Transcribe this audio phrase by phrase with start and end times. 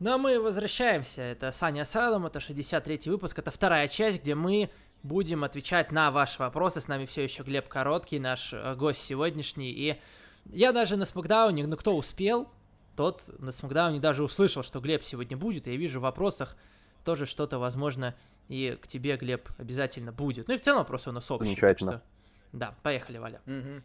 [0.00, 1.20] Ну а мы возвращаемся.
[1.22, 4.70] Это Саня Асайлом, это 63-й выпуск, это вторая часть, где мы
[5.02, 6.80] будем отвечать на ваши вопросы.
[6.80, 9.70] С нами все еще Глеб Короткий, наш э, гость сегодняшний.
[9.72, 10.00] И
[10.46, 12.48] я даже на Смакдауне, ну кто успел,
[12.96, 15.66] тот на Смакдауне даже услышал, что Глеб сегодня будет.
[15.66, 16.56] И я вижу в вопросах
[17.04, 18.14] тоже что-то, возможно,
[18.48, 20.48] и к тебе, Глеб, обязательно будет.
[20.48, 21.46] Ну и в целом просто у нас общий.
[21.50, 21.92] Замечательно.
[21.92, 23.40] так что- Да, поехали, Валя.
[23.44, 23.82] Мгм.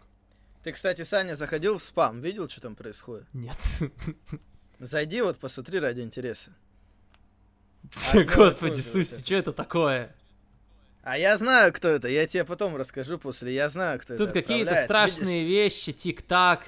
[0.64, 3.28] Ты, кстати, Саня, заходил в спам, видел, что там происходит?
[3.34, 3.58] Нет.
[4.80, 6.52] Зайди вот, посмотри ради интереса.
[8.14, 10.16] А, Господи, Суси, что это такое?
[11.04, 14.42] А я знаю, кто это, я тебе потом расскажу после, я знаю, кто Тут это
[14.42, 16.64] какие-то отправляет, страшные вещи, тик-так,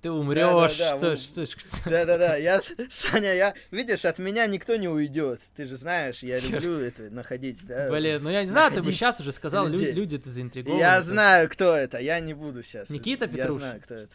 [0.00, 1.18] ты умрешь, Да-да-да, что, вот.
[1.20, 5.42] что, что- Да-да-да, я, Саня, я, видишь, от меня никто не уйдет.
[5.54, 7.90] Ты же знаешь, я люблю это находить, да.
[7.90, 9.92] Блин, ну я не знаю, ты бы сейчас уже сказал, лю- людей.
[9.92, 10.78] люди-то заинтригованы.
[10.80, 12.88] Я знаю, кто это, я не буду сейчас.
[12.88, 13.60] Никита Я Петрушин?
[13.60, 14.14] знаю, кто это.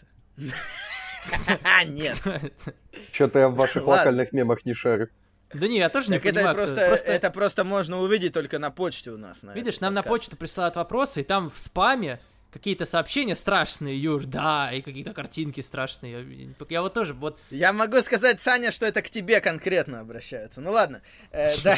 [1.87, 2.19] Нет.
[2.19, 2.73] Кто это?
[3.11, 5.09] Что-то я в ваших локальных мемах не шарю.
[5.53, 6.89] Да не, я тоже не Так это понимаю, просто, это.
[6.89, 9.43] Просто, это просто можно увидеть только на почте у нас.
[9.43, 10.23] на видишь, нам на подкаст.
[10.23, 12.19] почту присылают вопросы, и там в спаме
[12.51, 16.53] какие-то сообщения страшные, Юр, да, и какие-то картинки страшные.
[16.57, 20.61] Я, я вот тоже, вот, Я могу сказать, Саня, что это к тебе конкретно обращаются.
[20.61, 21.01] Ну ладно.
[21.31, 21.77] Э, да.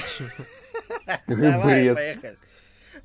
[1.27, 2.37] Давай, поехали.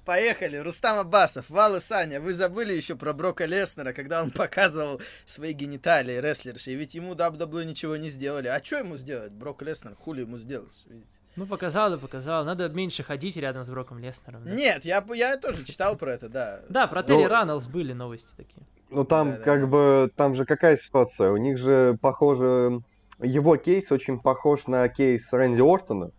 [0.05, 0.57] Поехали.
[0.57, 5.53] Рустам Абасов, Вал и Саня, вы забыли еще про Брока Леснера, когда он показывал свои
[5.53, 8.49] гениталии рестлерши, и ведь ему WWE ничего не сделали.
[8.49, 9.33] А что ему сделать?
[9.33, 10.85] Брок Леснер, хули ему сделать?
[10.87, 11.09] видите?
[11.37, 12.45] ну, показал да показал.
[12.45, 14.45] Надо меньше ходить рядом с Броком Леснером.
[14.45, 14.51] да.
[14.51, 16.61] Нет, я, я тоже читал про это, да.
[16.69, 18.67] Да, про Терри Ну, Раннелс были новости такие.
[18.91, 21.31] Ну там как бы, там же какая ситуация?
[21.31, 22.83] У них же похоже,
[23.21, 26.11] его кейс очень похож на кейс Рэнди Ортона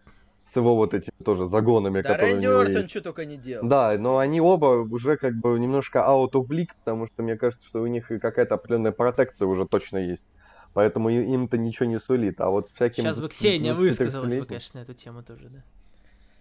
[0.54, 2.90] с его вот этими тоже загонами, Да, которые Рэнди у него Ортон есть.
[2.92, 3.68] что только не делал.
[3.68, 7.66] Да, но они оба уже как бы немножко out of league, потому что мне кажется,
[7.66, 10.26] что у них и какая-то определенная протекция уже точно есть.
[10.73, 12.40] Поэтому им-то ничего не сулит.
[12.42, 13.04] А вот всяким...
[13.04, 15.64] Сейчас бы 20- Ксения высказалась бы, 30-летним конечно, на эту тему тоже, да.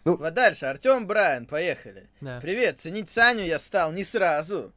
[0.04, 2.08] Вот дальше, Артем Брайан, поехали.
[2.20, 2.40] Да.
[2.40, 4.72] Привет, ценить Саню я стал не сразу,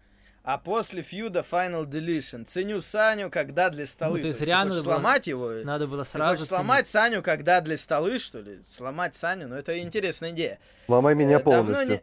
[0.45, 2.45] а после фьюда Final Deletion.
[2.45, 4.19] Ценю Саню, когда для столы.
[4.19, 5.49] Ну, ты зря хочешь надо было- сломать его?
[5.63, 6.47] Надо было Ты сразу хочешь ценить.
[6.49, 8.59] сломать Саню, когда для столы, что ли?
[8.67, 9.47] Сломать Саню?
[9.47, 10.59] Ну, это интересная идея.
[10.87, 11.87] Ломай меня Э, давно полностью.
[11.89, 12.01] не...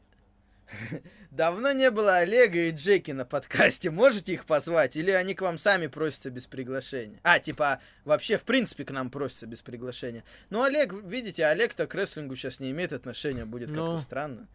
[1.30, 3.90] Давно не было Олега и Джеки на подкасте.
[3.90, 4.96] Можете их позвать?
[4.96, 7.20] Или они к вам сами просятся без приглашения?
[7.22, 10.24] А, типа, вообще, в принципе, к нам просятся без приглашения.
[10.50, 13.46] Ну, Олег, видите, Олег-то к рестлингу сейчас не имеет отношения.
[13.46, 13.86] Будет Ну.
[13.86, 14.46] как-то странно.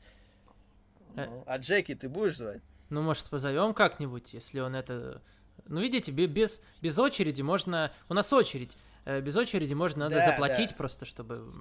[1.16, 1.26] Э.
[1.26, 2.62] Ну, А Джеки ты будешь звать?
[2.90, 5.22] Ну, может, позовем как-нибудь, если он это...
[5.68, 7.92] Ну, видите, бе- без, без очереди можно...
[8.10, 8.78] У нас очередь.
[9.06, 10.76] Э, Без очереди можно надо Да, заплатить да.
[10.76, 11.52] просто, чтобы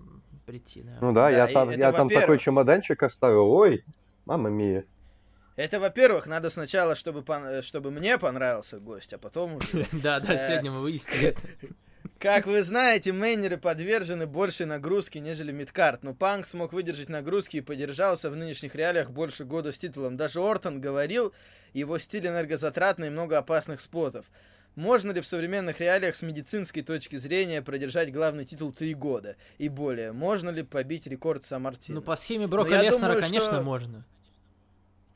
[0.47, 0.83] прийти.
[0.83, 0.99] да.
[1.01, 3.51] Ну да, Да, я там, я там такой чемоданчик оставил.
[3.53, 3.85] Ой,
[4.25, 4.85] мама мия.
[5.57, 9.87] Это, во-первых, надо сначала, чтобы, пон- э, чтобы мне понравился гость, а потом уже...
[9.93, 10.49] Да, да, Э.
[10.51, 11.43] сегодня мы выяснили это.
[12.19, 17.61] Как вы знаете, мейнеры подвержены большей нагрузке, нежели мидкарт, но Панк смог выдержать нагрузки и
[17.61, 20.17] подержался в нынешних реалиях больше года с титулом.
[20.17, 21.33] Даже Ортон говорил,
[21.73, 24.27] его стиль энергозатратный и много опасных спотов.
[24.75, 29.69] Можно ли в современных реалиях с медицинской точки зрения продержать главный титул три года и
[29.71, 30.13] более?
[30.13, 32.01] Можно ли побить рекорд Самартина?
[32.01, 34.05] Ну, по схеме Брока Леснера, думаю, конечно, что- можно.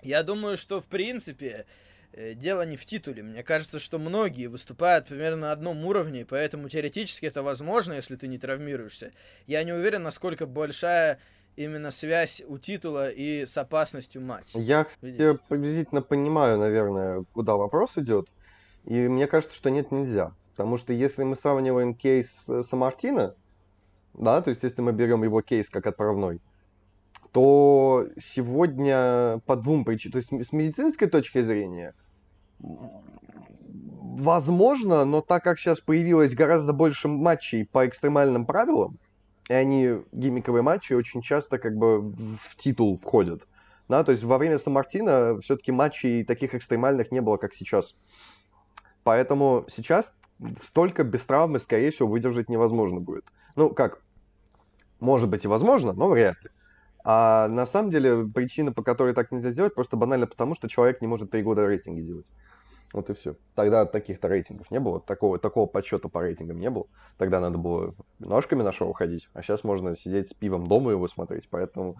[0.03, 1.67] Я думаю, что в принципе
[2.15, 3.23] дело не в титуле.
[3.23, 8.29] Мне кажется, что многие выступают примерно на одном уровне, поэтому теоретически это возможно, если ты
[8.29, 9.13] не травмируешься.
[9.47, 11.19] Я не уверен, насколько большая
[11.57, 14.59] именно связь у титула и с опасностью матча.
[14.59, 18.29] Я, кстати, приблизительно понимаю, наверное, куда вопрос идет.
[18.87, 20.33] И мне кажется, что нет, нельзя.
[20.57, 23.35] Потому что если мы сравниваем кейс э, Самартина,
[24.15, 26.41] да, то есть если мы берем его кейс как отправной,
[27.33, 31.95] то сегодня по двум причинам, то есть с медицинской точки зрения,
[34.21, 38.99] возможно, но так как сейчас появилось гораздо больше матчей по экстремальным правилам,
[39.49, 43.47] и они, гиммиковые матчи, очень часто как бы в титул входят.
[43.89, 47.97] Да, то есть во время Сан-Мартина все-таки матчей таких экстремальных не было, как сейчас.
[49.03, 50.13] Поэтому сейчас
[50.63, 53.25] столько без травмы, скорее всего, выдержать невозможно будет.
[53.57, 54.01] Ну, как,
[55.01, 56.51] может быть и возможно, но вряд ли.
[57.05, 61.01] А на самом деле причина, по которой так нельзя сделать, просто банально потому, что человек
[61.01, 62.31] не может три года рейтинги делать.
[62.93, 63.37] Вот и все.
[63.55, 66.87] Тогда таких-то рейтингов не было, такого, такого подсчета по рейтингам не было.
[67.19, 71.07] Тогда надо было ножками на шоу ходить, а сейчас можно сидеть с пивом дома его
[71.07, 71.49] смотреть.
[71.51, 71.97] Поэтому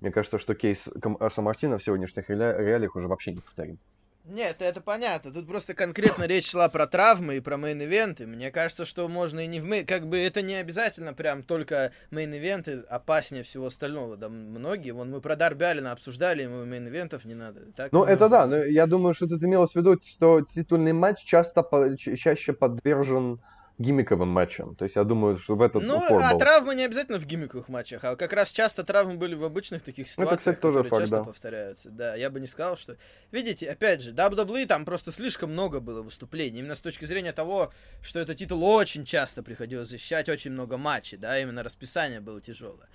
[0.00, 3.78] мне кажется, что кейс Кам- Сан-Мартина в сегодняшних реали- реалиях уже вообще не повторим.
[4.24, 5.32] Нет, это понятно.
[5.32, 8.26] Тут просто конкретно речь шла про травмы и про мейн-ивенты.
[8.26, 9.84] Мне кажется, что можно и не в main...
[9.84, 14.16] Как бы это не обязательно прям только main event ы опаснее всего остального.
[14.16, 17.60] Да многие, вон мы про Дарби Аллена обсуждали, ему main event ов не надо.
[17.76, 21.22] Так Ну, это да, но я думаю, что тут имелось в виду, что титульный матч
[21.22, 23.40] часто, по- ча- чаще подвержен
[23.78, 24.76] гиммиковым матчем.
[24.76, 26.38] То есть я думаю, что в этот Ну, упор а был.
[26.38, 30.06] травмы не обязательно в гиммиковых матчах, а как раз часто травмы были в обычных таких
[30.16, 31.24] Ну, это, ситуациях, кстати, тоже которые факт, часто да.
[31.24, 31.90] повторяются.
[31.90, 32.96] Да, я бы не сказал, что...
[33.32, 37.72] Видите, опять же, WWE там просто слишком много было выступлений, именно с точки зрения того,
[38.00, 42.88] что этот титул очень часто приходилось защищать, очень много матчей, да, именно расписание было тяжелое,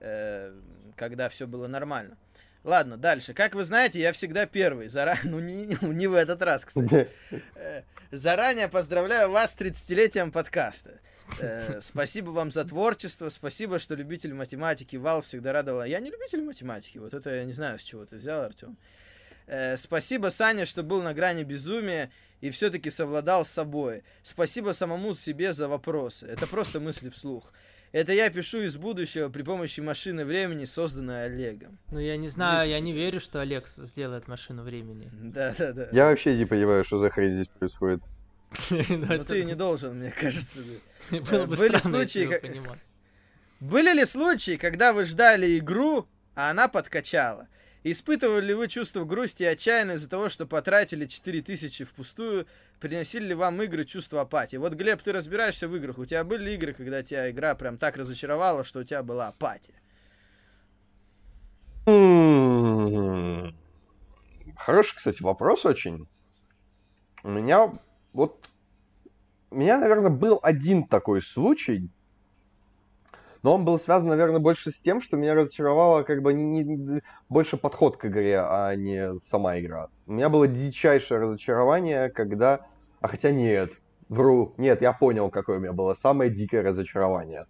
[0.00, 0.52] э,
[0.96, 2.18] когда все было нормально.
[2.64, 3.34] Ладно, дальше.
[3.34, 4.88] Как вы знаете, я всегда первый.
[4.88, 5.16] Зара...
[5.24, 7.08] Ну, не, не в этот раз, кстати.
[8.14, 11.00] Заранее поздравляю вас с 30-летием подкаста.
[11.40, 14.94] Э, Спасибо вам за творчество, спасибо, что любитель математики.
[14.94, 15.84] Вал всегда радовал.
[15.84, 18.76] Я не любитель математики, вот это я не знаю, с чего ты взял, Артем.
[19.48, 22.08] Э, Спасибо, Саня, что был на грани безумия
[22.40, 24.04] и все-таки совладал с собой.
[24.22, 26.26] Спасибо самому себе за вопросы.
[26.28, 27.52] Это просто мысли вслух.
[27.94, 31.78] Это я пишу из будущего при помощи машины времени, созданной Олегом.
[31.92, 35.08] Ну, я не знаю, я не верю, что Олег сделает машину времени.
[35.12, 35.90] Да-да-да.
[35.92, 38.02] Я вообще не понимаю, что за хрень здесь происходит.
[38.70, 40.58] Ну, Но это ты не должен, мне кажется.
[41.12, 42.28] бы были странно, случаи.
[43.60, 47.46] Были ли случаи, когда вы ждали игру, а она подкачала?
[47.86, 52.46] Испытывали ли вы чувство грусти и отчаяния из-за того, что потратили 4000 впустую?
[52.80, 54.56] Приносили ли вам игры чувство апатии?
[54.56, 55.98] Вот, Глеб, ты разбираешься в играх.
[55.98, 59.74] У тебя были игры, когда тебя игра прям так разочаровала, что у тебя была апатия?
[61.86, 63.54] М,
[64.56, 66.08] Хороший, кстати, вопрос очень.
[67.22, 67.70] У меня
[68.14, 68.48] вот...
[69.50, 71.90] У меня, наверное, был один такой случай,
[73.44, 77.02] но он был связан, наверное, больше с тем, что меня разочаровало как бы не, не-
[77.28, 79.88] больше подход к игре, а не сама игра.
[80.06, 82.60] У меня было дичайшее разочарование, когда...
[83.02, 83.70] А хотя нет,
[84.08, 84.54] вру.
[84.56, 87.44] Нет, я понял, какое у меня было самое дикое разочарование.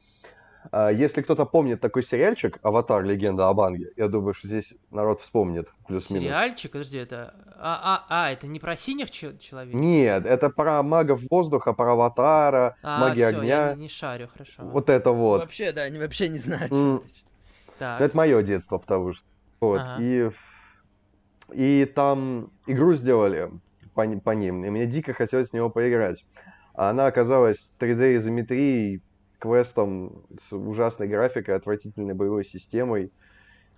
[0.72, 3.04] А, Если кто-то помнит такой сериальчик «Аватар.
[3.04, 6.24] Легенда об Анге», я думаю, что здесь народ вспомнит плюс-минус.
[6.24, 7.34] Сериальчик, подожди, это...
[7.56, 9.74] А, а, а, это не про синих че- человек?
[9.74, 13.68] Нет, это про магов воздуха, про Аватара, А, магия всё, огня.
[13.68, 14.62] я не, не шарю, хорошо.
[14.62, 15.42] Вот это вот.
[15.42, 17.26] Вообще, да, они вообще не знают, значит.
[17.78, 19.24] Так, Это мое детство, потому что.
[19.60, 19.80] Вот.
[19.80, 19.96] Ага.
[20.00, 20.30] И,
[21.52, 23.50] и там игру сделали
[23.94, 26.24] по, по ним, и мне дико хотелось в него поиграть.
[26.74, 29.00] А она оказалась 3D-изометрией,
[29.44, 33.12] квестом с ужасной графикой, отвратительной боевой системой.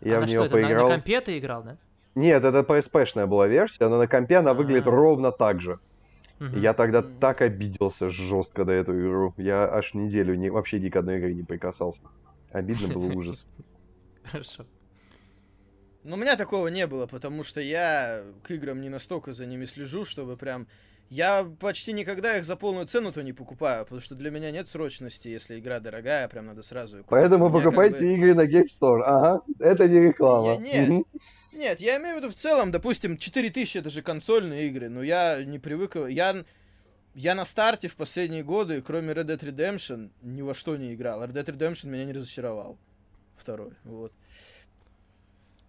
[0.00, 0.88] А я на в что нее это, на- поиграл.
[0.88, 1.76] на, компе ты играл, да?
[2.14, 4.90] Нет, это PSP-шная была версия, но на компе она выглядит А.
[4.90, 5.78] ровно так же.
[6.38, 6.60] Мгм.
[6.60, 9.34] Я тогда так обиделся жестко до эту игру.
[9.38, 12.02] Я аж неделю не, вообще ни к одной игре не прикасался.
[12.52, 13.46] Обидно было ужас.
[14.24, 14.66] Хорошо.
[16.04, 19.64] Ну, у меня такого не было, потому что я к играм не настолько за ними
[19.64, 20.66] слежу, чтобы прям...
[21.08, 25.28] Я почти никогда их за полную цену-то не покупаю, потому что для меня нет срочности,
[25.28, 27.10] если игра дорогая, прям надо сразу ее купить.
[27.10, 29.02] Поэтому меня как покупайте бы- игры на Game Store.
[29.04, 30.60] Ага, это не реклама.
[30.64, 31.06] Я- нет.
[31.52, 35.42] Нет, я имею в виду в целом, допустим, 4000 это же консольные игры, но я
[35.42, 35.96] не привык...
[36.08, 36.44] Я,
[37.14, 41.24] я на старте в последние годы, кроме Red Dead Redemption, ни во что не играл.
[41.24, 42.76] Red Dead Redemption меня не разочаровал.
[43.36, 44.12] Второй, вот.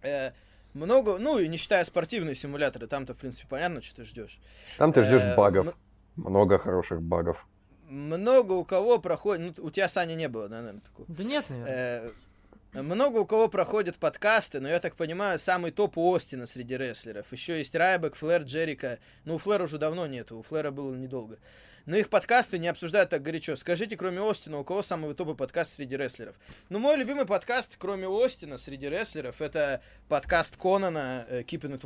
[0.02, 0.32] Э,
[0.78, 4.38] много, ну и не считая спортивные симуляторы, там-то, в принципе, понятно, что ты ждешь.
[4.78, 5.66] Там ты ждешь Э, багов.
[5.66, 5.74] м-
[6.16, 7.46] Много хороших багов.
[7.88, 9.56] Много у кого проходит...
[9.58, 11.06] Ну, у тебя, Саня, не было, наверное, такого?
[11.08, 12.10] Да нет, наверное.
[12.82, 17.32] Много у кого проходят подкасты, но я так понимаю, самый топ у Остина среди рестлеров.
[17.32, 18.98] Еще есть Райбек, Флэр, Джерика.
[19.24, 21.38] Ну, у Флэра уже давно нету, у Флэра было недолго.
[21.86, 23.56] Но их подкасты не обсуждают так горячо.
[23.56, 26.36] Скажите, кроме Остина, у кого самый топовый подкаст среди рестлеров?
[26.68, 31.78] Ну, мой любимый подкаст, кроме Остина, среди рестлеров, это подкаст Конана э, Keeping It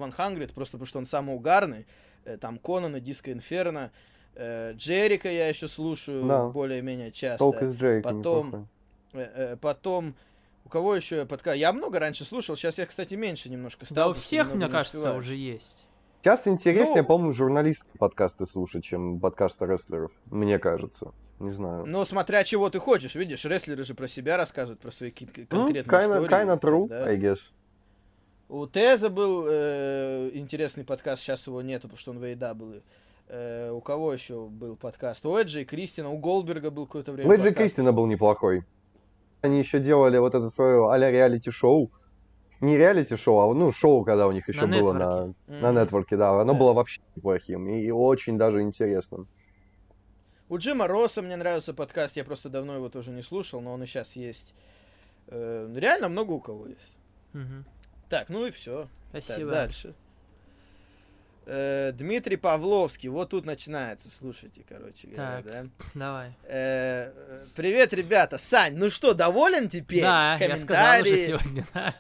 [0.46, 1.86] 100, просто потому что он самый угарный.
[2.24, 3.92] Э, Там Конана, Диско Инферно.
[4.34, 6.46] э, Джерика я еще слушаю Да.
[6.46, 7.38] более-менее часто.
[7.38, 8.46] Толк из Джейка потом-
[9.12, 9.56] неплохой.
[9.60, 10.14] Потом,
[10.64, 11.56] у кого еще подкаст?
[11.56, 13.94] Я много раньше слушал, сейчас я, кстати, меньше немножко стал.
[13.96, 15.18] Да у всех, мне не кажется, успеваю.
[15.20, 15.86] уже есть.
[16.22, 20.12] Сейчас интереснее, Ну- по-моему, журналистские подкасты слушать, чем подкасты рестлеров.
[20.26, 21.12] Мне кажется.
[21.40, 21.84] Не знаю.
[21.86, 25.64] Ну, смотря чего ты хочешь, видишь, рестлеры же про себя рассказывают, про свои какие-то Ну,
[25.64, 26.36] конкретные kinda, истории.
[26.46, 27.08] kinda true, далее.
[27.08, 27.38] I guess.
[28.48, 32.82] У Теза был э, интересный подкаст, сейчас его нету, потому что он в AEW.
[33.28, 35.24] Э, у кого еще был подкаст?
[35.26, 37.58] У Эджи и Кристина, у Голдберга был какое-то время Лэджи подкаст.
[37.58, 38.62] Кристина был неплохой.
[39.42, 41.90] Они еще делали вот это свое а-ля реалити-шоу.
[42.60, 45.34] Не реалити-шоу, а ну шоу, когда у них еще На было нетворке.
[45.48, 45.82] на, на Мгм.
[45.82, 46.40] нетворке, да.
[46.40, 46.58] Оно Да.
[46.60, 49.26] было вообще неплохим и, и очень даже интересным.
[50.48, 53.82] У Джима Росса мне нравился подкаст, я просто давно его тоже не слушал, но он
[53.82, 54.54] и сейчас есть.
[55.26, 56.96] Э, реально много у кого есть.
[57.32, 57.64] Мгм.
[58.08, 58.86] Так, ну и все.
[59.10, 59.50] Так, Спасибо.
[59.50, 59.94] дальше.
[61.44, 65.44] Э, Дмитрий Павловский, вот тут начинается, слушайте, короче говоря, Так.
[65.44, 65.66] да.
[65.94, 66.32] Давай.
[66.44, 67.10] Э,
[67.56, 68.38] привет, ребята.
[68.38, 70.02] Сань, ну что, доволен теперь?
[70.02, 71.26] Да, я сказал уже Комментарии.
[71.26, 71.66] сегодня.
[71.74, 71.94] да.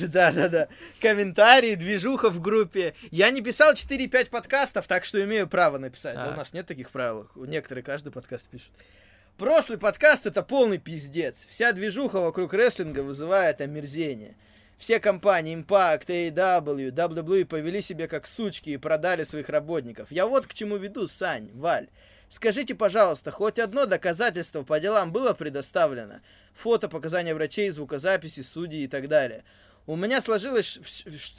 [0.08, 0.68] Да-да-да.
[1.00, 2.94] Комментарии, движуха в группе.
[3.10, 6.14] Я не писал 4-5 подкастов, так что имею право написать.
[6.14, 7.28] Да, у нас нет таких правил.
[7.36, 8.72] Некоторые каждый подкаст пишут.
[9.36, 11.46] Прошлый подкаст это полный пиздец.
[11.46, 14.34] Вся движуха вокруг рестлинга вызывает омерзение.
[14.78, 20.12] Все компании Impact, AEW, WWE повели себя как сучки и продали своих работников.
[20.12, 21.88] Я вот к чему веду, Сань, Валь.
[22.28, 26.20] Скажите, пожалуйста, хоть одно доказательство по делам было предоставлено?
[26.52, 29.42] Фото, показания врачей, звукозаписи, судей и так далее.
[29.88, 30.78] У меня сложилось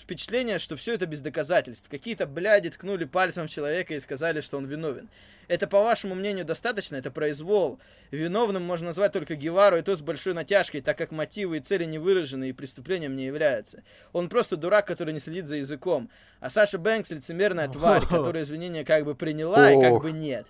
[0.01, 1.87] впечатление, что все это без доказательств.
[1.87, 5.07] Какие-то бляди ткнули пальцем в человека и сказали, что он виновен.
[5.47, 6.95] Это, по вашему мнению, достаточно?
[6.95, 7.79] Это произвол.
[8.09, 11.85] Виновным можно назвать только Гевару, и то с большой натяжкой, так как мотивы и цели
[11.85, 13.83] не выражены и преступлением не являются.
[14.13, 16.09] Он просто дурак, который не следит за языком.
[16.39, 20.47] А Саша Бэнкс лицемерная тварь, которая извинения как бы приняла и как бы нет.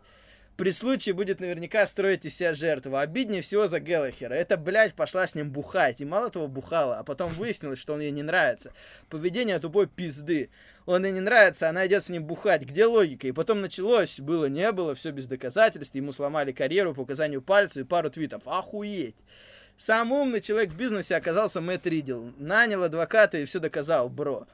[0.59, 2.97] При случае будет наверняка строить из себя жертву.
[2.97, 4.33] Обиднее всего за Геллахера.
[4.33, 6.01] Эта, блядь, пошла с ним бухать.
[6.01, 8.73] И мало того бухала, а потом выяснилось, что он ей не нравится.
[9.07, 10.49] Поведение тупой пизды.
[10.85, 12.63] Он ей не нравится, она идет с ним бухать.
[12.63, 13.25] Где логика?
[13.25, 15.95] И потом началось, было, не было, все без доказательств.
[15.95, 18.41] Ему сломали карьеру по указанию пальца и пару твитов.
[18.45, 19.15] Охуеть.
[19.77, 22.31] Сам умный человек в бизнесе оказался Мэтт Риддл.
[22.37, 24.45] Нанял адвоката и все доказал, бро.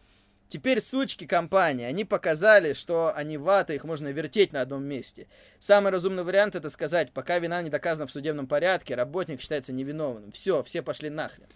[0.48, 5.28] Теперь сучки компании, они показали, что они вата, их можно вертеть на одном месте.
[5.60, 10.32] Самый разумный вариант это сказать, пока вина не доказана в судебном порядке, работник считается невиновным.
[10.32, 11.48] Все, все пошли нахрен.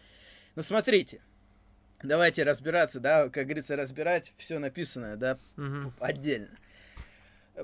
[0.55, 1.21] Ну смотрите,
[2.01, 5.93] давайте разбираться, да, как говорится, разбирать все написанное, да, Мгм.
[5.99, 6.57] отдельно.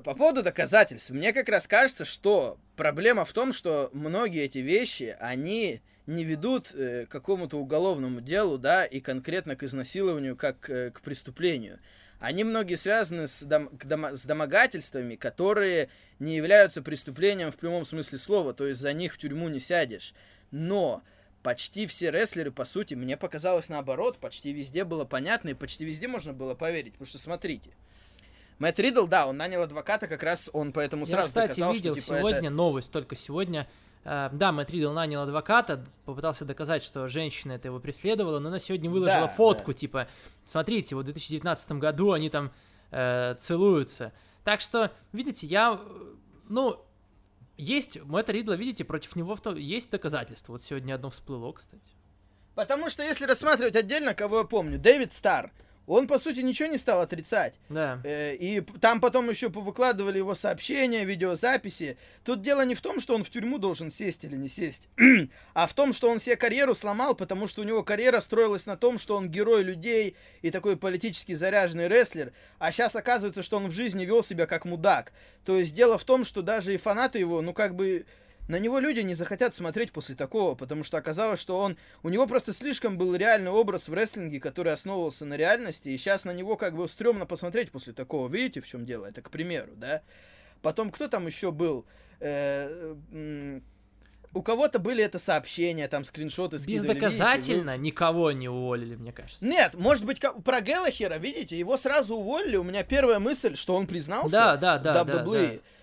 [0.04, 5.16] По поводу доказательств, мне как раз кажется, что проблема в том, что многие эти вещи,
[5.20, 10.90] они не ведут э, к какому-то уголовному делу, да, и конкретно к изнасилованию, как э,
[10.90, 11.78] к преступлению.
[12.18, 17.84] Они многие связаны с, дом- к дома- с домогательствами, которые не являются преступлением в прямом
[17.84, 20.14] смысле слова, то есть за них в тюрьму не сядешь.
[20.50, 21.02] Но
[21.42, 26.08] почти все рестлеры, по сути, мне показалось наоборот, почти везде было понятно и почти везде
[26.08, 26.92] можно было поверить.
[26.92, 27.70] Потому что смотрите,
[28.58, 31.94] Мэтт Ридл, да, он нанял адвоката, как раз он поэтому Я, сразу кстати, доказал, видел
[31.94, 32.50] что типа сегодня это...
[32.50, 33.68] новость, только сегодня.
[34.06, 38.60] Э, Да, Мэтт Ридл нанял адвоката, попытался доказать, что женщина это его преследовала, но она
[38.60, 40.06] сегодня выложила Да, фотку, типа,
[40.44, 42.52] смотрите, вот в 2019 году они там
[42.92, 44.12] э, целуются.
[44.44, 46.14] Так что, видите, я, э,
[46.48, 46.80] ну,
[47.56, 50.52] есть Мэтта Ридла, видите, против него в то- есть доказательства.
[50.52, 51.82] Вот сегодня одно всплыло, кстати.
[52.54, 55.52] Потому что если рассматривать отдельно, кого я помню, Дэвид Стар,
[55.86, 57.54] он, по сути, ничего не стал отрицать.
[57.68, 58.00] Да.
[58.04, 61.96] Э, И там потом еще повыкладывали его сообщения, видеозаписи.
[62.24, 64.88] Тут дело не в том, что он в тюрьму должен сесть или не сесть,
[65.54, 68.76] а в том, что он себе карьеру сломал, потому что у него карьера строилась на
[68.76, 73.68] том, что он герой людей и такой политически заряженный рестлер, а сейчас оказывается, что он
[73.68, 75.12] в жизни вел себя как мудак.
[75.44, 78.06] То есть дело в том, что даже и фанаты его, ну как бы...
[78.48, 81.76] На него люди не захотят смотреть после такого, потому что оказалось, что он...
[82.02, 86.24] У него просто слишком был реальный образ в рестлинге, который основывался на реальности, и сейчас
[86.24, 88.28] на него как бы стрёмно посмотреть после такого.
[88.28, 89.06] Видите, в чем дело?
[89.06, 90.02] Это к примеру, да?
[90.62, 91.86] Потом, кто там еще был?
[92.20, 92.92] Э,
[94.32, 96.88] у кого-то были это сообщения, там скриншоты скидывали.
[96.94, 99.44] видите, Бездоказательно вы- никого не уволили, мне кажется.
[99.44, 102.56] Нет, может быть, как- про Геллахера, видите, его сразу уволили.
[102.56, 105.22] У меня первая мысль, что он признался Да, да, да, в да, да.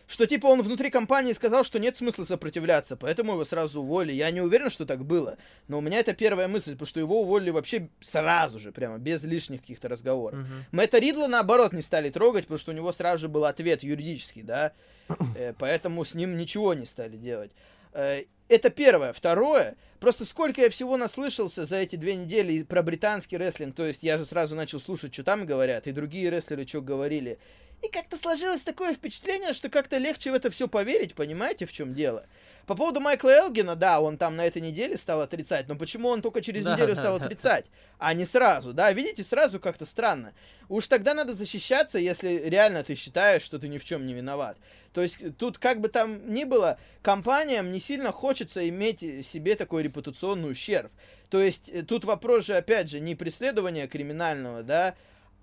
[0.07, 4.13] Что типа он внутри компании сказал, что нет смысла сопротивляться, поэтому его сразу уволили.
[4.13, 7.21] Я не уверен, что так было, но у меня это первая мысль, потому что его
[7.21, 10.39] уволили вообще сразу же, прямо без лишних каких-то разговоров.
[10.39, 10.65] Мгм.
[10.71, 14.43] Мэтта Ридла, наоборот, не стали трогать, потому что у него сразу же был ответ юридический,
[14.43, 14.73] да,
[15.35, 17.51] Э, поэтому с ним ничего не стали делать.
[17.93, 19.13] Э, Это первое.
[19.13, 24.03] Второе, просто сколько я всего наслышался за эти две недели про британский рестлинг, то есть
[24.03, 27.37] я же сразу начал слушать, что там говорят, и другие рестлеры что говорили.
[27.83, 31.93] И как-то сложилось такое впечатление, что как-то легче в это все поверить, понимаете, в чем
[31.93, 32.25] дело?
[32.65, 36.21] По поводу Майкла Элгина, да, он там на этой неделе стал отрицать, но почему он
[36.21, 37.25] только через Да, неделю да, стал да.
[37.25, 37.65] отрицать,
[37.99, 40.33] а не сразу, да, видите, сразу как-то странно.
[40.69, 44.57] Уж тогда надо защищаться, если реально ты считаешь, что ты ни в чем не виноват.
[44.93, 49.23] То есть э, тут как бы там ни было, компаниям не сильно хочется иметь э,
[49.23, 50.91] себе такой репутационный ущерб.
[51.29, 54.95] То есть э, тут вопрос же, опять же, не преследования криминального, да,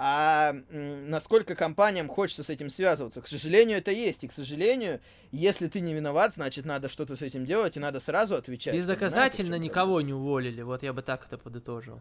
[0.03, 3.21] а насколько компаниям хочется с этим связываться.
[3.21, 4.25] К сожалению, это есть.
[4.25, 4.99] И, к сожалению,
[5.31, 8.75] если ты не виноват, значит, надо что-то с этим делать, и надо сразу отвечать.
[8.75, 12.01] Бездоказательно никого не уволили, вот я бы так это подытожил.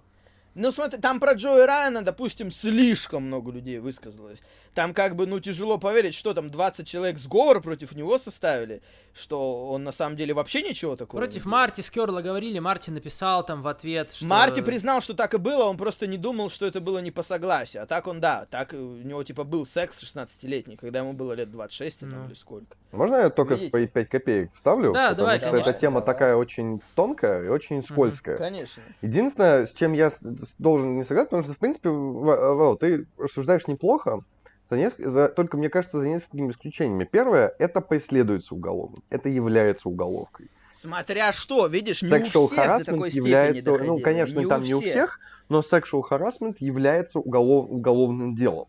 [0.55, 4.39] ну, смотри, там про Джои Райана, допустим, слишком много людей высказалось.
[4.73, 8.81] Там как бы, ну, тяжело поверить, что там 20 человек сговор против него составили.
[9.13, 13.61] Что он на самом деле вообще ничего такого Против Марти Скерла говорили, Марти написал там
[13.61, 14.25] в ответ, что...
[14.25, 17.23] Марти признал, что так и было, он просто не думал, что это было не по
[17.23, 17.83] согласию.
[17.83, 21.51] А так он, да, так у него типа был секс 16-летний, когда ему было лет
[21.51, 22.11] 26 ну.
[22.11, 22.77] там, или сколько.
[22.91, 23.69] Можно я только Видите?
[23.69, 24.93] свои 5 копеек вставлю?
[24.93, 25.69] Да, давай, что конечно.
[25.69, 28.35] эта тема такая очень тонкая и очень скользкая.
[28.35, 28.83] Угу, конечно.
[29.01, 30.11] Единственное, с чем я
[30.57, 34.23] должен не согласен, потому что, в принципе, Вал, ты рассуждаешь неплохо,
[34.69, 34.97] за неск...
[34.97, 35.29] за...
[35.29, 37.05] только, мне кажется, за несколькими исключениями.
[37.05, 39.03] Первое, это преследуется уголовным.
[39.09, 40.49] Это является уголовкой.
[40.71, 44.61] Смотря что, видишь, не sexual у всех до такой является, степени Ну, конечно, не там
[44.61, 47.69] у не у всех, но sexual harassment является уголов...
[47.69, 48.67] уголовным делом.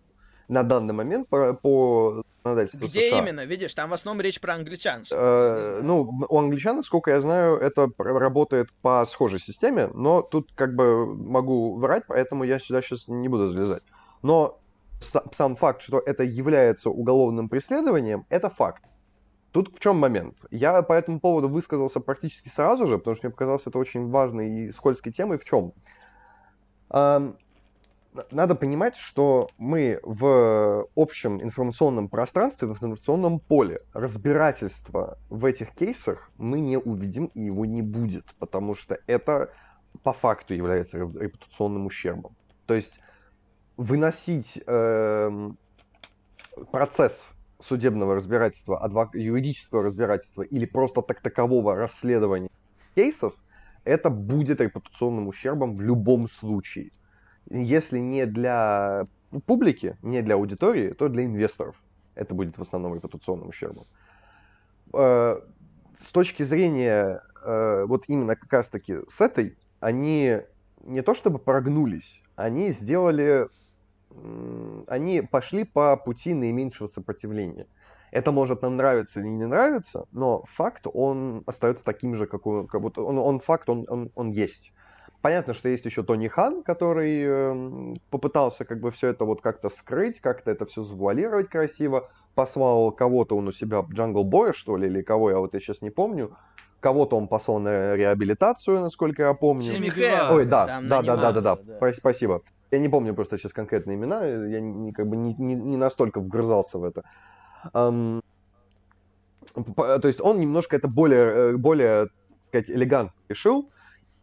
[0.48, 3.18] На данный момент по, по законодательству Где США.
[3.18, 3.44] именно?
[3.44, 5.04] Видишь, там в основном речь про англичан.
[5.12, 10.74] Э, ну, у англичан, сколько я знаю, это работает по схожей системе, но тут как
[10.74, 13.82] бы могу врать, поэтому я сюда сейчас не буду залезать.
[14.22, 14.58] Но
[15.36, 18.84] сам факт, что это является уголовным преследованием, это факт.
[19.52, 20.36] Тут в чем момент?
[20.50, 24.66] Я по этому поводу высказался практически сразу же, потому что мне показалось это очень важной
[24.66, 25.38] и скользкой темой.
[25.38, 25.72] В чем?
[26.88, 36.30] Надо понимать, что мы в общем информационном пространстве, в информационном поле разбирательства в этих кейсах
[36.36, 39.52] мы не увидим и его не будет, потому что это
[40.02, 42.36] по факту является репутационным ущербом.
[42.66, 43.00] То есть
[43.80, 45.50] выносить э,
[46.70, 47.14] процесс
[47.60, 49.14] судебного разбирательства, адвок...
[49.14, 52.50] юридического разбирательства или просто так такового расследования
[52.94, 53.32] кейсов,
[53.84, 56.92] это будет репутационным ущербом в любом случае.
[57.48, 59.06] Если не для
[59.46, 61.82] публики, не для аудитории, то для инвесторов.
[62.14, 63.86] Это будет в основном репутационным ущербом.
[64.92, 65.40] Э,
[66.04, 70.40] с точки зрения э, вот именно как раз таки с этой, они
[70.84, 73.48] не то чтобы прогнулись, они сделали
[74.86, 77.66] они пошли по пути наименьшего сопротивления.
[78.10, 82.66] Это может нам нравиться или не нравиться, но факт, он остается таким же, как, он,
[82.66, 84.72] как будто он, он факт, он, он, он есть.
[85.22, 89.68] Понятно, что есть еще Тони Хан, который э, попытался как бы все это вот как-то
[89.68, 94.88] скрыть, как-то это все завуалировать красиво, послал кого-то он у себя, Джангл Боя, что ли,
[94.88, 96.36] или кого, я вот я сейчас не помню,
[96.80, 99.62] кого-то он послал на реабилитацию, насколько я помню.
[100.32, 102.42] Ой, да, да, да, да, да, да, да, спасибо.
[102.70, 106.20] Я не помню просто сейчас конкретные имена, я не, как бы не, не, не настолько
[106.20, 107.02] вгрызался в это.
[107.72, 108.22] Um,
[109.54, 112.08] то есть он немножко это более, э, более
[112.48, 113.70] сказать, элегантно решил.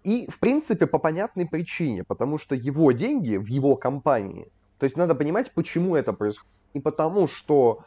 [0.03, 4.47] И, в принципе, по понятной причине, потому что его деньги в его компании.
[4.79, 6.51] То есть надо понимать, почему это происходит.
[6.73, 7.79] Не потому, что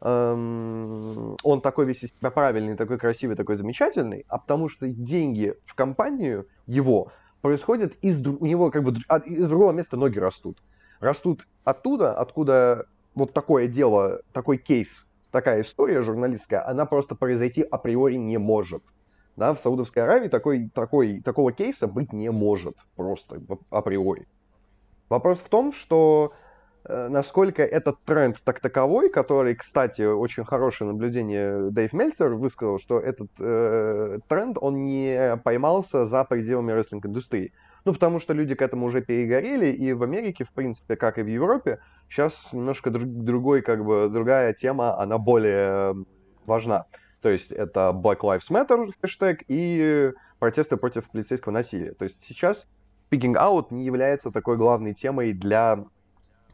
[0.00, 5.54] эм, он такой весь из себя правильный, такой красивый, такой замечательный, а потому что деньги
[5.66, 8.96] в компанию его происходит из у него как бы
[9.26, 10.62] из другого места ноги растут.
[11.00, 18.14] Растут оттуда, откуда вот такое дело, такой кейс, такая история журналистская, она просто произойти априори
[18.14, 18.82] не может.
[19.36, 24.26] Да, в Саудовской Аравии такой, такой, такого кейса быть не может просто априори.
[25.08, 26.32] Вопрос в том, что
[26.84, 33.30] насколько этот тренд так таковой, который, кстати, очень хорошее наблюдение Дэйв Мельцер высказал, что этот
[33.38, 37.52] э, тренд, он не поймался за пределами рестлинг-индустрии.
[37.84, 41.22] Ну, потому что люди к этому уже перегорели, и в Америке, в принципе, как и
[41.22, 45.94] в Европе, сейчас немножко друг, другой, как бы, другая тема, она более
[46.46, 46.86] важна.
[47.20, 51.92] То есть это Black Lives Matter хэштег и протесты против полицейского насилия.
[51.92, 52.66] То есть сейчас
[53.10, 55.97] speaking out не является такой главной темой для Э,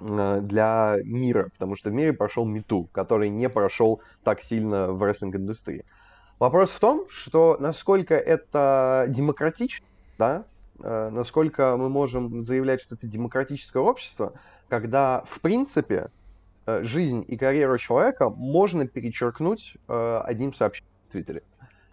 [0.01, 5.85] для мира, потому что в мире прошел Мету, который не прошел так сильно в рестлинг-индустрии.
[6.39, 9.87] Вопрос в том, что насколько это демократично,
[10.19, 10.45] да,
[10.83, 14.33] э, насколько мы можем заявлять, что это демократическое общество,
[14.69, 16.09] когда, в принципе,
[16.67, 21.43] э, жизнь и карьеру человека можно перечеркнуть одним сообщением в Твиттере.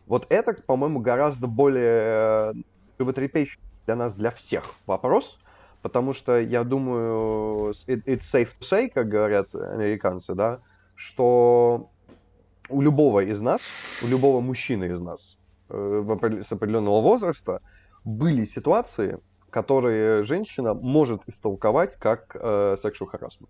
[0.07, 2.53] Вот это, по-моему, гораздо более
[2.97, 5.39] животрепещущий для нас, для всех вопрос,
[5.81, 10.59] Потому что я думаю, it's safe to say, как говорят американцы, да,
[10.95, 11.89] что
[12.69, 13.61] у любого из нас,
[14.03, 15.37] у любого мужчины из нас
[15.69, 17.61] э, с определенного возраста
[18.05, 23.47] были ситуации, которые женщина может истолковать как э, sexual.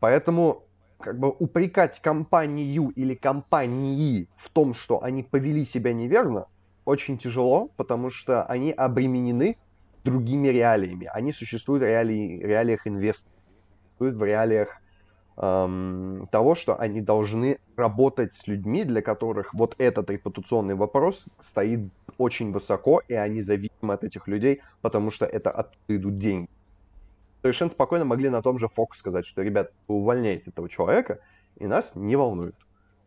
[0.00, 0.64] Поэтому
[0.98, 6.46] как бы упрекать компанию или компании в том, что они повели себя неверно,
[6.84, 9.58] очень тяжело, потому что они обременены
[10.04, 11.10] другими реалиями.
[11.12, 13.32] Они существуют в реалии, реалиях инвесторов,
[13.98, 14.80] в реалиях
[15.36, 21.90] эм, того, что они должны работать с людьми, для которых вот этот репутационный вопрос стоит
[22.16, 26.48] очень высоко, и они зависимы от этих людей, потому что это оттуда идут деньги.
[27.42, 31.20] Совершенно спокойно могли на том же Fox сказать, что, ребят, вы увольняете этого человека,
[31.56, 32.54] и нас не волнует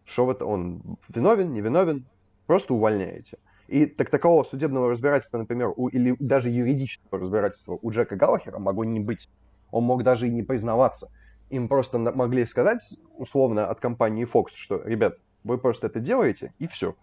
[0.05, 2.05] Что вот он виновен, не виновен,
[2.47, 3.37] просто увольняете.
[3.71, 8.83] И так такого судебного разбирательства, например, у, или даже юридического разбирательства у Джека Галлахера могло
[8.83, 9.29] не быть.
[9.71, 11.09] Он мог даже и не признаваться.
[11.49, 16.67] Им просто могли сказать, условно, от компании Fox, что, ребят, вы просто это делаете, и
[16.67, 16.97] все.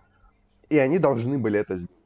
[0.69, 2.05] И они должны были это сделать.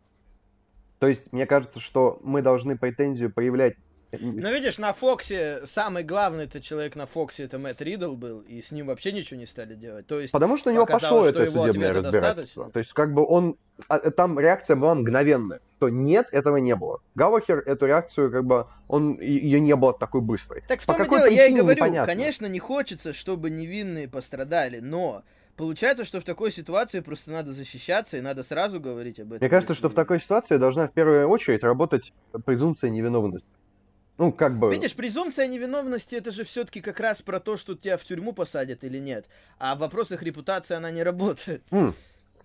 [1.00, 3.74] То есть, мне кажется, что мы должны претензию проявлять
[4.20, 8.60] ну, видишь, на Фоксе самый главный это человек на Фоксе, это Мэтт Ридл был, и
[8.60, 10.06] с ним вообще ничего не стали делать.
[10.06, 12.70] То есть, Потому что у него пошло это судебное разбирательство.
[12.70, 13.56] То есть, как бы он...
[13.88, 15.60] А, там реакция была мгновенная.
[15.78, 17.00] То нет, этого не было.
[17.14, 20.62] Галлахер эту реакцию, как бы, он ее не было такой быстрой.
[20.68, 22.06] Так в том и дело, я и говорю, непонятно.
[22.06, 25.22] конечно, не хочется, чтобы невинные пострадали, но
[25.56, 29.40] Получается, что в такой ситуации просто надо защищаться и надо сразу говорить об этом.
[29.40, 32.12] Мне кажется, что в такой ситуации должна в первую очередь работать
[32.46, 33.46] презумпция невиновности.
[34.18, 34.70] Ну, как бы...
[34.70, 38.84] Видишь, презумпция невиновности это же все-таки как раз про то, что тебя в тюрьму посадят
[38.84, 39.26] или нет.
[39.58, 41.62] А в вопросах репутации она не работает.
[41.70, 41.94] Mm.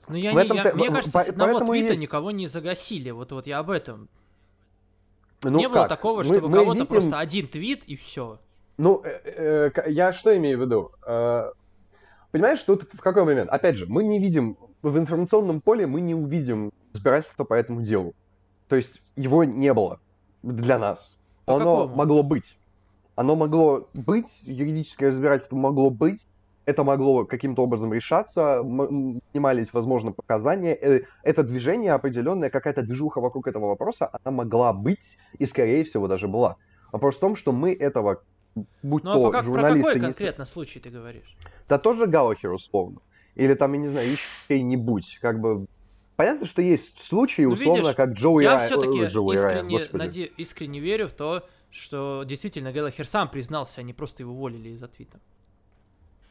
[0.07, 1.99] Ну, я не, я, мне кажется, по, с одного твита есть...
[1.99, 3.11] никого не загасили.
[3.11, 4.07] Вот, вот я об этом.
[5.43, 5.73] Ну, не как?
[5.73, 6.87] было такого, чтобы у кого-то видим...
[6.87, 8.39] просто один твит и все.
[8.77, 10.91] Ну, э, э, я что имею в виду?
[11.05, 11.51] Э,
[12.31, 13.49] понимаешь, тут в какой момент?
[13.49, 18.15] Опять же, мы не видим, в информационном поле мы не увидим разбирательства по этому делу.
[18.69, 19.99] То есть его не было
[20.41, 21.17] для нас.
[21.47, 21.95] По Оно какому?
[21.95, 22.57] могло быть.
[23.15, 26.27] Оно могло быть, юридическое разбирательство могло быть,
[26.65, 28.59] это могло каким-то образом решаться,
[29.31, 30.75] снимались, возможно, показания.
[30.75, 36.09] Э, это движение определенное, какая-то движуха вокруг этого вопроса, она могла быть и, скорее всего,
[36.09, 36.57] даже была.
[36.91, 38.21] Вопрос в том, что мы этого,
[38.83, 39.83] будь ну, то а как, журналисты...
[39.83, 40.47] про какой конкретно не...
[40.47, 41.37] случай ты говоришь?
[41.69, 42.99] Да тоже Галлахер, условно.
[43.35, 45.19] Или там, я не знаю, еще чей-нибудь.
[45.21, 45.65] Как бы
[46.17, 48.65] Понятно, что есть случаи, ну, условно, видишь, как Джоуи Я Рай...
[48.65, 50.25] все-таки искренне, наде...
[50.25, 55.19] искренне верю в то, что действительно Гэллахер сам признался, они просто его уволили из-за твита.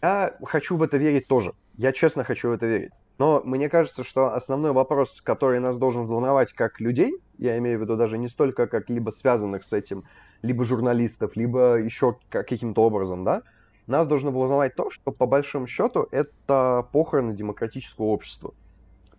[0.03, 1.53] Я хочу в это верить тоже.
[1.79, 2.91] Я честно хочу в это верить.
[3.19, 7.83] Но мне кажется, что основной вопрос, который нас должен волновать как людей, я имею в
[7.83, 10.03] виду даже не столько как либо связанных с этим,
[10.43, 13.43] либо журналистов, либо еще каким-то образом, да,
[13.87, 18.53] нас должно волновать то, что по большому счету это похороны демократического общества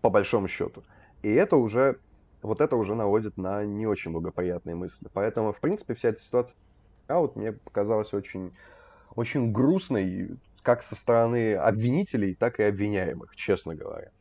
[0.01, 0.83] по большому счету.
[1.23, 1.99] И это уже,
[2.41, 5.07] вот это уже наводит на не очень благоприятные мысли.
[5.13, 6.55] Поэтому, в принципе, вся эта ситуация
[7.07, 8.53] а вот мне показалась очень,
[9.15, 14.11] очень грустной, как со стороны обвинителей, так и обвиняемых, честно говоря.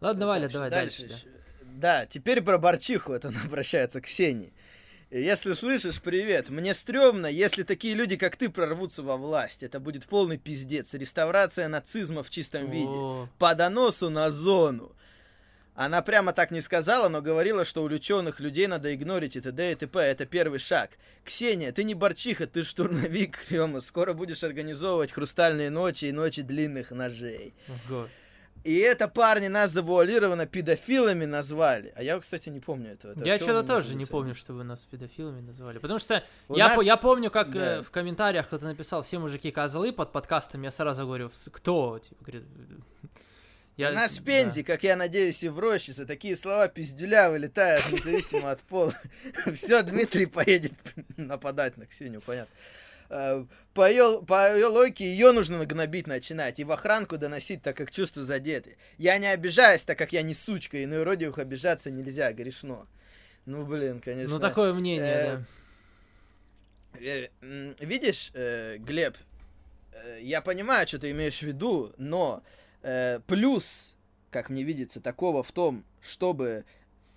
[0.00, 1.08] Ладно, Валя, давай дальше.
[1.08, 1.28] дальше
[1.60, 2.00] да.
[2.00, 4.52] да, теперь про Борчиху, это он обращается к Ксении.
[5.10, 6.50] Если слышишь, привет.
[6.50, 9.64] Мне стрёмно, если такие люди, как ты, прорвутся во власть.
[9.64, 10.94] Это будет полный пиздец.
[10.94, 12.72] Реставрация нацизма в чистом О.
[12.72, 13.28] виде.
[13.38, 14.92] По доносу на зону.
[15.74, 19.72] Она прямо так не сказала, но говорила, что уличенных людей надо игнорить и т.д.
[19.72, 19.98] и т.п.
[19.98, 20.90] Это первый шаг.
[21.24, 23.80] Ксения, ты не борчиха, ты штурмовик, Рема.
[23.80, 27.52] Скоро будешь организовывать хрустальные ночи и ночи длинных ножей.
[27.88, 28.08] Ого.
[28.64, 31.92] И это парни нас завуалированно педофилами назвали.
[31.96, 33.12] А я, кстати, не помню этого.
[33.12, 35.78] Это я что-то тоже не помню, что вы нас педофилами называли.
[35.78, 36.76] Потому что я, нас...
[36.76, 37.78] по, я помню, как да.
[37.78, 40.62] э, в комментариях кто-то написал «Все мужики козлы» под подкастом.
[40.62, 42.44] Я сразу говорю «Кто?» типа, говорит,
[43.80, 43.92] я...
[43.92, 44.66] У нас в Пензе, да.
[44.66, 48.92] как я надеюсь, и в Рощице, такие слова пиздюля вылетают, независимо от пола.
[49.54, 50.74] Все, Дмитрий поедет
[51.16, 52.54] нападать на Ксению, понятно.
[53.10, 53.44] Э,
[53.74, 57.90] по ее, по ее логике ее нужно нагнобить начинать и в охранку доносить, так как
[57.90, 58.76] чувства задеты.
[58.98, 62.86] Я не обижаюсь, так как я не сучка, и на уродиях обижаться нельзя, грешно.
[63.46, 64.34] Ну, блин, конечно.
[64.34, 65.44] Ну, такое мнение, э,
[66.94, 67.28] да.
[67.42, 68.32] Э, видишь,
[68.78, 69.16] Глеб,
[70.20, 72.42] я понимаю, что ты имеешь в виду, но
[73.26, 73.96] плюс,
[74.30, 76.64] как мне видится, такого в том, чтобы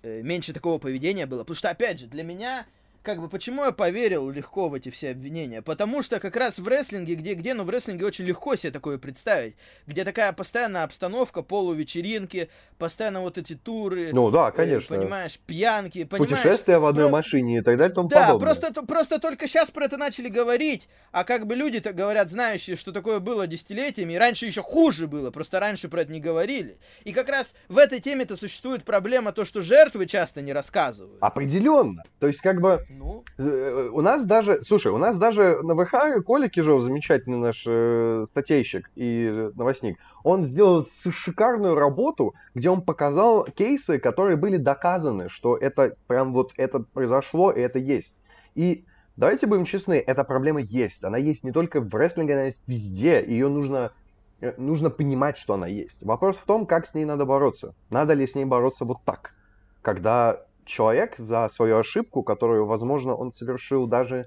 [0.02, 1.40] меньше такого поведения было.
[1.40, 2.66] Потому что, опять же, для меня
[3.04, 5.60] как бы, почему я поверил легко в эти все обвинения?
[5.60, 9.56] Потому что как раз в рестлинге, где-где, но в рестлинге очень легко себе такое представить.
[9.86, 14.08] Где такая постоянная обстановка, полувечеринки, постоянно вот эти туры.
[14.12, 14.94] Ну да, э, конечно.
[14.94, 16.30] Э, понимаешь, пьянки, понимаешь.
[16.30, 17.12] Путешествия в одной Про...
[17.12, 18.46] машине и так далее и тому да, подобное.
[18.46, 22.90] просто, просто только сейчас про это начали говорить, а как бы люди-то говорят, знающие, что
[22.90, 26.78] такое было десятилетиями, и раньше еще хуже было, просто раньше про это не говорили.
[27.04, 31.18] И как раз в этой теме-то существует проблема то, что жертвы часто не рассказывают.
[31.20, 32.02] Определенно.
[32.18, 33.24] То есть как бы ну?
[33.38, 38.24] Э, у нас даже, слушай, у нас даже на ВХ Коля Кижов, замечательный наш э,
[38.28, 45.56] статейщик и новостник, он сделал шикарную работу, где он показал кейсы, которые были доказаны, что
[45.56, 48.16] это прям вот это произошло, и это есть.
[48.54, 48.84] И
[49.16, 51.04] давайте будем честны, эта проблема есть.
[51.04, 53.24] Она есть не только в рестлинге, она есть везде.
[53.24, 53.92] Ее нужно
[54.40, 56.02] э, нужно понимать, что она есть.
[56.04, 57.74] Вопрос в том, как с ней надо бороться.
[57.90, 59.34] Надо ли с ней бороться вот так,
[59.82, 64.26] когда человек за свою ошибку, которую, возможно, он совершил даже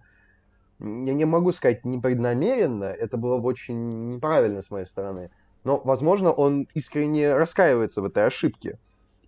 [0.80, 5.32] я не могу сказать непреднамеренно, это было бы очень неправильно с моей стороны,
[5.64, 8.78] но, возможно, он искренне раскаивается в этой ошибке.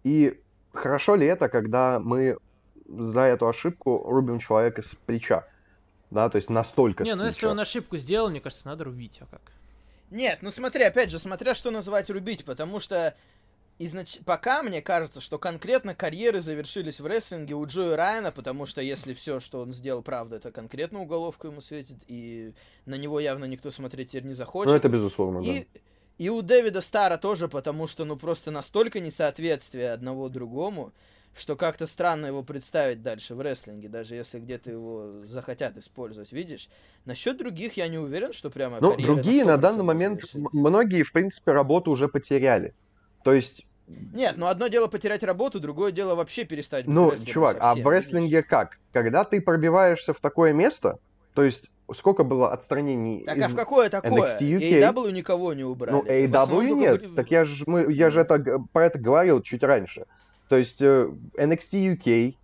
[0.03, 0.39] И
[0.73, 2.37] хорошо ли это, когда мы
[2.87, 5.47] за эту ошибку рубим человека с плеча?
[6.11, 9.25] Да, то есть настолько Не, ну если он ошибку сделал, мне кажется, надо рубить, а
[9.25, 9.41] как?
[10.11, 13.15] Нет, ну смотри, опять же, смотря что называть рубить, потому что
[13.79, 14.19] изнач...
[14.25, 19.13] пока мне кажется, что конкретно карьеры завершились в рестлинге у Джои Райана, потому что если
[19.13, 22.53] все, что он сделал, правда, это конкретно уголовку ему светит, и
[22.85, 24.71] на него явно никто смотреть теперь не захочет.
[24.71, 25.59] Ну, это безусловно, и...
[25.73, 25.79] да.
[26.19, 30.91] И у Дэвида Стара тоже, потому что, ну, просто настолько несоответствие одного другому,
[31.33, 36.67] что как-то странно его представить дальше в рестлинге, даже если где-то его захотят использовать, видишь?
[37.05, 41.13] Насчет других я не уверен, что прямо Ну, другие на, на данный момент, многие, в
[41.13, 42.73] принципе, работу уже потеряли.
[43.23, 43.65] То есть
[44.13, 47.83] нет, ну одно дело потерять работу, другое дело вообще перестать быть Ну, чувак, совсем, а
[47.83, 48.77] в рестлинге как?
[48.93, 50.99] Когда ты пробиваешься в такое место,
[51.33, 54.11] то есть сколько было отстранений Так а в какое такое?
[54.11, 54.93] NXT UK?
[54.93, 55.95] AW никого не убрали.
[55.95, 57.15] Ну, AW нет, только...
[57.15, 60.05] так я же, мы, я же это, про это говорил чуть раньше.
[60.49, 62.35] То есть э, NXT UK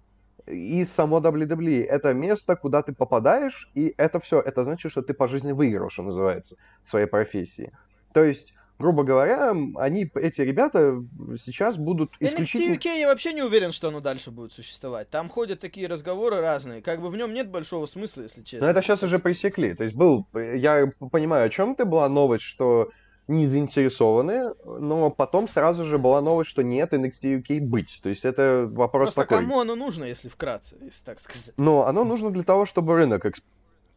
[0.47, 5.13] и само WWE это место, куда ты попадаешь, и это все, это значит, что ты
[5.13, 7.71] по жизни выиграл, что называется, в своей профессии.
[8.13, 11.03] То есть грубо говоря, они, эти ребята
[11.43, 12.75] сейчас будут исключительно...
[12.75, 15.09] NXT UK я вообще не уверен, что оно дальше будет существовать.
[15.09, 16.81] Там ходят такие разговоры разные.
[16.81, 18.67] Как бы в нем нет большого смысла, если честно.
[18.67, 19.73] Но это сейчас уже пресекли.
[19.73, 20.27] То есть был...
[20.33, 22.89] Я понимаю, о чем ты была новость, что
[23.27, 27.99] не заинтересованы, но потом сразу же была новость, что нет NXT UK быть.
[28.03, 29.39] То есть это вопрос Просто такой.
[29.39, 31.53] кому оно нужно, если вкратце, если так сказать?
[31.57, 33.25] Но оно нужно для того, чтобы рынок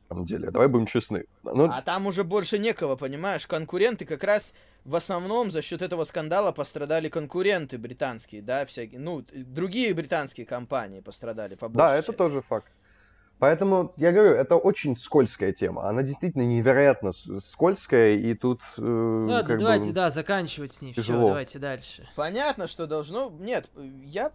[0.08, 1.26] самом деле, давай будем честны.
[1.42, 1.70] Ну...
[1.70, 3.46] А там уже больше некого, понимаешь?
[3.46, 9.24] Конкуренты как раз в основном за счет этого скандала пострадали конкуренты британские, да, всякие, ну,
[9.32, 12.16] другие британские компании пострадали по Да, это части.
[12.16, 12.72] тоже факт.
[13.38, 15.88] Поэтому, я говорю, это очень скользкая тема.
[15.88, 18.60] Она действительно невероятно скользкая, и тут...
[18.76, 20.92] Э, Ладно, давайте, бы, да, заканчивать с ней.
[20.92, 21.20] Тяжело.
[21.20, 22.08] Все, давайте дальше.
[22.16, 23.30] Понятно, что должно...
[23.38, 23.68] Нет,
[24.04, 24.32] я...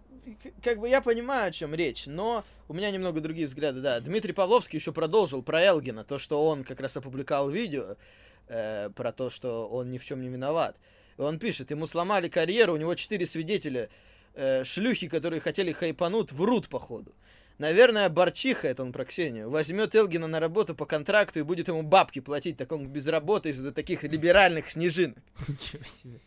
[0.62, 4.00] Как бы я понимаю, о чем речь, но у меня немного другие взгляды, да.
[4.00, 7.96] Дмитрий Павловский еще продолжил про Элгина, то, что он как раз опубликовал видео
[8.48, 10.76] э, про то, что он ни в чем не виноват.
[11.18, 13.90] И он пишет, ему сломали карьеру, у него четыре свидетеля,
[14.34, 17.12] э, шлюхи, которые хотели хайпануть, врут, походу.
[17.58, 21.82] Наверное, Борчиха, это он про Ксению, возьмет Элгина на работу по контракту и будет ему
[21.82, 25.22] бабки платить, так он без работы из-за таких либеральных снежинок.
[25.46, 26.20] Ничего себе.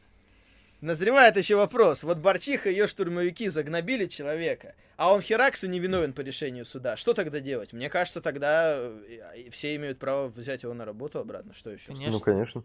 [0.79, 2.03] Назревает еще вопрос.
[2.03, 6.95] Вот Борчиха и ее штурмовики загнобили человека, а он Херакса не виновен по решению суда.
[6.95, 7.73] Что тогда делать?
[7.73, 11.53] Мне кажется, тогда э, все имеют право взять его на работу обратно.
[11.53, 11.87] Что еще?
[11.87, 12.11] Конечно.
[12.11, 12.63] Ну, конечно.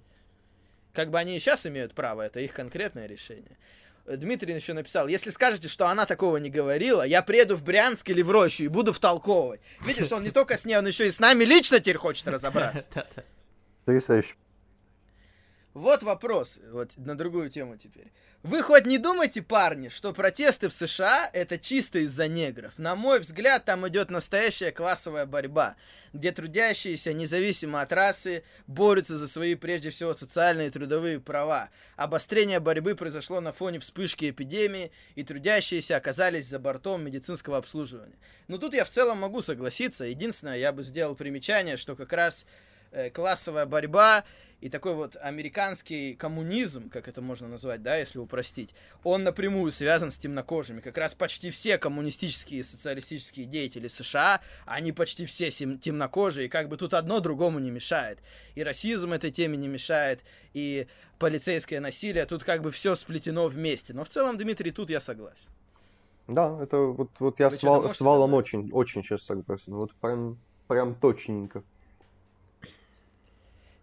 [0.92, 3.56] Как бы они и сейчас имеют право, это их конкретное решение.
[4.06, 8.22] Дмитрий еще написал, если скажете, что она такого не говорила, я приеду в Брянск или
[8.22, 9.60] в Рощу и буду втолковывать.
[9.86, 12.88] Видишь, он не только с ней, он еще и с нами лично теперь хочет разобраться.
[13.84, 14.34] Потрясающе.
[15.74, 18.12] Вот вопрос, вот на другую тему теперь.
[18.42, 22.76] Вы хоть не думаете, парни, что протесты в США это чисто из-за негров?
[22.76, 25.76] На мой взгляд, там идет настоящая классовая борьба,
[26.12, 31.70] где трудящиеся, независимо от расы, борются за свои, прежде всего, социальные и трудовые права.
[31.94, 38.16] Обострение борьбы произошло на фоне вспышки эпидемии, и трудящиеся оказались за бортом медицинского обслуживания.
[38.48, 40.04] Но тут я в целом могу согласиться.
[40.04, 42.44] Единственное, я бы сделал примечание, что как раз
[42.90, 44.24] э, классовая борьба
[44.62, 48.72] и такой вот американский коммунизм, как это можно назвать, да, если упростить,
[49.02, 50.80] он напрямую связан с темнокожими.
[50.80, 56.68] Как раз почти все коммунистические и социалистические деятели США, они почти все темнокожие, и как
[56.68, 58.20] бы тут одно другому не мешает.
[58.54, 60.22] И расизм этой теме не мешает,
[60.54, 60.86] и
[61.18, 63.92] полицейское насилие, тут как бы все сплетено вместе.
[63.94, 65.50] Но в целом, Дмитрий, тут я согласен.
[66.28, 69.74] Да, это вот, вот я Вы с, вал, с Валом очень, очень сейчас согласен.
[69.74, 71.64] Вот прям, прям точненько.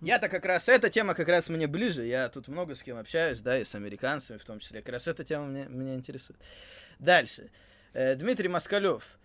[0.02, 3.40] Я-то как раз, эта тема как раз мне ближе, я тут много с кем общаюсь,
[3.42, 6.40] да, и с американцами в том числе, как раз эта тема меня, меня интересует.
[7.00, 7.50] Дальше.
[7.94, 9.20] Э, Дмитрий Москалев.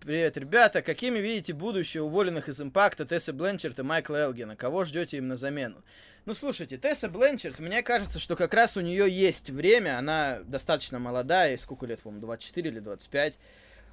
[0.00, 0.82] Привет, ребята.
[0.82, 4.56] Какими видите будущее уволенных из импакта Тесса Бленчерт и Майкла Элгена?
[4.56, 5.84] Кого ждете им на замену?
[6.24, 10.98] Ну, слушайте, Тесса Бленчерт, мне кажется, что как раз у нее есть время, она достаточно
[10.98, 13.38] молодая, сколько лет, по-моему, 24 или 25.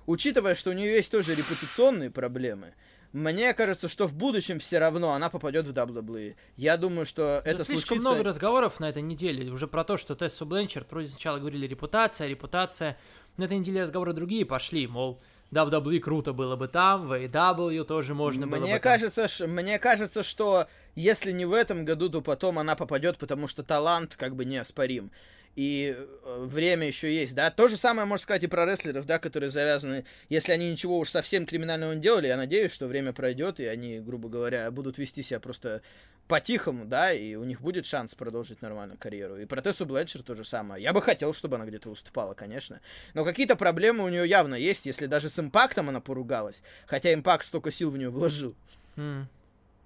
[0.08, 2.74] Учитывая, что у нее есть тоже репутационные проблемы,
[3.12, 6.36] мне кажется, что в будущем все равно она попадет в WWE.
[6.58, 7.96] Я думаю, что это слишком случится...
[7.96, 12.28] много разговоров на этой неделе уже про то, что Тессу Бленчард вроде сначала говорили репутация,
[12.28, 12.98] репутация.
[13.38, 15.20] На этой неделе разговоры другие пошли, мол,
[15.52, 19.30] WWE круто было бы там, в AEW тоже можно мне было бы кажется, там.
[19.30, 23.64] Ш, мне кажется, что если не в этом году, то потом она попадет, потому что
[23.64, 25.12] талант как бы неоспорим.
[25.56, 27.52] И э, время еще есть, да.
[27.52, 31.10] То же самое можно сказать и про рестлеров, да, которые завязаны, если они ничего уж
[31.10, 35.22] совсем криминального не делали, я надеюсь, что время пройдет, и они, грубо говоря, будут вести
[35.22, 35.82] себя просто
[36.30, 39.38] по-тихому, да, и у них будет шанс продолжить нормальную карьеру.
[39.38, 40.82] И про Тессу Блэдшер то же самое.
[40.82, 42.82] Я бы хотел, чтобы она где-то выступала, конечно.
[43.16, 47.44] Но какие-то проблемы у нее явно есть, если даже с импактом она поругалась, хотя импакт
[47.44, 48.54] столько сил в нее вложил.
[48.96, 49.24] Mm.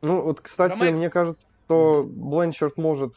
[0.02, 0.94] Ну, вот, кстати, Майк...
[0.94, 3.16] мне кажется, что Бленчард может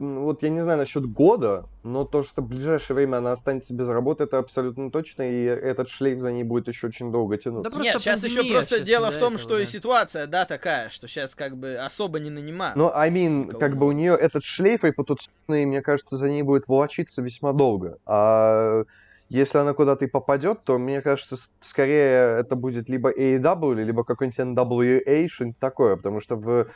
[0.00, 3.86] вот я не знаю насчет года, но то, что в ближайшее время она останется без
[3.86, 7.70] работы, это абсолютно точно, и этот шлейф за ней будет еще очень долго тянуться.
[7.70, 9.62] Да Нет, сейчас еще просто дело в том, что да.
[9.62, 12.76] и ситуация, да, такая, что сейчас как бы особо не нанимают.
[12.76, 16.66] Ну, I mean, как бы у нее этот шлейф репутационный, мне кажется, за ней будет
[16.66, 17.98] волочиться весьма долго.
[18.06, 18.84] А
[19.28, 24.40] если она куда-то и попадет, то, мне кажется, скорее это будет либо AEW, либо какой-нибудь
[24.40, 26.68] NWA, что-нибудь такое, потому что в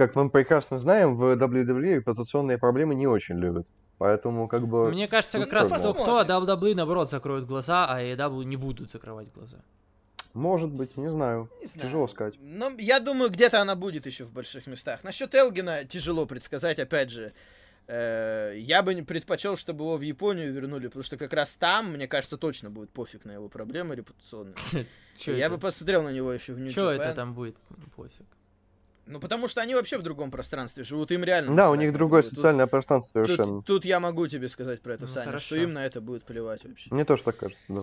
[0.00, 3.66] как мы прекрасно знаем, в WWE репутационные проблемы не очень любят.
[3.98, 4.90] Поэтому как бы...
[4.90, 8.90] Мне кажется, как раз кто, кто, а WWE наоборот закроют глаза, а AEW не будут
[8.90, 9.58] закрывать глаза.
[10.32, 11.50] Может быть, не знаю.
[11.60, 11.88] Не знаю.
[11.88, 12.34] Тяжело сказать.
[12.40, 15.04] Но я думаю, где-то она будет еще в больших местах.
[15.04, 17.34] Насчет Элгина тяжело предсказать, опять же.
[17.86, 21.92] Э, я бы не предпочел, чтобы его в Японию вернули, потому что как раз там,
[21.92, 24.54] мне кажется, точно будет пофиг на его проблемы репутационные.
[25.26, 27.58] Я бы посмотрел на него еще в Нью Что это там будет
[27.94, 28.24] пофиг?
[29.06, 31.56] Ну, потому что они вообще в другом пространстве живут, им реально...
[31.56, 32.34] Да, у них другое будет.
[32.34, 33.56] социальное тут, пространство совершенно.
[33.56, 35.46] Тут, тут я могу тебе сказать про это, ну, Саня, хорошо.
[35.46, 36.88] что им на это будет плевать вообще.
[36.92, 37.82] Мне тоже так кажется, да.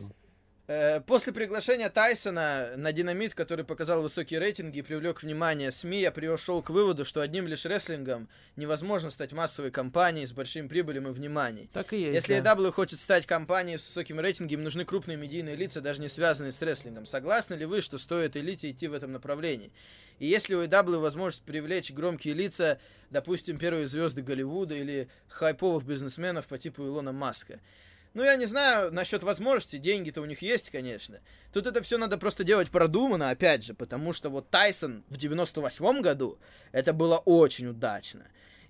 [0.69, 6.11] Э, после приглашения Тайсона на динамит, который показал высокие рейтинги и привлек внимание СМИ, я
[6.11, 8.27] пришел к выводу, что одним лишь рестлингом
[8.57, 11.69] невозможно стать массовой компанией с большим прибылем и вниманием.
[11.71, 12.15] Так и есть.
[12.15, 12.53] Если да.
[12.53, 16.61] AW хочет стать компанией с высоким рейтингом, нужны крупные медийные лица, даже не связанные с
[16.61, 17.05] рестлингом.
[17.05, 19.71] Согласны ли вы, что стоит элите идти в этом направлении?
[20.19, 26.47] И если у AW возможность привлечь громкие лица, допустим, первые звезды Голливуда или хайповых бизнесменов
[26.47, 27.59] по типу Илона Маска,
[28.13, 31.19] ну, я не знаю насчет возможностей, деньги-то у них есть, конечно.
[31.53, 36.01] Тут это все надо просто делать продуманно, опять же, потому что вот Тайсон в 98
[36.01, 36.39] году,
[36.71, 38.25] это было очень удачно.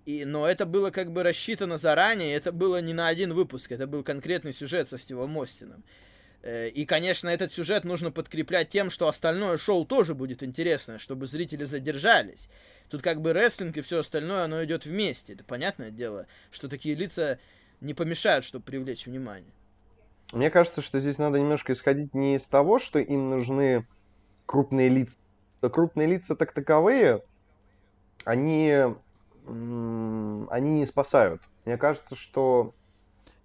[0.05, 3.87] И, но это было как бы рассчитано заранее, это было не на один выпуск, это
[3.87, 5.83] был конкретный сюжет со Стивом Остином.
[6.43, 11.25] Э, и, конечно, этот сюжет нужно подкреплять тем, что остальное шоу тоже будет интересное, чтобы
[11.27, 12.49] зрители задержались.
[12.89, 15.33] Тут как бы рестлинг и все остальное, оно идет вместе.
[15.33, 17.39] Это понятное дело, что такие лица
[17.81, 19.51] не помешают, чтобы привлечь внимание.
[20.31, 23.85] Мне кажется, что здесь надо немножко исходить не из того, что им нужны
[24.45, 25.17] крупные лица.
[25.61, 27.23] Крупные лица так таковые,
[28.23, 28.71] они,
[29.45, 31.41] они не спасают.
[31.65, 32.73] Мне кажется, что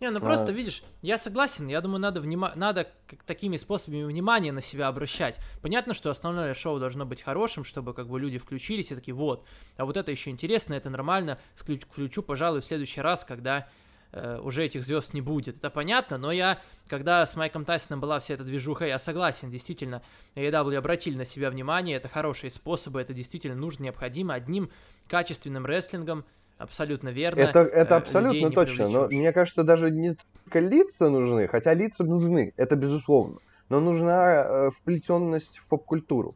[0.03, 0.51] не, ну просто, а...
[0.51, 2.53] видишь, я согласен, я думаю, надо, внима...
[2.57, 2.88] надо
[3.25, 5.38] такими способами внимания на себя обращать.
[5.61, 9.47] Понятно, что основное шоу должно быть хорошим, чтобы как бы люди включились и такие, вот,
[9.77, 13.69] а вот это еще интересно, это нормально, включу, включу пожалуй, в следующий раз, когда
[14.11, 15.59] э, уже этих звезд не будет.
[15.59, 20.03] Это понятно, но я, когда с Майком Тайсоном была вся эта движуха, я согласен, действительно,
[20.35, 24.69] AEW обратили на себя внимание, это хорошие способы, это действительно нужно, необходимо одним
[25.07, 26.25] качественным рестлингом,
[26.59, 27.41] абсолютно верно.
[27.41, 32.05] Это, это э, абсолютно точно, но мне кажется, даже не только лица нужны, хотя лица
[32.05, 33.38] нужны, это безусловно,
[33.69, 36.35] но нужна э, вплетенность в поп-культуру.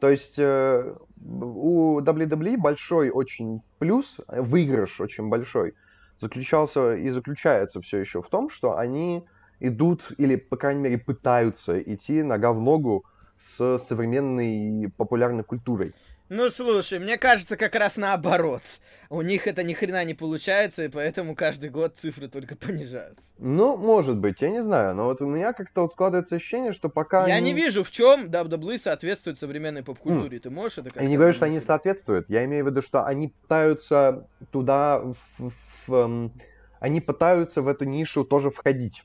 [0.00, 5.74] То есть э, у WWE большой очень плюс, выигрыш очень большой–
[6.20, 9.24] заключался и заключается все еще в том, что они
[9.60, 13.04] идут, или, по крайней мере, пытаются идти нога в ногу
[13.38, 15.92] с современной популярной культурой.
[16.28, 18.62] Ну, слушай, мне кажется, как раз наоборот.
[19.10, 23.32] У них это ни хрена не получается, и поэтому каждый год цифры только понижаются.
[23.38, 26.90] Ну, может быть, я не знаю, но вот у меня как-то вот складывается ощущение, что
[26.90, 27.52] пока Я они...
[27.52, 30.36] не вижу, в чем WWE соответствует современной поп-культуре.
[30.36, 30.40] Mm.
[30.40, 31.02] Ты можешь это как-то...
[31.02, 32.28] Я не говорю, что они соответствуют.
[32.28, 35.02] Я имею в виду, что они пытаются туда
[35.38, 35.52] в,
[35.88, 36.32] Эм,
[36.80, 39.04] они пытаются в эту нишу тоже входить.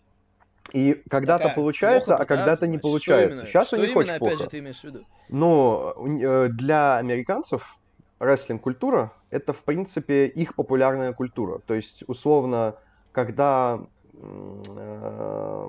[0.72, 3.46] И когда-то получается, а когда-то не получается.
[3.46, 4.38] Сейчас что у них именно, очень плохо.
[4.38, 5.06] Же, ты имеешь в виду?
[5.30, 7.78] Но э, для американцев
[8.20, 11.60] рестлинг-культура— это, в принципе, их популярная культура.
[11.60, 12.76] То есть, условно,
[13.12, 13.82] когда,
[14.14, 15.68] э,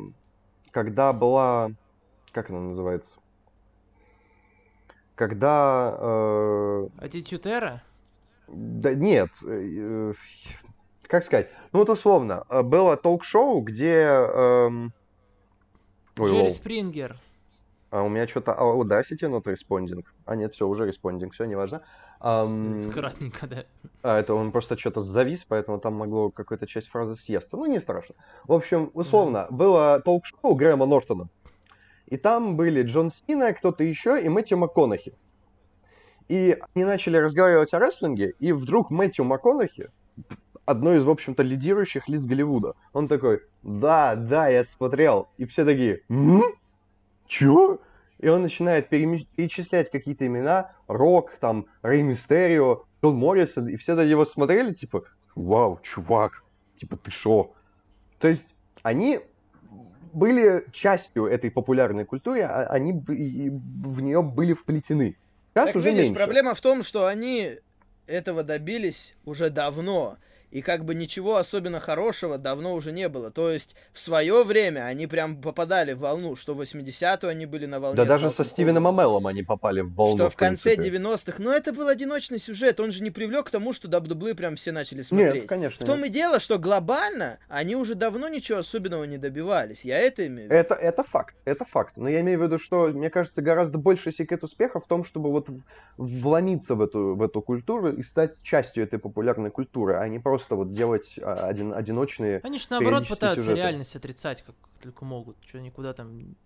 [0.71, 1.71] когда была...
[2.33, 3.17] Как она называется?
[5.15, 5.97] Когда...
[5.99, 7.83] Э, Аттитютера?
[8.49, 10.13] Да нет, э,
[11.15, 14.01] как сказать, ну вот условно, э, было ток-шоу, где...
[14.01, 14.93] Эм...
[16.19, 17.17] Ой, Джерри Спрингер.
[17.91, 20.05] А у меня что-то а, Audacity not responding.
[20.25, 21.83] А нет, все, уже responding, все, неважно.
[22.21, 23.65] Um, Кратненько, да.
[24.03, 27.57] А, это он просто что-то завис, поэтому там могло какая-то часть фразы съесться.
[27.57, 28.17] Ну, не страшно.
[28.43, 29.55] В общем, условно, mm.
[29.55, 31.29] было толк-шоу Грэма Нортона.
[32.07, 35.15] И там были Джон Сина, кто-то еще, и Мэтью МакКонахи.
[36.27, 39.91] И они начали разговаривать о рестлинге, и вдруг Мэтью МакКонахи
[40.67, 42.75] одной из, в общем-то, лидирующих лиц Голливуда.
[42.93, 45.29] Он такой, да, да, я смотрел.
[45.37, 46.43] И все такие, м?
[47.27, 47.81] Чё?
[48.19, 54.05] И он начинает перечислять какие-то имена, Рок, там, Рэй Мистерио, Фил Моррисон, и все на
[54.07, 55.05] него смотрели, типа,
[55.35, 56.43] вау, чувак,
[56.77, 57.53] типа, ты шо?
[58.19, 59.21] То есть они
[60.13, 65.17] были частью этой популярной культуры, а они в нее были вплетены.
[65.53, 66.19] Сейчас так уже видишь, меньше.
[66.19, 67.59] проблема в том, что они
[68.07, 70.17] этого добились уже давно
[70.55, 73.33] и как бы ничего особенно хорошего давно уже не было.
[73.33, 77.67] То есть в свое время они прям попадали в волну, что в 80-ю они были
[77.67, 77.97] на волне.
[77.97, 80.17] Да даже со Стивеном Амеллом они попали в волну.
[80.17, 81.43] Что в, в конце 90-х.
[81.43, 84.71] Но это был одиночный сюжет, он же не привлек к тому, что WWE прям все
[84.71, 85.35] начали смотреть.
[85.35, 85.85] Нет, конечно.
[85.85, 86.07] В том нет.
[86.07, 89.85] и дело, что глобально они уже давно ничего особенного не добивались.
[89.85, 90.55] Я это имею в виду.
[90.55, 91.95] Это, это факт, это факт.
[91.97, 95.33] Но я имею в виду, что, мне кажется, гораздо больше секрет успеха в том, чтобы
[95.33, 95.49] вот
[95.97, 100.44] вломиться в эту, в эту культуру и стать частью этой популярной культуры, а не просто
[100.45, 103.61] просто вот делать а, один, одиночные Они же наоборот пытаются сюжеты.
[103.61, 105.37] реальность отрицать, как только могут.
[105.47, 106.37] Что никуда там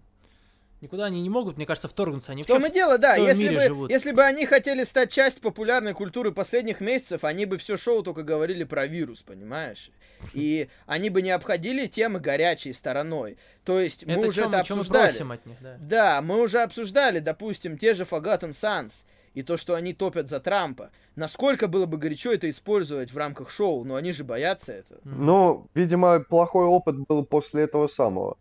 [0.80, 2.30] Никуда они не могут, мне кажется, вторгнуться.
[2.30, 3.16] Они в том и дело, да.
[3.16, 3.90] Если бы, живут.
[3.90, 8.22] если бы они хотели стать частью популярной культуры последних месяцев, они бы все шоу только
[8.22, 9.90] говорили про вирус, понимаешь?
[10.34, 13.38] И они бы не обходили темы горячей стороной.
[13.64, 15.22] То есть мы это уже чем, это обсуждали.
[15.24, 15.76] Мы от них, да.
[15.80, 19.02] да, мы уже обсуждали, допустим, те же Forgotten Sons
[19.38, 20.90] и то, что они топят за Трампа.
[21.14, 25.00] Насколько было бы горячо это использовать в рамках шоу, но они же боятся этого.
[25.04, 28.36] Ну, видимо, плохой опыт был после этого самого.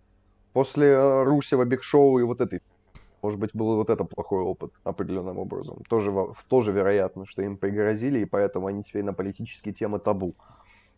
[0.53, 2.61] После э, Русева, Биг Шоу и вот этой.
[3.21, 5.83] Может быть, был вот это плохой опыт определенным образом.
[5.87, 6.11] Тоже,
[6.47, 10.33] тоже вероятно, что им пригрозили, и поэтому они теперь на политические темы табу.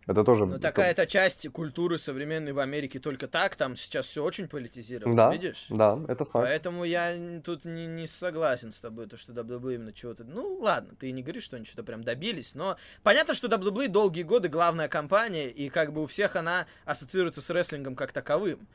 [0.08, 0.45] Это тоже...
[0.45, 5.32] Ну, такая-то часть культуры современной в Америке только так, там сейчас все очень политизировано, да,
[5.32, 5.68] видишь?
[5.70, 6.47] Да, это факт.
[6.47, 10.24] Поэтому я тут не, не согласен с тобой, то, что WWE именно чего-то...
[10.24, 14.24] Ну, ладно, ты не говоришь, что они что-то прям добились, но понятно, что WWE долгие
[14.24, 18.68] годы главная компания, и как бы у всех она ассоциируется с рестлингом как таковым.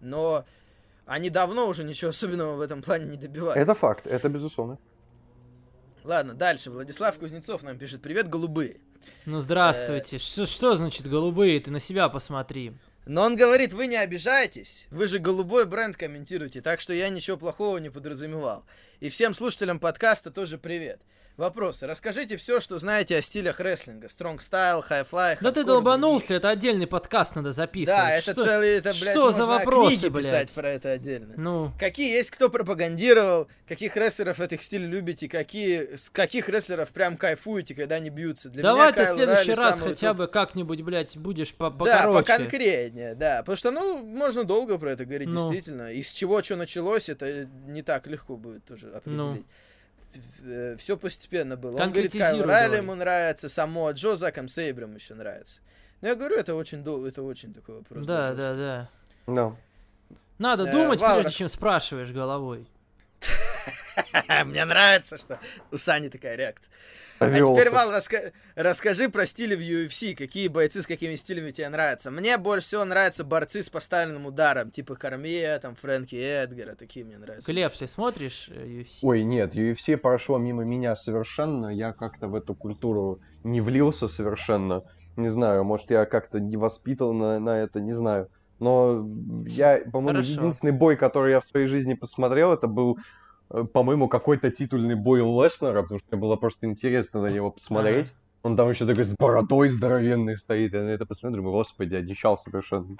[0.00, 0.44] Но
[1.06, 3.60] они давно уже ничего особенного в этом плане не добивались.
[3.60, 4.78] Это факт, это безусловно.
[6.04, 6.70] Ладно, дальше.
[6.70, 8.02] Владислав Кузнецов нам пишет.
[8.02, 8.80] Привет, голубые.
[9.26, 10.18] Ну здравствуйте.
[10.18, 11.60] Что, что значит голубые?
[11.60, 12.72] Ты на себя посмотри.
[13.04, 17.36] Но он говорит, вы не обижаетесь, вы же голубой бренд комментируете, так что я ничего
[17.36, 18.64] плохого не подразумевал.
[19.00, 21.00] И всем слушателям подкаста тоже привет.
[21.38, 21.86] Вопросы.
[21.86, 24.08] Расскажите все, что знаете о стилях рестлинга.
[24.08, 27.98] Strong Style, High Fly, Да ты долбанулся, это отдельный подкаст надо записывать.
[27.98, 30.24] Да, это что, целый, это, блядь, что за вопросы, книги блядь?
[30.24, 31.34] писать про это отдельно.
[31.38, 31.72] Ну.
[31.78, 37.74] Какие есть, кто пропагандировал, каких рестлеров этих стилей любите, какие, с каких рестлеров прям кайфуете,
[37.74, 38.50] когда они бьются.
[38.50, 40.18] Для Давай меня ты в следующий раз хотя топ...
[40.18, 42.26] бы как-нибудь, блядь, будешь по покороче.
[42.26, 43.38] Да, поконкретнее, да.
[43.38, 45.36] Потому что, ну, можно долго про это говорить, ну.
[45.36, 45.92] действительно.
[45.92, 49.16] Из чего что началось, это не так легко будет тоже определить.
[49.16, 49.44] Ну
[50.78, 51.82] все постепенно было.
[51.82, 55.60] Он говорит, Кайл Райли ему нравится, само Джо Заком Сейбром еще нравится.
[56.00, 58.06] Но я говорю, это очень долго, это очень такой вопрос.
[58.06, 58.88] Да, да, да.
[59.26, 59.56] No.
[60.38, 62.66] Надо э, думать, прежде чем спрашиваешь головой.
[64.46, 65.38] Мне нравится, что
[65.70, 66.72] у Сани такая реакция.
[67.18, 68.32] А теперь, Вал, раска...
[68.56, 70.14] расскажи про стили в UFC.
[70.14, 72.10] Какие бойцы с какими стилями тебе нравятся?
[72.10, 77.18] Мне больше всего нравятся борцы с поставленным ударом, типа Кармия, там, Фрэнки Эдгара, такие мне
[77.18, 77.50] нравятся.
[77.52, 78.98] Глеб, ты смотришь э, UFC?
[79.02, 81.68] Ой, нет, UFC прошло мимо меня совершенно.
[81.68, 84.82] Я как-то в эту культуру не влился совершенно.
[85.16, 88.30] Не знаю, может, я как-то не воспитал на, на это, не знаю.
[88.62, 89.08] Но
[89.46, 92.98] я, по-моему, единственный бой, который я в своей жизни посмотрел, это был
[93.52, 98.08] Э, по-моему, какой-то титульный бой Леснера, потому что мне было просто интересно на него посмотреть.
[98.08, 98.16] Ага.
[98.44, 100.72] Он там еще такой с бородой здоровенный стоит.
[100.72, 102.96] Я на это посмотрю, господи, одичал совершенно.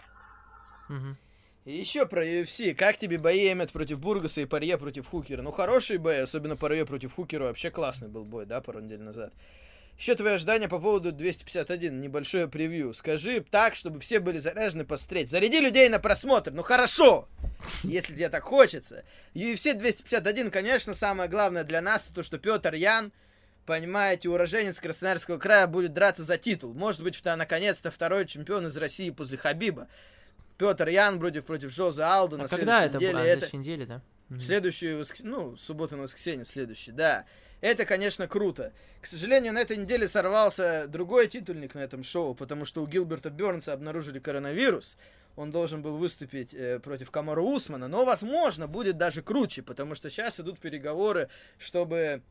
[0.88, 1.16] Угу.
[1.64, 2.74] И еще про UFC.
[2.74, 5.42] Как тебе бои Эммет против Бургаса и Парье против Хукера?
[5.42, 7.44] Ну, хороший бой, особенно Парье против Хукера.
[7.44, 9.32] Вообще классный был бой, да, пару недель назад.
[9.98, 12.92] Еще твои ожидания по поводу 251, небольшое превью.
[12.92, 15.30] Скажи так, чтобы все были заряжены посмотреть.
[15.30, 17.28] Заряди людей на просмотр, ну хорошо,
[17.84, 19.04] если тебе так хочется.
[19.34, 23.12] UFC 251, конечно, самое главное для нас, то, что Петр Ян,
[23.64, 26.74] понимаете, уроженец Красноярского края, будет драться за титул.
[26.74, 29.88] Может быть, наконец-то второй чемпион из России после Хабиба.
[30.58, 33.18] Петр Ян против, против Жоза Алда а на когда следующей это неделе.
[33.18, 33.56] А, это...
[33.56, 34.02] неделе, да?
[34.28, 37.24] В следующую, ну, субботу на воскресенье следующий, да.
[37.62, 38.72] Это, конечно, круто.
[39.00, 43.30] К сожалению, на этой неделе сорвался другой титульник на этом шоу, потому что у Гилберта
[43.30, 44.96] Бернса обнаружили коронавирус.
[45.36, 50.10] Он должен был выступить э, против Камара Усмана, но, возможно, будет даже круче, потому что
[50.10, 52.22] сейчас идут переговоры, чтобы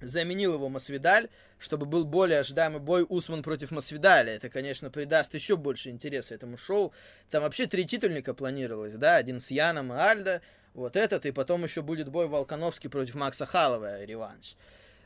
[0.00, 1.28] заменил его Масвидаль,
[1.58, 4.34] чтобы был более ожидаемый бой Усман против Масвидаля.
[4.34, 6.94] Это, конечно, придаст еще больше интереса этому шоу.
[7.30, 10.40] Там вообще три титульника планировалось, да, один с Яном и Альдо,
[10.76, 14.56] вот этот, и потом еще будет бой Волконовский против Макса Халова, реванш.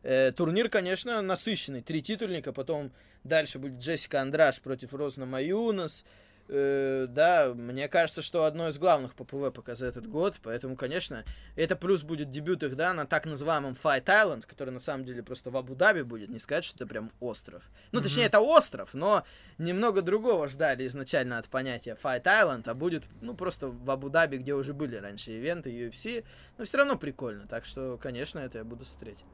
[0.02, 1.80] Э, турнир, конечно, насыщенный.
[1.80, 2.90] Три титульника, потом
[3.22, 6.04] дальше будет Джессика Андраш против Розна Маюнас.
[6.52, 11.24] Э, да, мне кажется, что одно из главных ППВ пока за этот год, поэтому, конечно,
[11.54, 15.22] это плюс будет дебют их, да, на так называемом Fight Island, который на самом деле
[15.22, 17.62] просто в Абу-Даби будет, не сказать, что это прям остров.
[17.92, 18.02] Ну, mm-hmm.
[18.02, 19.24] точнее, это остров, но
[19.58, 24.54] немного другого ждали изначально от понятия Fight Island, а будет, ну, просто в Абу-Даби, где
[24.54, 26.24] уже были раньше ивенты UFC,
[26.58, 29.24] но все равно прикольно, так что, конечно, это я буду смотреть.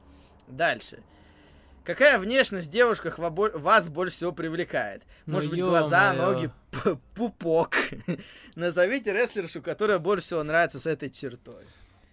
[0.47, 1.01] Дальше.
[1.87, 5.03] Какая внешность в девушках вас больше всего привлекает?
[5.25, 6.51] Ну, Может ну, быть, глаза, ноги,
[7.15, 7.77] пупок.
[8.55, 11.63] Назовите рестлершу, которая больше всего нравится с этой чертой.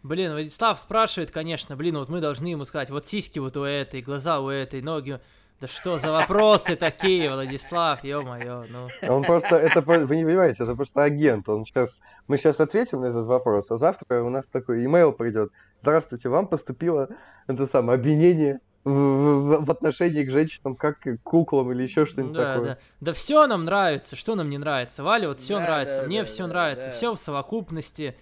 [0.05, 4.01] Блин, Владислав спрашивает, конечно, блин, вот мы должны ему сказать, вот сиськи вот у этой,
[4.01, 5.19] глаза у этой, ноги.
[5.61, 8.89] Да что за вопросы такие, Владислав, ё-моё, ну.
[9.09, 13.07] Он просто, это, вы не понимаете, это просто агент, он сейчас, мы сейчас ответим на
[13.07, 15.51] этот вопрос, а завтра у нас такой имейл придет.
[15.81, 17.09] Здравствуйте, вам поступило
[17.49, 22.35] это самое обвинение в, в, в отношении к женщинам, как к куклам или еще что-нибудь
[22.35, 22.69] да, такое.
[22.71, 22.79] Да.
[23.01, 25.03] да все нам нравится, что нам не нравится.
[25.03, 26.93] Валя, вот все да, нравится, да, мне да, все да, нравится, да.
[26.93, 28.15] все в совокупности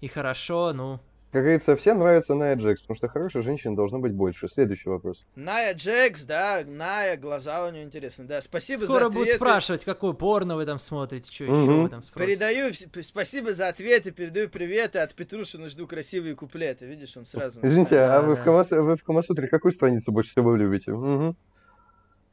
[0.00, 1.00] и хорошо, ну.
[1.32, 4.48] Как говорится, всем нравится Ная Джекс, потому что хорошая женщина должна быть больше.
[4.48, 5.24] Следующий вопрос.
[5.36, 8.26] Ная Джекс, да, Ная, глаза у нее интересные.
[8.26, 9.18] Да, спасибо Скоро за ответы.
[9.18, 11.52] будут спрашивать, какое порно вы там смотрите, что угу.
[11.52, 12.36] еще вы там спросите.
[12.36, 12.72] Передаю,
[13.04, 16.86] спасибо за ответы, передаю приветы от Петрушина, жду красивые куплеты.
[16.86, 17.60] Видишь, он сразу...
[17.62, 18.22] Извините, а да, да.
[18.22, 18.70] Вы, в Камас...
[18.72, 20.90] вы в Камасутре какую страницу больше всего любите?
[20.90, 21.36] Угу.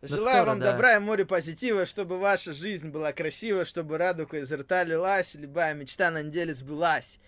[0.02, 0.72] Желаю скоро, вам да.
[0.72, 5.76] добра и море позитива, чтобы ваша жизнь была красива, чтобы радуга изо рта лилась, любая
[5.76, 7.20] мечта на неделе сбылась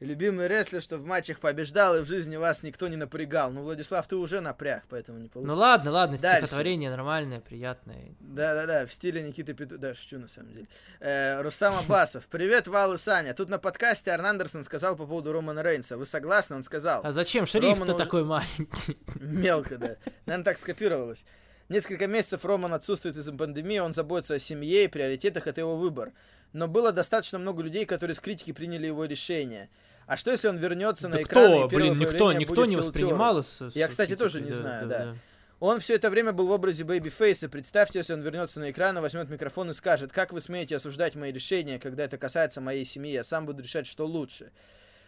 [0.00, 3.50] любимый рестлер, что в матчах побеждал, и в жизни вас никто не напрягал.
[3.50, 5.54] Ну, Владислав, ты уже напряг, поэтому не получится.
[5.54, 6.46] Ну ладно, ладно, Дальше.
[6.46, 8.14] стихотворение нормальное, приятное.
[8.20, 9.78] Да-да-да, в стиле Никиты Пету...
[9.78, 10.68] Да, шучу на самом деле.
[11.00, 12.26] Э, Рустам Абасов.
[12.26, 13.34] Привет, Вал и Саня.
[13.34, 15.96] Тут на подкасте Арн Андерсон сказал по поводу Романа Рейнса.
[15.96, 16.56] Вы согласны?
[16.56, 17.00] Он сказал.
[17.04, 17.96] А зачем шрифт-то уже...
[17.96, 18.98] такой маленький?
[19.20, 19.96] Мелко, да.
[20.26, 21.24] Наверное, так скопировалось.
[21.68, 26.12] Несколько месяцев Роман отсутствует из-за пандемии, он заботится о семье и приоритетах, это его выбор.
[26.52, 29.68] Но было достаточно много людей, которые с критики приняли его решение.
[30.06, 31.66] А что, если он вернется да на экран кто?
[31.66, 34.98] и Блин, никто, никто не воспринимал с, Я, кстати, тоже не да, знаю, да.
[34.98, 35.14] да.
[35.58, 37.48] Он все это время был в образе Бэйби Фейса.
[37.48, 41.32] Представьте, если он вернется на экран, возьмет микрофон и скажет, как вы смеете осуждать мои
[41.32, 44.50] решения, когда это касается моей семьи, я сам буду решать, что лучше.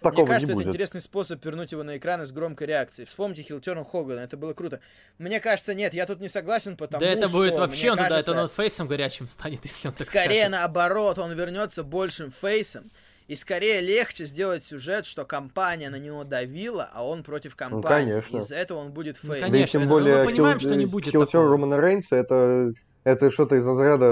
[0.00, 0.66] Такого Мне кажется, это будет.
[0.68, 3.06] интересный способ вернуть его на экран с громкой реакцией.
[3.06, 4.80] Вспомните Хилтерна Хогана, это было круто.
[5.18, 7.14] Мне кажется, нет, я тут не согласен, потому что...
[7.14, 9.94] Да это будет что, вообще, он кажется, тогда это он фейсом горячим станет, если он
[9.94, 10.52] так Скорее скажет.
[10.52, 12.90] наоборот, он вернется большим фейсом.
[13.26, 18.14] И скорее легче сделать сюжет, что компания на него давила, а он против ну, компании.
[18.14, 18.38] Ну, конечно.
[18.38, 19.42] Из-за этого он будет фейс.
[19.42, 20.70] Ну, конечно, да, тем более, мы понимаем, Хил...
[20.70, 22.72] что не будет Хилтер Романа Рейнса это
[23.04, 24.06] это что-то из разряда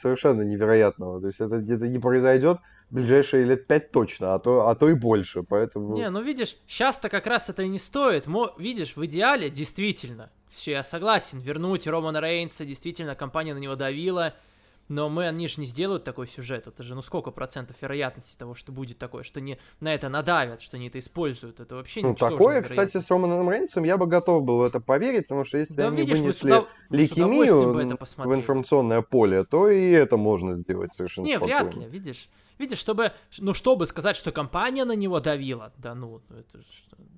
[0.00, 1.20] совершенно невероятного.
[1.20, 2.58] То есть это, это не произойдет
[2.90, 5.42] ближайшие лет пять точно, а то, а то и больше.
[5.42, 5.96] Поэтому...
[5.96, 8.26] Не, ну видишь, сейчас-то как раз это и не стоит.
[8.26, 13.74] Мо, видишь, в идеале действительно, все, я согласен, вернуть Романа Рейнса, действительно, компания на него
[13.74, 14.34] давила,
[14.88, 16.66] но мы, они же не сделают такой сюжет.
[16.66, 20.60] Это же, ну сколько процентов вероятности того, что будет такое, что не на это надавят,
[20.60, 21.60] что они это используют.
[21.60, 25.24] Это вообще ну, такое, кстати, с Романом Рейнсом я бы готов был в это поверить,
[25.24, 30.16] потому что если да, они видишь, вынесли сюда, лейкемию в информационное поле, то и это
[30.16, 31.60] можно сделать совершенно Не, спокойно.
[31.60, 32.28] вряд ли, видишь.
[32.58, 36.60] Видишь, чтобы, ну, чтобы сказать, что компания на него давила, да ну, ну это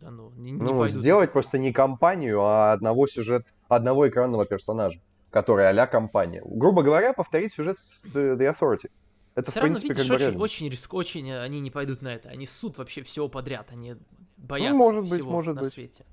[0.00, 4.98] да ну, не, не Ну, сделать просто не компанию, а одного сюжет, одного экранного персонажа
[5.30, 6.42] который а компания.
[6.44, 8.90] Грубо говоря, повторить сюжет с The Authority.
[9.34, 12.02] Это, Все в равно, принципе, видишь, как очень, очень риск, очень э, они не пойдут
[12.02, 12.28] на это.
[12.28, 13.94] Они суд вообще всего подряд, они
[14.36, 15.72] боятся ну, может быть, всего может на быть.
[15.72, 16.04] свете.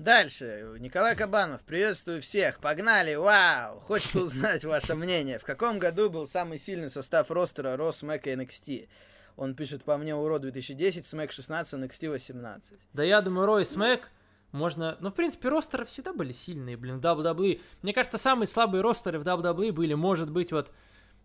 [0.00, 0.76] Дальше.
[0.80, 2.58] Николай Кабанов, приветствую всех.
[2.58, 3.78] Погнали, вау!
[3.80, 5.38] Хочется узнать ваше мнение.
[5.38, 8.88] В каком году был самый сильный состав ростера Ро, Смэк и NXT?
[9.36, 12.72] Он пишет по мне Уро 2010, Смэк 16, NXT 18.
[12.94, 14.08] Да я думаю, Ро и Смэк
[14.52, 14.96] можно...
[15.00, 17.60] Ну, в принципе, ростеры всегда были сильные, блин, в WWE.
[17.82, 20.70] Мне кажется, самые слабые ростеры в WWE были, может быть, вот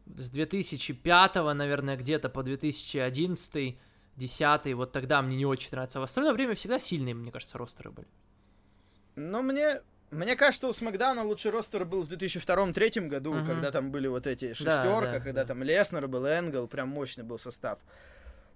[0.06, 3.78] с 2005, наверное, где-то по 2011
[4.16, 6.00] 10 вот тогда мне не очень нравится.
[6.00, 8.08] А в остальное время всегда сильные, мне кажется, ростеры были.
[9.16, 13.46] Ну, мне мне кажется, у Смакдауна лучший ростер был в 2002-2003 году, uh-huh.
[13.46, 15.48] когда там были вот эти шестерка, да, да, когда да.
[15.48, 17.80] там Леснер был, Энгл, прям мощный был состав.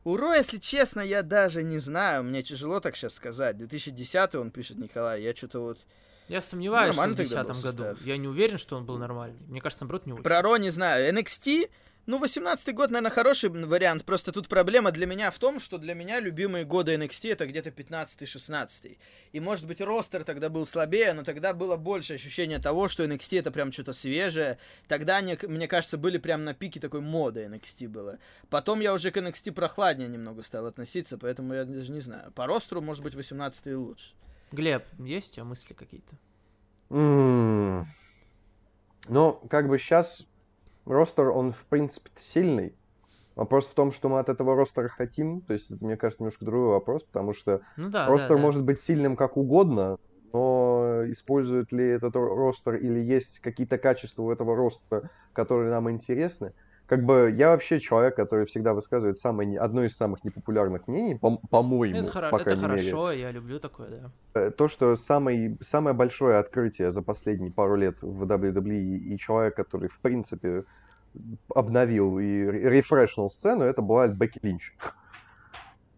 [0.03, 2.23] Уро, если честно, я даже не знаю.
[2.23, 3.57] Мне тяжело так сейчас сказать.
[3.57, 5.21] 2010 он пишет, Николай.
[5.21, 5.79] Я что-то вот...
[6.27, 7.99] Я сомневаюсь, что в 2010 году.
[8.05, 9.39] Я не уверен, что он был нормальный.
[9.47, 10.23] Мне кажется, наоборот, не очень.
[10.23, 11.13] Про Ро не знаю.
[11.13, 11.69] NXT
[12.09, 14.03] ну, 18-й год, наверное, хороший вариант.
[14.03, 17.69] Просто тут проблема для меня в том, что для меня любимые годы NXT это где-то
[17.69, 18.97] 15-16.
[19.31, 23.37] И, может быть, ростер тогда был слабее, но тогда было больше ощущения того, что NXT
[23.37, 24.57] это прям что-то свежее.
[24.87, 28.17] Тогда они, мне кажется, были прям на пике такой моды NXT было.
[28.49, 32.31] Потом я уже к NXT прохладнее немного стал относиться, поэтому я даже не знаю.
[32.31, 34.13] По ростеру, может быть, 18-й лучше.
[34.51, 36.15] Глеб, есть у тебя мысли какие-то?
[36.89, 37.87] М,
[39.07, 40.25] Ну, как бы сейчас
[40.89, 42.75] ростер, он в принципе сильный.
[43.35, 45.41] Вопрос в том, что мы от этого ростера хотим.
[45.41, 48.41] То есть это, мне кажется, немножко другой вопрос, потому что Ну да, да, ростер да.
[48.41, 49.97] может быть сильным как угодно,
[50.33, 55.89] но использует ли этот ро- ростер или есть какие-то качества у этого ростера, которые нам
[55.89, 56.53] интересны.
[56.89, 61.37] Как бы я вообще человек, который всегда высказывает самое, одно из самых непопулярных мнений, по-
[61.51, 62.61] по-моему, Это, хоро- по это мере.
[62.61, 64.11] хорошо, я люблю такое, да.
[64.33, 69.55] Э, то, что самый, самое большое открытие за последние пару лет в WWE и человек,
[69.55, 70.63] который, в принципе,
[71.53, 74.73] обновил и ре- рефрешнул сцену, это была Бекки Линч.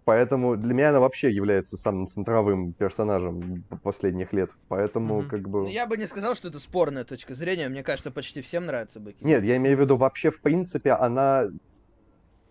[0.03, 4.49] Поэтому для меня она вообще является самым центровым персонажем последних лет.
[4.67, 5.29] Поэтому, Мгм.
[5.29, 5.59] как бы...
[5.61, 7.69] Ну, Я бы не сказал, что это спорная точка зрения.
[7.69, 9.23] Мне кажется, почти всем нравится Бекки.
[9.23, 11.45] Нет, я имею в виду, вообще, в принципе, она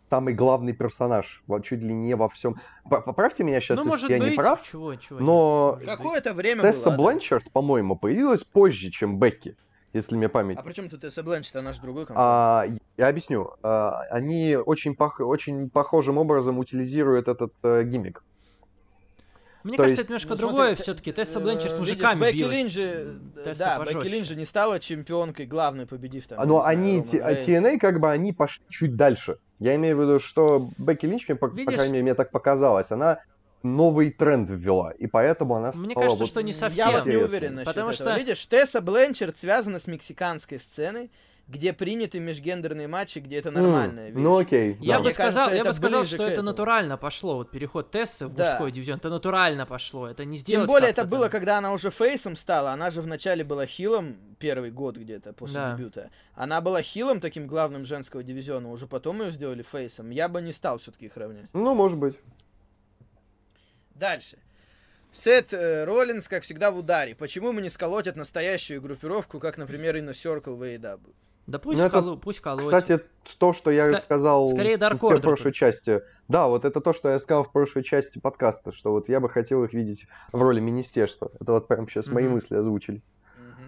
[0.08, 1.42] самый главный персонаж.
[1.62, 2.56] Чуть ли не во всем.
[2.88, 4.62] Поправьте меня сейчас, ну, если может я быть, не прав.
[4.62, 5.78] чего, чего но.
[5.84, 6.96] Какое-то время Тесса было.
[6.96, 7.02] да.
[7.04, 9.56] Бленчард, по-моему, появилась позже, чем Бекки,
[9.92, 12.28] если мне память А при чем тут Тесса Бленчет, она же другой компания.
[12.28, 12.66] А,
[12.96, 13.54] я объясню.
[13.62, 18.22] А, они очень, пох- очень похожим образом утилизируют этот э, гиммик.
[19.62, 21.10] Мне то кажется, есть- это немножко Ну, другое смотри, все-таки.
[21.10, 22.54] э, Тесса Бленчер с мужиками Бекки билась.
[22.54, 26.38] Линч же, Тесса да, Бекки же не стала чемпионкой главной, победив там.
[26.48, 27.32] Но знаю, они, а.
[27.34, 29.38] TNA, как бы, они пошли чуть дальше.
[29.58, 32.90] Я имею в виду, что Бекки Линч, мне, по, по крайней мере, мне так показалось,
[32.90, 33.18] она
[33.62, 36.90] новый тренд ввела, и поэтому она стала Мне кажется, вот что не Я совсем.
[36.92, 38.10] вот не уверен насчет Потому этого.
[38.12, 41.10] что- Видишь, Тесса Бленчард связана с мексиканской сценой,
[41.48, 44.16] где приняты межгендерные матчи, где это М, нормальная вещь.
[44.22, 44.76] Ну окей.
[44.80, 44.98] Я да.
[45.00, 47.34] бы Мне сказал, кажется, я бы сказал, что это натурально пошло.
[47.38, 48.44] Вот переход Тессы в Да.
[48.44, 50.06] мужской дивизион, это натурально пошло.
[50.08, 51.32] Это не Тем сделать более это было, там.
[51.32, 52.70] когда она уже фейсом стала.
[52.70, 55.74] Она же вначале была хилом первый год где-то после Да.
[55.76, 56.10] дебюта.
[56.36, 58.70] Она была хилом таким главным женского дивизиона.
[58.70, 60.10] Уже потом ее сделали фейсом.
[60.10, 61.46] Я бы не стал все-таки их равнять.
[61.52, 62.14] Ну, может быть.
[64.00, 64.38] Дальше.
[65.12, 67.14] Сет э, Роллинс, как всегда, в ударе.
[67.14, 71.00] Почему мы не сколотят настоящую группировку, как, например, Inner Circle в AEW?
[71.46, 72.64] Да пусть, Ну, это, коло- пусть колоть.
[72.64, 73.00] Кстати,
[73.38, 75.52] то, что я Ска- сказал скорее в, Dark в Order прошлой только.
[75.52, 76.00] части.
[76.28, 79.28] Да, вот это то, что я сказал в прошлой части подкаста, что вот я бы
[79.28, 81.30] хотел их видеть в роли министерства.
[81.40, 82.34] Это вот прям сейчас мои Мгм.
[82.36, 83.02] мысли озвучили.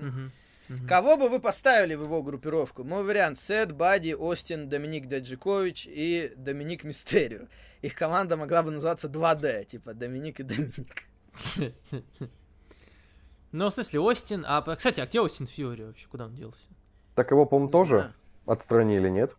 [0.01, 0.31] Мгм.
[0.73, 0.87] Мгм.
[0.87, 2.83] Кого бы вы поставили в его группировку?
[2.85, 7.47] Мой вариант Сет, Бади, Остин, Доминик Даджикович и Доминик Мистерио.
[7.83, 11.05] Их команда могла бы называться 2D, типа Доминик и Доминик.
[13.53, 14.45] Ну, в смысле, Остин...
[14.49, 16.07] А, кстати, а где Остин Фьюри вообще?
[16.09, 16.65] Куда он делся?
[17.15, 18.15] Так его, по-моему, Не тоже знаю.
[18.47, 19.37] отстранили, нет?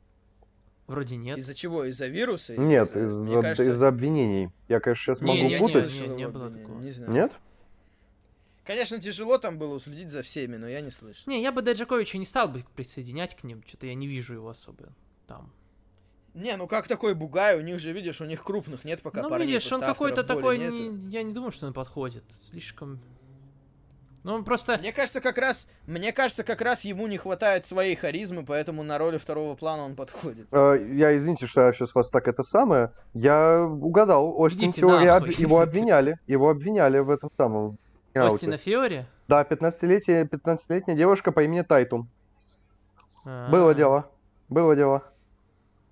[0.85, 1.39] Вроде нет.
[1.39, 1.83] Из-за чего?
[1.85, 2.55] Из-за вируса?
[2.55, 4.49] Нет, из-за- из-за Мне кажется- из-за обвинений.
[4.67, 5.99] Я, конечно, сейчас Не, могу не, путать.
[5.99, 6.79] не, не его было такого.
[6.79, 7.11] Не знаю.
[7.11, 7.31] Нет?
[8.65, 11.23] Конечно, тяжело там было уследить за всеми, но я не слышал.
[11.25, 13.61] Не, я бы Дэджаковича не стал бы присоединять к ним.
[13.67, 14.93] Что-то я не вижу его особо
[15.27, 15.51] там.
[16.33, 17.59] Не, ну как такой бугай?
[17.59, 20.57] У них же, видишь, у них крупных нет пока ну, парней, видишь, он какой-то такой...
[20.57, 21.11] не-.
[21.11, 22.23] Я не думаю, что он подходит.
[22.49, 22.99] Слишком...
[24.23, 24.77] Ну, он просто...
[24.77, 28.97] Мне кажется, как раз, мне кажется, как раз ему не хватает своей харизмы, поэтому на
[28.97, 30.47] роли второго плана он подходит.
[30.51, 32.93] Э, Я, извините, что я сейчас вас так это самое.
[33.13, 34.33] Я угадал.
[34.39, 35.09] Остин Идите нахуй.
[35.09, 36.19] об- его обвиняли.
[36.25, 37.77] Его обвиняли в этом самом.
[38.15, 39.05] Остина Фиори?
[39.27, 42.09] Да, 15-летняя, 15-летняя девушка по имени Тайтум.
[43.25, 43.49] А.
[43.49, 44.09] Было дело.
[44.49, 45.03] Было дело.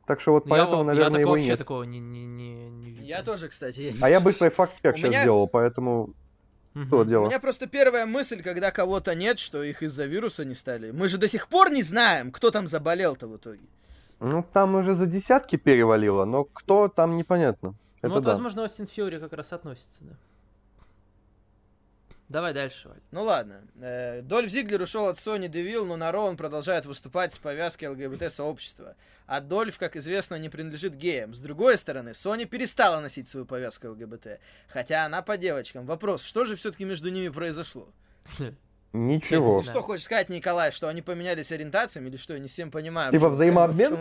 [0.06, 1.60] Так что вот Ну, я поэтому, во- наверное, я его вообще нет.
[1.60, 3.06] такого не, не, не, не видел.
[3.06, 6.14] Я тоже, кстати, я не А я быстрый факт-чек У сейчас меня- сделал, поэтому
[6.74, 6.88] Мгм.
[6.88, 7.26] что У дело.
[7.28, 10.92] меня просто первая мысль, когда кого-то нет, что их из-за вируса не стали.
[10.92, 13.62] Мы же до сих пор не знаем, кто там заболел-то в итоге.
[14.20, 17.70] Ну, там уже за десятки перевалило, но кто там непонятно.
[17.70, 18.30] Ну, Это вот, да.
[18.32, 20.14] возможно, Остин Фьюри как раз относится, да.
[22.32, 23.02] Давай дальше, Валь.
[23.12, 23.62] Ну ладно.
[23.82, 27.90] Э, Дольф Зиглер ушел от Сони Девил, но на Ро он продолжает выступать с повязкой
[27.90, 28.96] ЛГБТ-сообщества.
[29.28, 31.34] А Дольф, как известно, не принадлежит геям.
[31.34, 34.40] С другой стороны, Сони перестала носить свою повязку ЛГБТ.
[34.70, 35.86] Хотя она по девочкам.
[35.86, 37.90] Вопрос, что же все-таки между ними произошло?
[38.94, 39.62] Ничего.
[39.62, 42.34] Что хочет сказать Николай, что они поменялись ориентациями или что?
[42.34, 43.12] Я не всем понимаю.
[43.12, 43.94] Типа взаимообмен?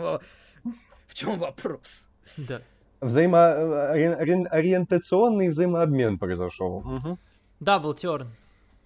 [1.07, 2.07] В чем, вопрос?
[2.37, 2.61] Да.
[3.01, 3.37] Взаимо...
[3.91, 7.17] ори- ори- Ориентационный взаимообмен произошел.
[7.61, 8.29] Double turn.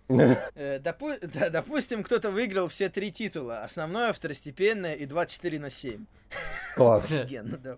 [0.07, 3.63] Э, допу- да, допустим, кто-то выиграл все три титула.
[3.63, 6.05] Основное, второстепенное и 24 на 7.
[6.75, 7.05] Класс.
[7.11, 7.77] Офигенно, да.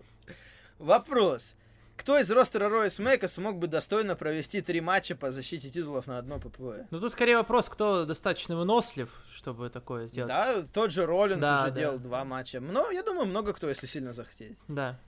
[0.78, 1.54] Вопрос.
[1.96, 6.18] Кто из ростера Ройс Мэка смог бы достойно провести три матча по защите титулов на
[6.18, 6.86] одно ППВ?
[6.90, 10.28] Ну, тут скорее вопрос, кто достаточно вынослив, чтобы такое сделать.
[10.28, 11.80] Да, тот же Роллинс Да, уже да.
[11.80, 12.60] делал два матча.
[12.60, 14.56] Но я думаю, много кто, если сильно захотеть.
[14.68, 15.00] Да.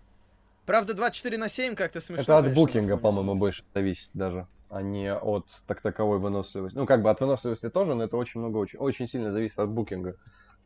[0.66, 2.22] Правда, 24 на 7 как-то смешно.
[2.22, 6.76] Это от конечно, букинга, по-моему, больше зависит даже, а не от так таковой выносливости.
[6.76, 9.68] Ну, как бы от выносливости тоже, но это очень много, очень, очень сильно зависит от
[9.68, 10.16] букинга.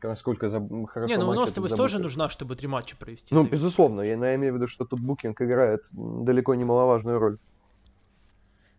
[0.03, 0.59] Насколько за...
[0.87, 3.33] хорошо не, ну выносливость тоже нужна, чтобы три матча провести.
[3.33, 7.39] Ну, безусловно, я, я имею в виду, что тут букинг играет далеко не маловажную роль.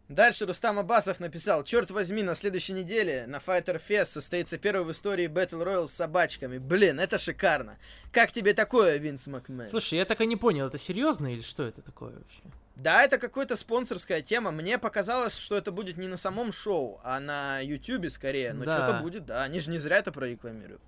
[0.08, 4.92] Дальше Рустам Абасов написал, черт возьми, на следующей неделе на Fighter Fest состоится первый в
[4.92, 6.58] истории Battle Royale с собачками.
[6.58, 7.76] Блин, это шикарно.
[8.12, 9.66] Как тебе такое, Винс Макмен?
[9.66, 12.42] Слушай, я так и не понял, это серьезно или что это такое вообще?
[12.76, 14.50] Да, это какая-то спонсорская тема.
[14.50, 18.52] Мне показалось, что это будет не на самом шоу, а на Ютубе скорее.
[18.52, 18.72] Но Да.
[18.86, 19.42] что-то будет, да.
[19.42, 20.82] Они же не зря это прорекламируют.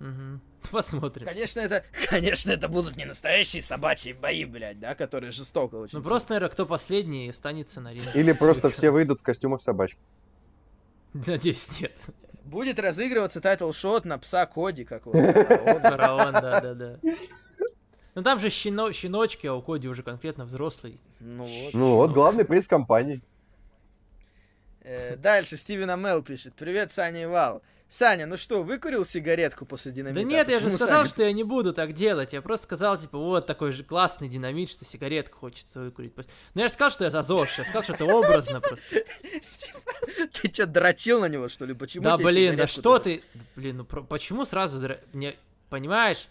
[0.00, 0.40] Угу.
[0.72, 1.24] Посмотрим.
[1.26, 5.98] Конечно, это, конечно, это будут не настоящие собачьи бои, блядь, да, которые жестоко очень.
[5.98, 8.10] Ну просто, наверное, кто последний останется на ринге.
[8.14, 9.98] Или просто все выйдут в костюмах собачек.
[11.12, 11.92] Надеюсь, нет.
[12.44, 15.44] Будет разыгрываться title shot на пса Коди какого-то.
[15.80, 16.98] Фараон, да-да-да.
[18.16, 21.00] Ну там же щено- щеночки, а у Коди уже конкретно взрослый.
[21.20, 21.74] Ну вот.
[21.74, 23.20] Ну вот, главный приз компании.
[24.82, 26.54] Э, Дальше Стивен Амел пишет.
[26.54, 27.62] Привет, Саня и Вал.
[27.88, 30.20] Саня, ну что, выкурил сигаретку после динамита?
[30.20, 32.32] Да нет, я же Почему сказал, Саня- что я не буду так делать.
[32.32, 36.14] Я просто сказал, типа, вот такой же классный динамит, что сигаретку хочется выкурить.
[36.54, 37.58] Но я же сказал, что я за ЗОЖ.
[37.58, 39.04] Я сказал, что это образно просто.
[40.32, 41.74] Ты что, дрочил на него, что ли?
[41.74, 43.22] Почему Да, блин, да что ты...
[43.56, 44.80] Блин, ну почему сразу...
[45.68, 46.28] Понимаешь?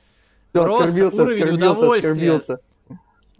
[0.53, 2.41] Просто уровень удовольствия.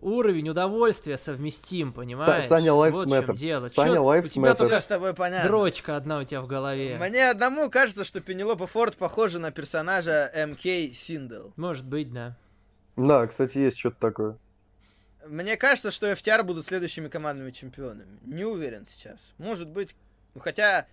[0.02, 2.48] Уровень удовольствия совместим, понимаешь?
[2.48, 3.68] Саня lives вот в чем дело.
[3.68, 4.58] Саня Чё, у тебя matters.
[4.58, 5.48] Только с тобой понятно.
[5.50, 6.98] дрочка одна у тебя в голове.
[6.98, 11.50] Мне одному кажется, что Пенелопа Форд похожа на персонажа МК Синдел.
[11.58, 12.38] Может быть, да.
[12.96, 14.38] Да, кстати, есть что-то такое.
[15.28, 18.20] Мне кажется, что FTR будут следующими командными чемпионами.
[18.24, 19.34] Не уверен сейчас.
[19.38, 19.96] Может быть.
[20.34, 20.86] Ну хотя.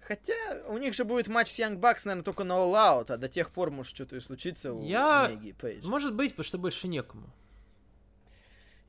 [0.00, 0.34] Хотя
[0.68, 3.26] у них же будет матч с Young Bucks, наверное, только на All Out, а до
[3.26, 5.86] тех пор может что-то и случиться у Я- Омеги и Пейджа.
[5.86, 7.30] Может быть, потому что больше некому.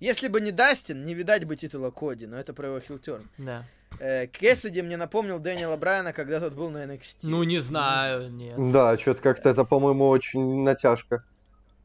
[0.06, 3.28] Если бы не Дастин, не видать бы титула Коди, но это про его heel turn.
[3.40, 3.66] Да.
[4.00, 7.22] Э, Кэссиди мне напомнил Дэниела Брайана, когда тот был на NXT.
[7.24, 8.56] Ну, не знаю, нет.
[8.72, 11.24] Да, что-то как-то это, по-моему, очень натяжка.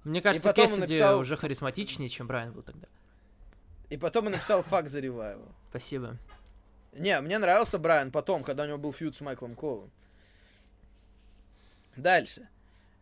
[0.05, 2.89] Мне кажется, Кэссиди написал- уже харизматичнее, чем Брайан был тогда.
[3.89, 5.55] И потом он написал Fuck the Revival.
[5.71, 6.19] Спасибо.
[6.93, 9.91] Не, мне нравился Брайан потом, когда у него был фьюд с Майклом Колом.
[11.97, 12.47] Дальше.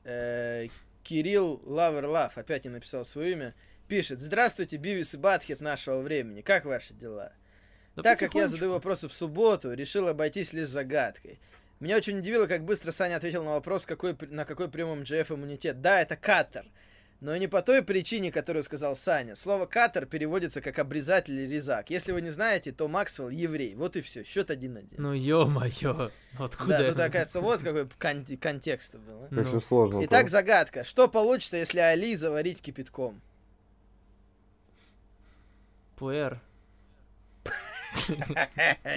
[0.05, 0.69] Э,
[1.03, 3.55] Кирилл Лавер Лав, опять не написал свое имя,
[3.89, 4.21] пишет.
[4.23, 6.43] Здравствуйте, Бивис и Батхет нашего времени.
[6.43, 7.33] Как ваши дела?
[7.97, 11.41] Да так как я задаю вопросы в субботу, решил обойтись лишь загадкой.
[11.81, 15.81] Меня очень удивило, как быстро Саня ответил на вопрос, какой, на какой прямом GF иммунитет.
[15.81, 16.67] Да, это каттер.
[17.21, 19.35] Но не по той причине, которую сказал Саня.
[19.35, 21.91] Слово каттер переводится как обрезатель или резак.
[21.91, 23.75] Если вы не знаете, то Максвелл еврей.
[23.75, 24.23] Вот и все.
[24.23, 24.95] Счет 1-1.
[24.99, 26.13] Ну, ё-моё.
[26.39, 29.27] Откуда Да, тут, оказывается, вот какой кон- контекст был.
[29.31, 30.05] Ну, Очень сложно.
[30.05, 30.85] Итак, загадка.
[30.85, 33.21] Что получится, если Али заварить кипятком?
[35.99, 36.41] Пуэр.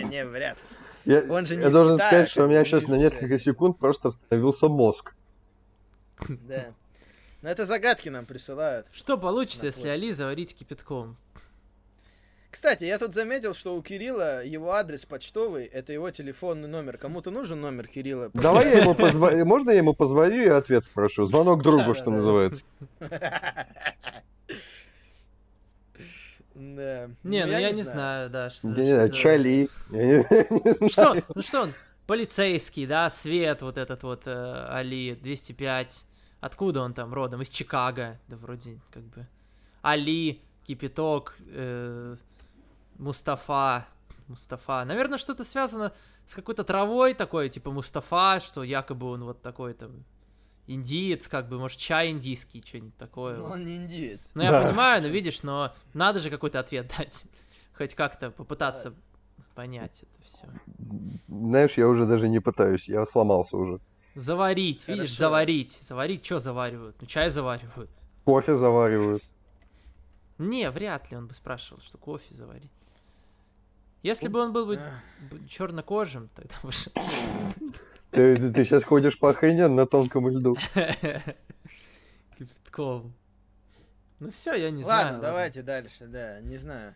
[0.04, 1.14] Не, вряд ли.
[1.14, 4.10] Я, он же не я должен сказать, что у меня сейчас на несколько секунд просто
[4.10, 5.16] остановился мозг.
[6.28, 6.74] Да.
[7.41, 8.86] Но это загадки нам присылают.
[8.91, 9.88] Что получится, если.
[9.88, 11.18] Али заварить кипятком?
[12.52, 16.97] Кстати, я тут заметил, что у Кирилла его адрес почтовый, это его телефонный номер.
[16.97, 18.30] Кому-то нужен номер Кирилла?
[18.34, 19.45] Давай я ему позвоню.
[19.45, 21.26] Можно я ему позвоню и ответ спрошу?
[21.26, 22.64] Звонок другу, что называется.
[26.62, 27.09] Да.
[27.24, 28.49] Не, ну я, не знаю, да.
[28.49, 29.70] Что, не что- Чали.
[30.89, 31.24] Что?
[31.34, 31.74] Ну что он?
[32.07, 36.05] Полицейский, да, Свет, вот этот вот э, Али, 205.
[36.41, 37.41] Откуда он там родом?
[37.41, 38.20] Из Чикаго.
[38.28, 39.28] Да вроде как бы.
[39.82, 42.16] Али, Кипяток, э,
[42.97, 43.86] Мустафа.
[44.28, 44.86] Мустафа.
[44.86, 45.93] Наверное, что-то связано
[46.28, 50.03] с какой-то травой такой, типа Мустафа, что якобы он вот такой там
[50.68, 53.38] индиец, как бы, может, чай индийский, что-нибудь такое.
[53.38, 53.53] Но вот.
[53.53, 54.32] он не индиец.
[54.36, 54.62] Ну, я Да.
[54.64, 57.26] понимаю, но видишь, но надо же какой-то ответ дать.
[57.78, 58.93] Хоть как-то попытаться
[59.55, 60.47] понять это все.
[61.28, 63.80] Знаешь, я уже даже не пытаюсь, я сломался уже.
[64.16, 65.16] Заварить, видишь, Хорошо.
[65.20, 65.72] заварить.
[65.82, 66.95] Заварить, что заваривают?
[66.99, 67.89] Ну, чай заваривают.
[68.26, 69.22] Кофе заваривают.
[70.38, 72.72] Не, вряд ли он бы спрашивал, что кофе заварить.
[74.03, 74.80] Если бы он был бы
[75.47, 76.72] чернокожим, тогда бы...
[78.12, 80.55] Ты, сейчас ходишь по охрененно на тонком льду.
[82.38, 83.14] Кипятком.
[84.20, 85.22] Ну все, я не Ладно, знаю.
[85.22, 86.93] давайте дальше, да, не знаю.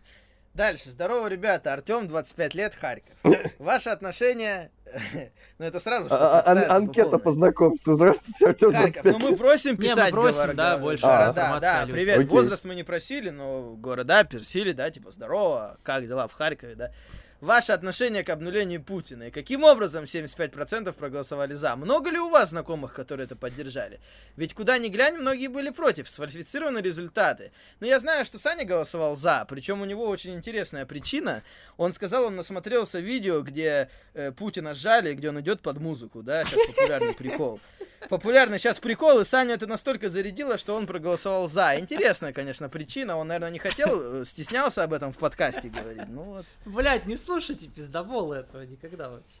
[0.54, 0.90] Дальше.
[0.90, 1.74] Здорово, ребята.
[1.74, 3.14] Артем, 25 лет, Харьков.
[3.58, 4.70] Ваши отношения...
[5.58, 7.94] Ну, это сразу, чтобы А- а- Анкета по знакомству.
[7.94, 11.60] Здравствуйте, Артем Харьков, ну мы просим Не, мы писать, просим, говор- да, больше да, информации
[11.60, 16.32] да, привет, возраст мы не просили, но города просили, да, типа, здорово, как дела в
[16.34, 16.92] Харькове, да.
[17.40, 21.76] Ваше отношение к обнулению Путина и каким образом 75% проголосовали за?
[21.76, 24.00] Много ли у вас знакомых, которые это поддержали?
[24.36, 27.52] Ведь куда ни глянь, многие были против, сфальсифицированы результаты.
[27.80, 31.42] Но я знаю, что Саня голосовал за, причем у него очень интересная причина.
[31.76, 36.44] Он сказал, он насмотрелся видео, где э, Путина сжали, где он идет под музыку, да,
[36.44, 37.60] сейчас популярный прикол.
[38.08, 39.24] популярны сейчас приколы.
[39.24, 41.78] Саню это настолько зарядило, что он проголосовал за.
[41.78, 43.16] Интересная, конечно, причина.
[43.16, 46.08] Он, наверное, не хотел, э, стеснялся об этом в подкасте говорить.
[46.08, 46.46] Ну вот.
[46.64, 49.40] Блять, не слушайте пиздоболы этого никогда вообще.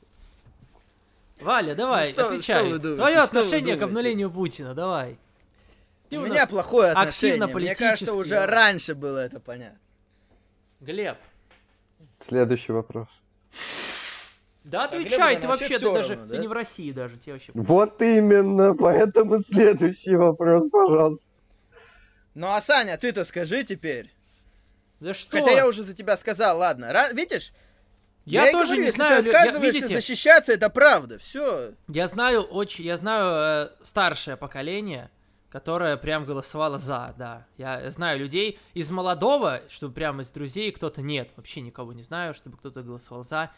[1.40, 2.60] Валя, давай, Ну что- отвечай.
[2.60, 2.96] что вы думаете?
[3.02, 5.18] Твое Что вы отношение к обнулению Путина, давай.
[6.08, 7.46] Ты У у меня плохое отношение.
[7.46, 9.78] Мне кажется, уже раньше было это понятно.
[10.80, 11.16] Глеб.
[12.20, 13.08] Следующий вопрос.
[14.66, 17.34] Да, Да, отвечай, ты вообще вообще, ты даже, равно, ты не в России даже, тебе
[17.34, 17.52] вообще...
[17.54, 21.28] Вот именно, поэтому следующий вопрос, пожалуйста.
[22.34, 24.12] Ну а Саня, ты-то скажи теперь.
[24.98, 25.38] Да что?
[25.38, 26.86] Хотя я уже за тебя сказал, ладно.
[26.86, 27.52] Ра- видишь?
[28.24, 31.18] Я и тоже говорю, не если знаю, Ты лю- я- отказываешься видите, защищаться, это правда.
[31.18, 31.70] Все.
[31.86, 35.10] я знаю очень, я знаю э, старшее поколение,
[35.48, 37.46] которое прям голосовало за, да.
[37.56, 42.34] Я знаю людей из молодого, чтобы прям из друзей кто-то нет, вообще никого не знаю,
[42.34, 43.52] чтобы кто-то голосовал за.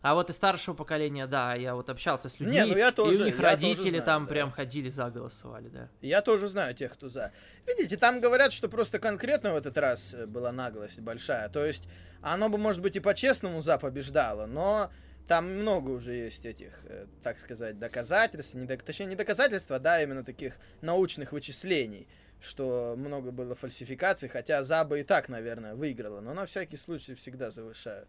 [0.00, 2.92] А вот из старшего поколения, да, я вот общался с людьми, Не, ну я и
[2.92, 4.28] тоже- у них родители знаю, там да.
[4.30, 5.88] прям ходили за, голосовали, да.
[6.00, 7.32] Я тоже знаю тех, кто за.
[7.66, 11.48] Видите, там говорят, что просто конкретно в этот раз э, была наглость большая.
[11.48, 11.88] То есть
[12.22, 14.90] оно бы, может быть, и по-честному за побеждало, но
[15.26, 20.22] там много уже есть этих, э, так сказать, доказательств, не точнее не доказательства, да, именно
[20.22, 22.06] таких научных вычислений,
[22.40, 27.14] что много было фальсификаций, хотя за бы и так, наверное, выиграла, но на всякий случай
[27.14, 28.08] всегда завышают.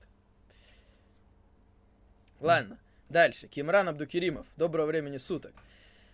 [2.40, 2.78] Ладно,
[3.10, 3.48] дальше.
[3.48, 4.48] Кимран Абдукеримов.
[4.56, 5.52] Доброго времени суток.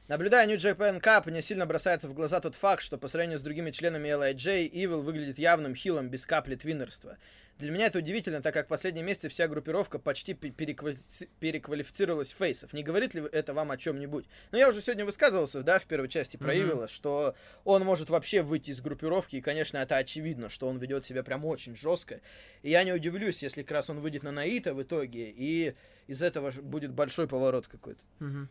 [0.07, 3.43] Наблюдая New Japan Cup, мне сильно бросается в глаза тот факт, что по сравнению с
[3.43, 7.17] другими членами LIJ, Evil выглядит явным хилом без капли твиннерства.
[7.57, 12.33] Для меня это удивительно, так как в последние месяцы вся группировка почти пе- переквалифици- переквалифицировалась
[12.33, 12.73] в фейсов.
[12.73, 14.25] Не говорит ли это вам о чем-нибудь?
[14.51, 16.69] Но я уже сегодня высказывался, да, в первой части про Мгм.
[16.69, 17.33] Evil, что
[17.63, 21.45] он может вообще выйти из группировки, и, конечно, это очевидно, что он ведет себя прям
[21.45, 22.19] очень жестко.
[22.61, 25.75] И я не удивлюсь, если как раз он выйдет на Наита в итоге, и
[26.07, 28.01] из этого будет большой поворот какой-то.
[28.19, 28.49] Мгм.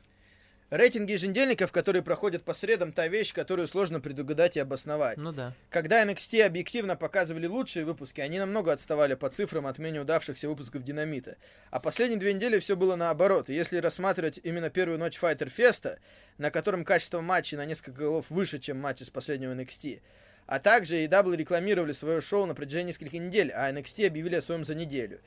[0.71, 5.19] Рейтинги еженедельников, которые проходят по средам, та вещь, которую сложно предугадать и обосновать.
[5.19, 5.53] Ну да.
[5.69, 10.83] Когда NXT объективно показывали лучшие выпуски, они намного отставали по цифрам от менее удавшихся выпусков
[10.83, 11.37] Динамита.
[11.71, 13.51] А последние две недели все было наоборот.
[13.51, 15.99] И если рассматривать именно первую ночь Fighter Феста,
[16.39, 20.01] на котором качество матчей на несколько голов выше, чем матчи с последнего NXT,
[20.47, 24.65] а также AEW рекламировали свое шоу на протяжении нескольких недель, а NXT объявили о своем
[24.65, 25.21] за неделю.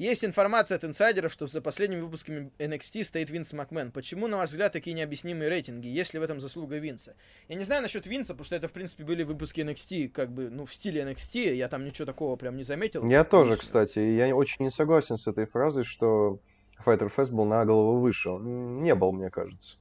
[0.00, 3.92] Есть информация от инсайдеров, что за последними выпусками NXT стоит Винс Макмен.
[3.92, 5.88] Почему, на ваш взгляд, такие необъяснимые рейтинги?
[5.88, 7.16] Есть ли в этом заслуга Винса?
[7.48, 10.48] Я не знаю насчет Винса, потому что это, в принципе, были выпуски NXT, как бы,
[10.48, 11.52] ну, в стиле NXT.
[11.52, 13.06] Я там ничего такого прям не заметил.
[13.06, 13.62] Я тоже, лично.
[13.62, 16.38] кстати, я очень не согласен с этой фразой, что
[16.82, 18.30] Fighter Fest был на голову выше.
[18.30, 19.76] Он не был, мне кажется.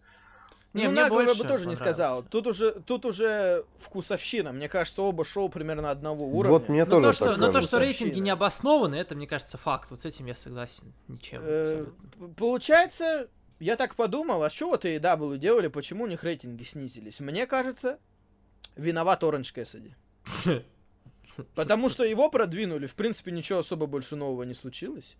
[0.73, 2.23] Не, ну, мне нагло я больше бы тоже не сказал.
[2.23, 4.51] Тут уже, тут уже вкусовщина.
[4.51, 6.51] Мне кажется, оба шоу примерно одного уровня.
[6.51, 9.57] Вот мне Ну тоже то, что, но то, что рейтинги не обоснованы, это, мне кажется,
[9.57, 9.89] факт.
[9.89, 10.93] Вот с этим я согласен.
[11.07, 11.41] Ничем.
[11.43, 11.85] Э,
[12.37, 17.19] Получается, я так подумал, а что вот AEW делали, почему у них рейтинги снизились?
[17.19, 17.97] Мне кажется,
[18.75, 19.95] виноват Оранж Кэссиди.
[21.55, 25.17] Потому что его продвинули, в принципе, ничего особо больше нового не случилось.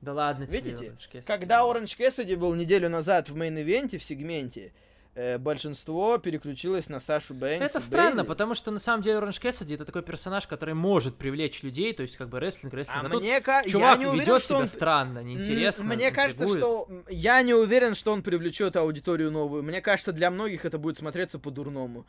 [0.00, 1.26] Да ладно тебе, Видите, Кэссиди.
[1.26, 4.72] Когда Оранж Кэссиди был неделю назад в main event е, в сегменте,
[5.16, 7.64] э, большинство переключилось на Сашу Бэнкс.
[7.64, 8.26] Это странно, Бейли.
[8.28, 12.02] потому что на самом деле Оранж Кэссиди это такой персонаж, который может привлечь людей, то
[12.04, 13.02] есть как бы рестлинг, рестлинг.
[13.02, 14.68] А А мне ка- я чувак не уверен, ведет что себя он...
[14.68, 15.84] странно, неинтересно.
[15.84, 16.62] Мне кажется, интригует.
[16.62, 19.64] что я не уверен, что он привлечет аудиторию новую.
[19.64, 22.06] Мне кажется, для многих это будет смотреться по-дурному.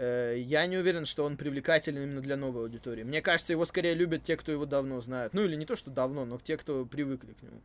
[0.00, 3.02] Э, Я не уверен, что он привлекателен именно для новой аудитории.
[3.02, 5.34] Мне кажется, его скорее любят те, кто его давно знают.
[5.34, 7.60] Ну или не то, что давно, но те, кто привыкли к нему.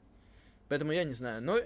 [0.67, 1.41] Поэтому я не знаю.
[1.41, 1.57] Но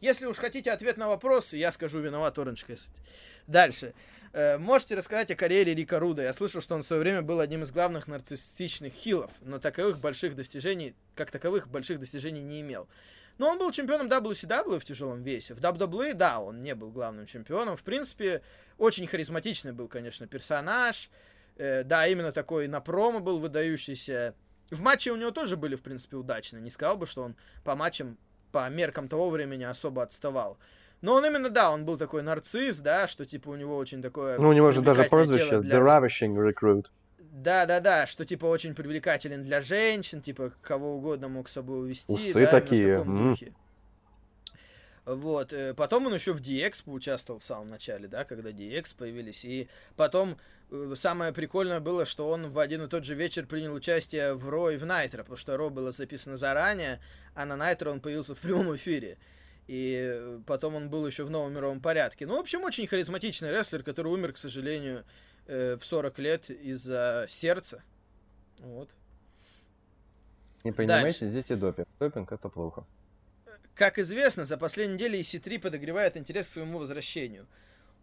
[0.00, 3.00] если уж хотите ответ на вопрос, я скажу виноват Оранж Кэссиди.
[3.46, 3.94] Дальше.
[4.32, 6.24] Э, Можете рассказать о карьере Рика Руда?
[6.24, 10.00] Я слышал, что он в свое время был одним из главных нарциссичных хилов, но таковых
[10.00, 12.88] больших достижений, как таковых больших достижений не имел.
[13.38, 15.54] Но он был чемпионом WCW в тяжелом весе.
[15.54, 17.76] В WWE, да, он не был главным чемпионом.
[17.76, 18.42] В принципе,
[18.78, 21.10] очень харизматичный был, конечно, персонаж.
[21.56, 24.34] Э, да, именно такой на промо был выдающийся.
[24.70, 26.62] В матче у него тоже были, в принципе, удачные.
[26.62, 28.16] Не сказал бы, что он по матчам,
[28.52, 30.58] по меркам того времени особо отставал.
[31.02, 34.38] Но он именно, да, он был такой нарцисс, да, что типа у него очень такое...
[34.38, 36.86] Ну, у него же даже прозвище для The Ravishing Recruit.
[37.36, 41.80] Да, да, да, что типа очень привлекателен для женщин, типа кого угодно мог с собой
[41.80, 43.30] увести, Усы да, такие, в таком м.
[43.30, 43.52] духе.
[45.04, 49.44] Вот, э, потом он еще в DX поучаствовал в самом начале, да, когда DX появились,
[49.44, 50.38] и потом
[50.70, 54.48] э, самое прикольное было, что он в один и тот же вечер принял участие в
[54.48, 57.00] Ро и в Найтро, потому что Ро было записано заранее,
[57.34, 59.18] а на Найтро он появился в прямом эфире.
[59.66, 62.26] И э, потом он был еще в новом мировом порядке.
[62.26, 65.04] Ну, в общем, очень харизматичный рестлер, который умер, к сожалению,
[65.46, 67.82] э, в 40 лет из-за сердца.
[68.58, 68.90] Вот.
[70.64, 71.88] Не принимайте дети допинг.
[72.00, 72.84] Допинг это плохо.
[73.74, 77.46] как известно, за последние недели EC3 подогревает интерес к своему возвращению.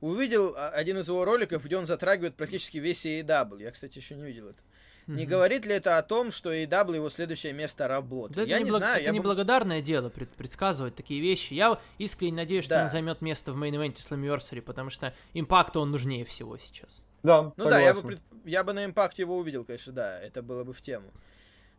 [0.01, 3.61] Увидел а, один из его роликов, где он затрагивает практически весь AEW.
[3.61, 4.59] Я, кстати, еще не видел это.
[5.07, 8.35] Не говорит ли это о том, что AEW его следующее место работы?
[8.35, 8.95] Да я это не неблаг- знаю.
[8.97, 11.53] это я бы- неблагодарное дело пред- предсказывать такие вещи.
[11.53, 12.85] Я искренне надеюсь, что Да.
[12.85, 16.57] он займет место в main event е Slammiversary, потому что Impact у он нужнее всего
[16.57, 17.01] сейчас.
[17.23, 18.21] Да, Ну да, я бы, согласен.
[18.21, 21.11] пред- я бы на импакте его увидел, конечно, да, это было бы в тему.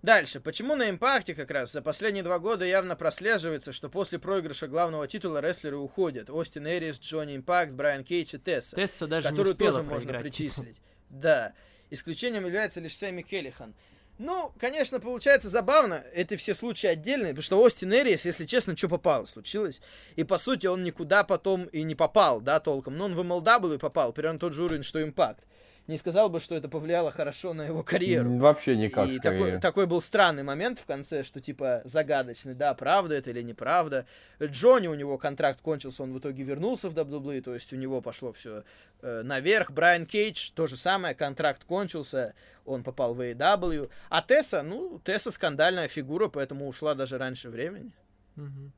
[0.02, 4.68] Дальше, почему на импакте как раз за последние два года явно прослеживается, что после проигрыша
[4.68, 6.28] главного титула рестлеры уходят.
[6.28, 8.76] Остин Эрис, Джонни Импакт, Брайан Кейдж и Тесса.
[8.76, 10.76] Тесса даже не которую успела тоже можно причислить.
[11.08, 11.54] Да.
[11.90, 13.74] Исключением является лишь Сэмми Келлихан.
[14.18, 16.04] Ну, конечно, получается забавно.
[16.14, 19.80] Это все случаи отдельные, потому что Остин Эрис, если честно, что попало, случилось.
[20.14, 22.96] И, по сути, он никуда потом и не попал, да, толком.
[22.96, 25.44] Но он в MLW попал, примерно тот же уровень, что Импакт.
[25.86, 28.38] Не сказал бы, что это повлияло хорошо на его карьеру.
[28.38, 29.38] Вообще никак, И скорее.
[29.38, 34.06] такой, такой был странный момент в конце, что типа загадочный, да, правда это или неправда.
[34.42, 38.00] Джонни, у него контракт кончился, он в итоге вернулся в WWE, то есть у него
[38.00, 38.64] пошло все
[39.02, 39.70] наверх.
[39.72, 43.90] Брайан Кейдж, то же самое, контракт кончился, он попал в AEW.
[44.08, 47.92] А Тесса, ну, Тесса скандальная фигура, поэтому ушла даже раньше времени.
[48.36, 48.72] Мгм.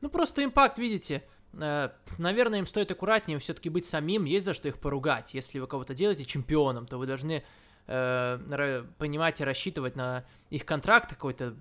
[0.00, 1.20] Ну, просто импакт, видите, э,
[1.52, 5.34] наверное, им стоит аккуратнее все-таки быть самим, есть за что их поругать.
[5.34, 7.42] Если вы кого-то делаете чемпионом, то вы должны
[7.86, 11.54] э, понимать и рассчитывать на их контракт какой-то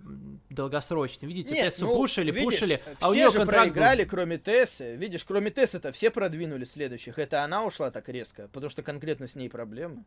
[0.49, 1.27] долгосрочный.
[1.27, 4.03] Видите, Нет, Тессу ну, пушили, видишь, пушили, все а у нее же контракт был- проиграли,
[4.05, 4.95] кроме Тессы.
[4.95, 7.19] Видишь, кроме Тессы-то все продвинули следующих.
[7.19, 10.03] Это она ушла так резко, потому что конкретно с ней проблемы.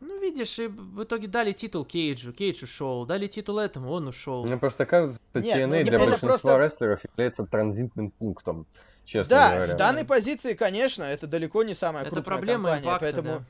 [0.00, 4.44] Ну, видишь, и в итоге дали титул Кейджу, Кейдж ушел, дали титул этому, он ушел.
[4.46, 8.66] Мне просто кажется, что Нет, TNA ну, для большинства просто- рестлеров является транзитным пунктом,
[9.08, 9.74] честно Да, говоря.
[9.74, 13.28] в данной позиции, конечно, это далеко не самая Это крупная проблема компания, импакта, поэтому...
[13.38, 13.44] да.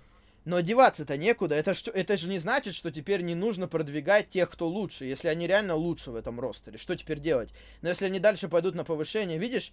[0.44, 1.56] Но деваться-то некуда.
[1.56, 5.28] Это, ж- это же не значит, что теперь не нужно продвигать тех, кто лучше, если
[5.28, 6.78] они реально лучше в этом ростере.
[6.78, 7.50] Что теперь делать?
[7.82, 9.72] Но если они дальше пойдут на повышение, видишь,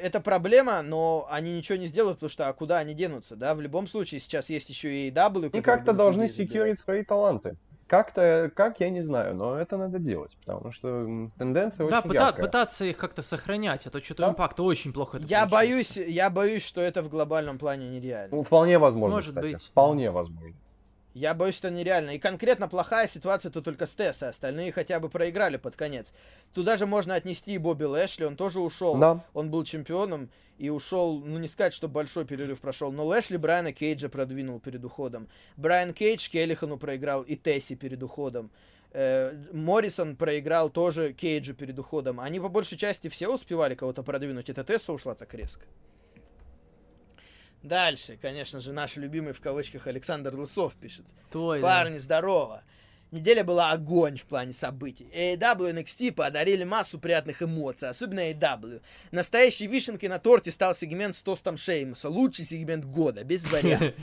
[0.00, 3.54] это проблема, но они ничего не сделают, потому что а куда они денутся, да?
[3.54, 5.10] В любом случае, сейчас есть еще и.
[5.14, 7.56] Они которые как-то должны секьюрить свои таланты.
[7.92, 10.88] Как-то, как, я не знаю, но это надо делать, потому что
[11.36, 12.46] тенденция Да, очень пыта- яркая.
[12.46, 14.30] пытаться их как-то сохранять, а то что-то Да.
[14.30, 16.00] импакта очень плохо это Я получается.
[16.00, 18.34] боюсь, я боюсь, что это в глобальном плане нереально.
[18.34, 19.52] Ну, вполне возможно, Может кстати.
[19.52, 19.62] быть.
[19.62, 20.54] Вполне возможно.
[21.14, 22.10] Я боюсь, это нереально.
[22.10, 24.30] И конкретно плохая ситуация тут только с Тессой.
[24.30, 26.12] Остальные хотя бы проиграли под конец.
[26.54, 28.24] Туда же можно отнести и Бобби Лэшли.
[28.24, 28.96] Он тоже ушел.
[28.96, 29.24] Да.
[29.34, 33.72] Он был чемпионом и ушел, ну не сказать, что большой перерыв прошел, но Лэшли Брайана
[33.72, 35.28] Кейджа продвинул перед уходом.
[35.56, 38.50] Брайан Кейдж Келлихану проиграл и Тесси перед уходом.
[38.92, 42.20] Э, Моррисон проиграл тоже Кейджу перед уходом.
[42.20, 44.50] Они по большей части все успевали кого-то продвинуть.
[44.50, 45.66] Это Тесса ушла так резко.
[47.62, 51.06] Дальше, конечно же, наш любимый в кавычках Александр Лысов пишет.
[51.30, 51.66] Твой, да.
[51.66, 52.62] Парни, здорово.
[53.12, 55.06] Неделя была огонь в плане событий.
[55.14, 58.80] AEW и NXT подарили массу приятных эмоций, особенно AEW.
[59.10, 62.08] Настоящей вишенкой на торте стал сегмент с тостом Шеймуса.
[62.08, 63.94] Лучший сегмент года, без вариантов.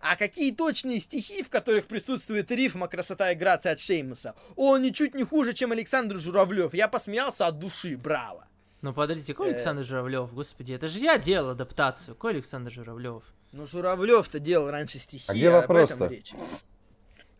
[0.00, 4.34] А какие точные стихи, в которых присутствует рифм, а красота и грация от Шеймуса?
[4.54, 6.74] Он ничуть не хуже, чем Александр Журавлев.
[6.74, 8.46] Я посмеялся от души, браво.
[8.86, 9.50] Ну подождите, какой Э.
[9.54, 10.32] Александр Журавлев?
[10.32, 12.14] Господи, это же я делал адаптацию.
[12.14, 13.24] Какой Александр Журавлев?
[13.50, 16.32] Ну, Журавлев-то делал раньше стихи, А где об этом речь.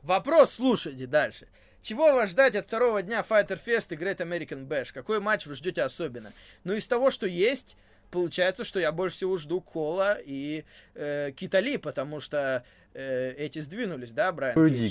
[0.02, 1.46] Вопрос слушайте дальше.
[1.82, 4.92] Чего вас ждать от второго дня Fighter Fest и Great American Bash?
[4.92, 6.32] Какой матч вы ждете особенно?
[6.64, 7.76] Ну, из того, что есть,
[8.10, 10.64] получается, что я больше всего жду Кола и
[10.96, 14.90] э, Кита Ли, потому что э, эти сдвинулись, да, Брайан Кейдж,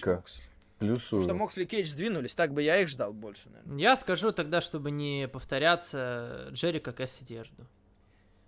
[0.80, 1.21] Плюсую.
[1.21, 3.78] Что Моксли и Кейдж сдвинулись, так бы я их ждал больше, наверное.
[3.78, 7.65] Я скажу тогда, чтобы не повторяться, Джерика Кэссиди я жду.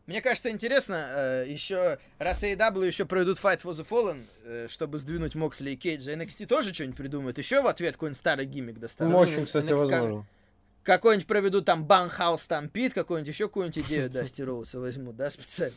[0.07, 4.99] Мне кажется, интересно, э, еще раз AEW еще проведут Fight for the Fallen, э, чтобы
[4.99, 9.13] сдвинуть Моксли и Кейджа, NXT тоже что-нибудь придумает, еще в ответ какой-нибудь старый гиммик достанут.
[9.13, 10.25] Ну, очень, кстати, NXT возможно.
[10.83, 15.75] Какой-нибудь проведут там Bunkhouse Stampede, какой-нибудь еще какую-нибудь идею Дасти Роудса возьмут, да, специально.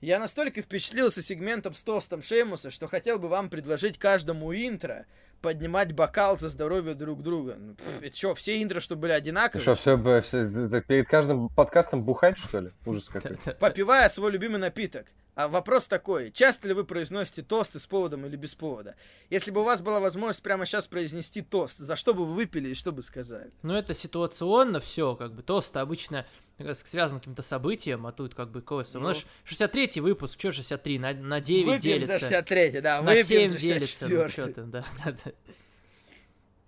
[0.00, 5.04] Я настолько впечатлился сегментом с тостом Шеймуса, что хотел бы вам предложить каждому интро
[5.42, 7.56] поднимать бокал за здоровье друг друга.
[7.58, 9.62] Ну, пф, это что, все интро, что были одинаковые?
[9.62, 12.70] что, все, все, перед каждым подкастом бухать, что ли?
[12.86, 13.36] Ужас какой.
[13.60, 15.06] попивая свой любимый напиток.
[15.34, 18.96] А вопрос такой, часто ли вы произносите тосты с поводом или без повода?
[19.30, 22.70] Если бы у вас была возможность прямо сейчас произнести тост, за что бы вы выпили
[22.70, 23.50] и что бы сказали?
[23.62, 26.26] Ну, это ситуационно все, как бы, тост обычно
[26.58, 29.00] э, связан с каким-то событием, а тут как бы какое Ну.
[29.00, 32.12] У нас 63-й выпуск, что 63, на, на 9 выпьем делится.
[32.14, 35.32] за 63 да, на выпьем 7 за делится, ну 64 что да, да, да.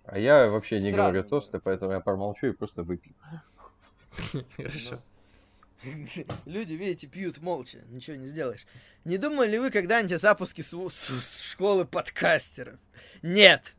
[0.05, 3.13] А я вообще не Странно говорю тосты, поэтому я промолчу и просто выпью.
[4.55, 5.01] Хорошо.
[6.45, 8.65] Люди, видите, пьют молча, ничего не сделаешь.
[9.05, 12.79] Не думали ли вы когда-нибудь о запуске с, с- с школы подкастеров?
[13.21, 13.75] Нет.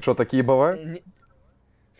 [0.00, 1.02] Что, такие бывают?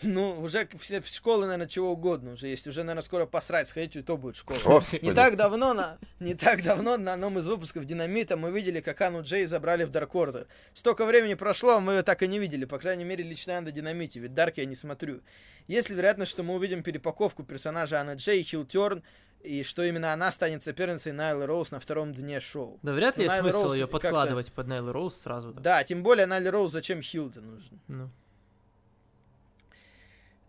[0.02, 2.66] Ну, уже все в школы, наверное, чего угодно уже есть.
[2.66, 4.58] Уже, наверное, скоро посрать сходить, и то будет школа.
[4.64, 5.04] Господи.
[5.04, 9.00] Не так давно на, не так давно на одном из выпусков Динамита мы видели, как
[9.00, 10.46] Анну Джей забрали в Dark Order.
[10.74, 12.64] Столько времени прошло, мы ее так и не видели.
[12.64, 15.20] По крайней мере, лично я на Динамите, ведь Дарк я не смотрю.
[15.68, 19.02] Есть ли вероятность, что мы увидим перепаковку персонажа Анны Джей, Хилтерн,
[19.42, 22.78] и что именно она станет соперницей Найлы Роуз на втором дне шоу?
[22.82, 25.52] Да вряд ли Ну, есть смысл Роуз ее подкладывать под Нейл Роуз сразу.
[25.52, 25.60] Да.
[25.60, 27.80] Да, тем более Найли Роуз зачем Хилтон нужен?
[27.88, 28.10] Ну.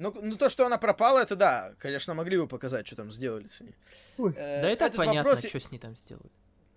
[0.02, 1.74] Ну, ну, то, что она пропала, это да.
[1.78, 3.76] Конечно, могли бы показать, что там сделали с ней.
[4.18, 4.34] Ой.
[4.36, 6.30] Э, Да и так этот понятно, вопрос- что с ней там сделали.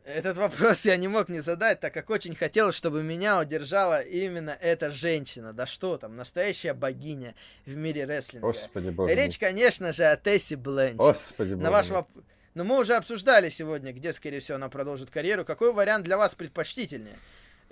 [0.04, 4.50] Этот вопрос я не мог не задать, так как очень хотел, чтобы меня удержала именно
[4.60, 5.54] эта женщина.
[5.54, 8.46] Да что там, настоящая богиня в мире рестлинга.
[8.48, 9.24] Господи, боже мой.
[9.24, 10.96] Речь, конечно же, о Тессе Бленч.
[10.96, 12.22] Господи, боже На ваш воп-
[12.52, 15.46] Но мы уже обсуждали сегодня, где, скорее всего, она продолжит карьеру.
[15.46, 17.16] Какой вариант для вас предпочтительнее?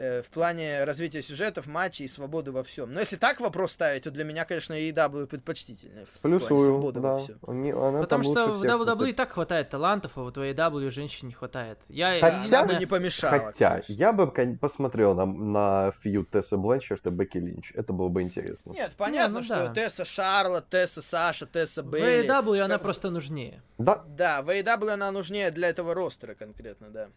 [0.03, 2.93] Э, в плане развития сюжетов, матчей и свободы во всем.
[2.93, 6.07] Но если так вопрос ставить, то для меня, конечно, AEW предпочтительнее.
[6.07, 7.13] В плане Плюсую, свободы да.
[7.13, 7.39] во всем.
[7.63, 9.17] Не- она Потому что в WWE крутится.
[9.17, 11.79] так хватает талантов, а вот в AEW женщин не хватает.
[11.89, 12.81] Я Хотя- Она бы единственное...
[12.81, 13.39] не помешала.
[13.39, 13.93] Хотя, конечно.
[13.93, 17.71] я бы посмотрел на, на фьюд Тесса Бленчард и Бекки Линч.
[17.77, 18.73] Это было бы интересно.
[18.73, 19.73] Нет, понятно, ну что да.
[19.73, 22.29] Тесса Шарлот, Тесса Саша, Тесса В Бейли.
[22.29, 23.63] AEW она Как- просто нужнее.
[23.79, 27.09] Да, Да, в AEW она нужнее для этого ростера конкретно, да.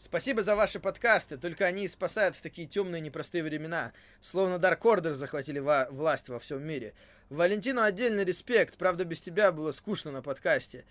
[0.00, 3.92] Спасибо за ваши подкасты, только они спасают в такие темные непростые времена.
[4.18, 6.94] Словно Dark Order захватили ва- власть во всем мире.
[7.28, 10.86] Валентину отдельный респект, правда без тебя было скучно на подкасте.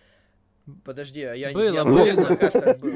[0.85, 1.97] Подожди, а я, не- Было, я было.
[1.97, 2.93] вообще на подкастах был.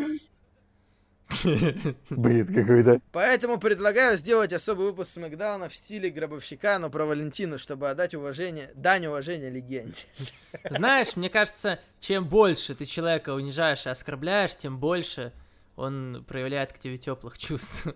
[2.11, 3.01] бред какой-то.
[3.11, 8.69] Поэтому предлагаю сделать особый выпуск Смакдауна в стиле гробовщика, но про Валентину, чтобы отдать уважение,
[8.75, 10.03] дань уважения легенде.
[10.69, 15.33] Знаешь, мне кажется, чем больше ты человека унижаешь и оскорбляешь, тем больше
[15.75, 17.87] он проявляет к тебе теплых чувств.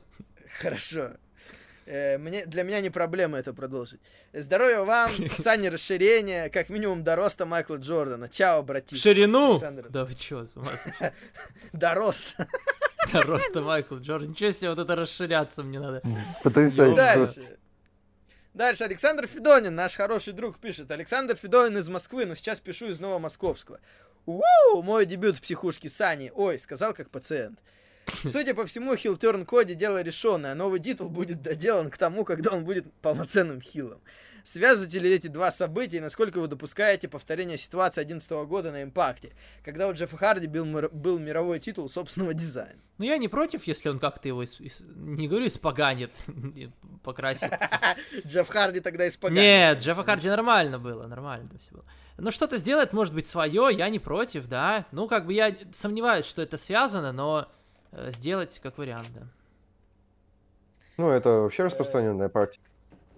[0.60, 1.12] Хорошо.
[1.86, 4.02] Э, Мне, для меня не проблема это продолжить.
[4.34, 8.28] Здоровья вам, Сане расширения, как минимум до роста Майкла Джордана.
[8.28, 9.02] Чао, братишка.
[9.02, 9.52] ширину?
[9.54, 9.88] Александр.
[9.90, 10.72] Да вы чё, с ума?
[11.74, 12.48] До роста.
[13.14, 14.32] До роста Майкл Джордан.
[14.32, 16.02] Ничего себе, вот это расширяться мне надо.
[16.44, 17.58] Дальше.
[18.54, 18.84] Дальше.
[18.84, 20.92] Александр Федонин, наш хороший друг, пишет.
[20.92, 23.80] Александр Федонин из Москвы, но сейчас пишу из Новомосковского.
[24.28, 26.32] Уу, мой дебют в психушке Сани.
[26.36, 27.60] Ой, сказал как пациент.
[28.26, 30.54] Судя по всему, хилтерн Коди дело решенное.
[30.54, 34.02] Новый титул будет доделан к тому, когда он будет полноценным хилом.
[34.48, 39.34] Связываете ли эти два события и насколько вы допускаете повторение ситуации 2011 года на Импакте,
[39.62, 42.80] когда у Джеффа Харди был, был мировой титул собственного дизайна?
[42.98, 46.14] Ну я не против, если он как-то его, не говорю, испоганит,
[47.04, 47.52] покрасит.
[48.26, 49.42] Джефф Харди тогда испоганил.
[49.42, 51.86] Нет, Джеффа Харди нормально было, нормально все было.
[52.18, 54.86] Ну что-то сделает, может быть, свое, я не против, да.
[54.94, 57.52] Ну как бы я сомневаюсь, что это связано, но
[57.92, 59.24] э, сделать как вариант, да.
[60.96, 62.64] Ну, это вообще распространенная практика.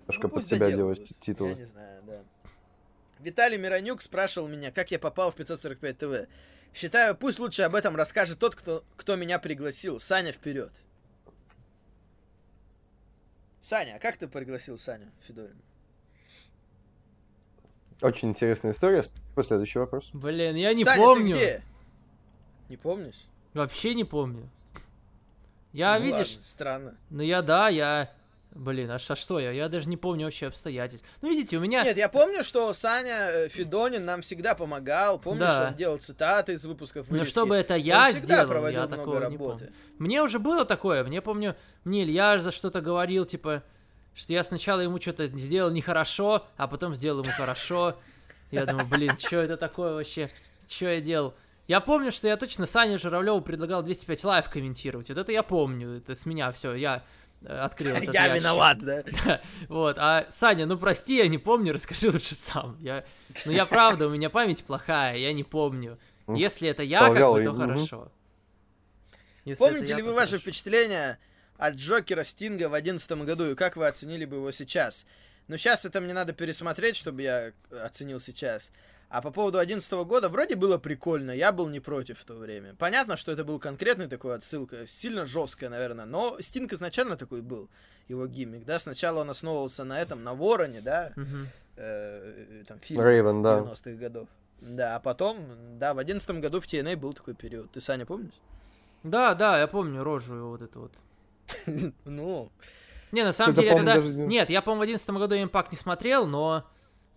[0.09, 1.49] Немножко Ну, под пусть себя делать титулы.
[1.51, 2.21] Я не знаю, да.
[3.19, 6.27] Виталий Миронюк спрашивал меня, как я попал в 545 ТВ.
[6.73, 9.99] Считаю, пусть лучше об этом расскажет тот, кто, кто меня пригласил.
[9.99, 10.71] Саня, вперед.
[13.61, 15.59] Саня, а как ты пригласил Саню Федорина?
[18.01, 19.05] Очень интересная история.
[19.35, 20.09] Последующий вопрос.
[20.13, 21.35] Блин, я не Саня, помню.
[21.35, 21.63] ты где?
[22.69, 23.25] Не помнишь?
[23.53, 24.49] Вообще не помню.
[25.73, 26.97] Я, Ну видишь, ладно, странно.
[27.11, 28.11] ну я, да, я...
[28.51, 29.51] Блин, а а что я?
[29.51, 31.07] Я даже не помню вообще обстоятельств.
[31.21, 31.83] Ну, видите, у меня...
[31.83, 35.19] Нет, я помню, что Саня э, Федонин нам всегда помогал.
[35.19, 35.67] Помнишь, Да.
[35.69, 37.31] он делал цитаты из выпусков Но вырезки?
[37.31, 39.65] чтобы это Он я всегда сделал, я много такого не работы.
[39.65, 39.73] помню.
[39.99, 43.63] Мне уже было такое, мне помню, мне Илья за что-то говорил, типа,
[44.15, 47.97] что я сначала ему что-то сделал нехорошо, а потом сделал ему хорошо.
[48.49, 50.31] Я думаю, блин, что это такое вообще?
[50.67, 51.35] Что я делал?
[51.67, 55.09] Я помню, что я точно Сане Журавлеву предлагал 205 Live комментировать.
[55.09, 57.03] Вот это я помню, это с меня все, я
[57.45, 58.41] открыл этот Я ящик.
[58.41, 59.03] виноват, да?
[59.67, 62.77] Вот, а Саня, ну прости, я не помню, расскажи лучше сам.
[62.81, 63.03] Я,
[63.45, 65.97] ну я правда, у меня память плохая, я не помню.
[66.27, 68.11] Если это я, как бы, то хорошо.
[69.45, 70.43] Если Помните ли вы ваши хорошо.
[70.43, 71.17] впечатления
[71.57, 75.05] от Джокера Стинга в 2011 году и как вы оценили бы его сейчас?
[75.47, 77.51] Ну, сейчас это мне надо пересмотреть, чтобы я
[77.83, 78.71] оценил сейчас.
[79.09, 82.75] А по поводу 2011 года вроде было прикольно, я был не против в то время.
[82.77, 87.69] Понятно, что это был конкретный такой отсылка, сильно жесткая, наверное, но Стинг изначально такой был,
[88.07, 91.47] его гиммик, да, сначала он основывался на этом, на Вороне, да, Мгм.
[91.75, 93.01] э, там фильм
[93.41, 93.57] да.
[93.59, 94.27] 90-х годов.
[94.61, 95.37] Да, а потом,
[95.79, 97.71] да, в 2011 году в TNA был такой период.
[97.71, 98.33] Ты, Саня, помнишь?
[99.03, 100.91] Да, да, я помню рожу его вот эту вот.
[102.05, 102.51] Ну,
[103.11, 106.63] Не, на самом деле, не- Нет, я, по-моему, в 11 году импакт не смотрел, но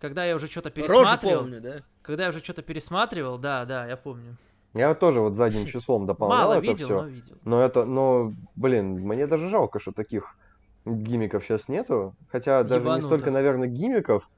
[0.02, 1.42] когда я уже что-то рожу пересматривал...
[1.42, 1.74] помню, да?
[2.02, 4.36] Когда я уже что-то пересматривал, да, да, я помню.
[4.74, 7.02] Я тоже вот задним числом дополнял Мало это видел, все.
[7.02, 7.36] но видел.
[7.44, 10.34] Но это, но, блин, мне даже жалко, что таких
[10.84, 12.16] гимиков сейчас нету.
[12.32, 14.28] Хотя даже не столько, наверное, гимиков,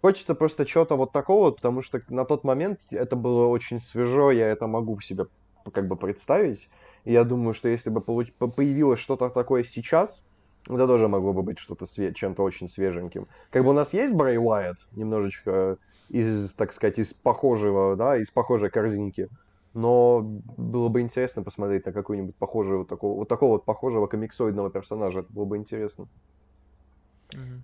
[0.00, 4.48] Хочется просто чего-то вот такого, потому что на тот момент это было очень свежо, я
[4.48, 5.28] это могу в себе
[5.72, 6.68] как бы представить.
[7.04, 10.22] И я думаю, что если бы появилось что-то такое сейчас,
[10.66, 13.26] это тоже могло бы быть что-то све- чем-то очень свеженьким.
[13.50, 15.78] Как бы у нас есть Брэй Уайт, немножечко
[16.08, 19.28] из, так сказать, из похожего, да, из похожей корзинки.
[19.74, 24.70] Но было бы интересно посмотреть на какую-нибудь похожую, вот такого, вот такого вот похожего комиксоидного
[24.70, 25.20] персонажа.
[25.20, 26.06] Это было бы интересно.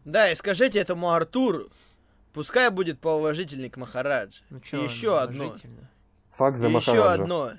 [0.05, 1.69] Да, и скажите этому Артуру,
[2.33, 4.43] пускай будет поуважительней к Махарадже.
[4.51, 5.55] Ну И чё, еще одно.
[6.33, 7.23] Факт за И еще Махараджа.
[7.23, 7.51] одно.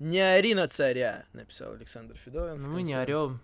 [0.00, 2.56] Не ори на царя, написал Александр Федорин.
[2.56, 3.38] в Ну мы не орем.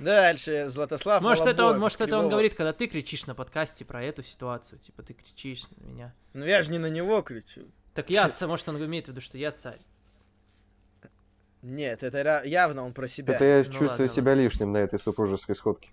[0.00, 3.84] Дальше, Златослав Может, это он, Волобоев может, это он говорит, когда ты кричишь на подкасте
[3.84, 4.78] про эту ситуацию.
[4.78, 6.14] Типа, ты кричишь на меня.
[6.32, 7.62] Ну я же не на него кричу.
[7.94, 9.80] Так я, ца- может, он имеет в виду, что я царь.
[11.62, 13.34] Нет, это явно он про себя.
[13.34, 15.90] Это я Ну чувствую ладно, себя лишним на этой супружеской сходке.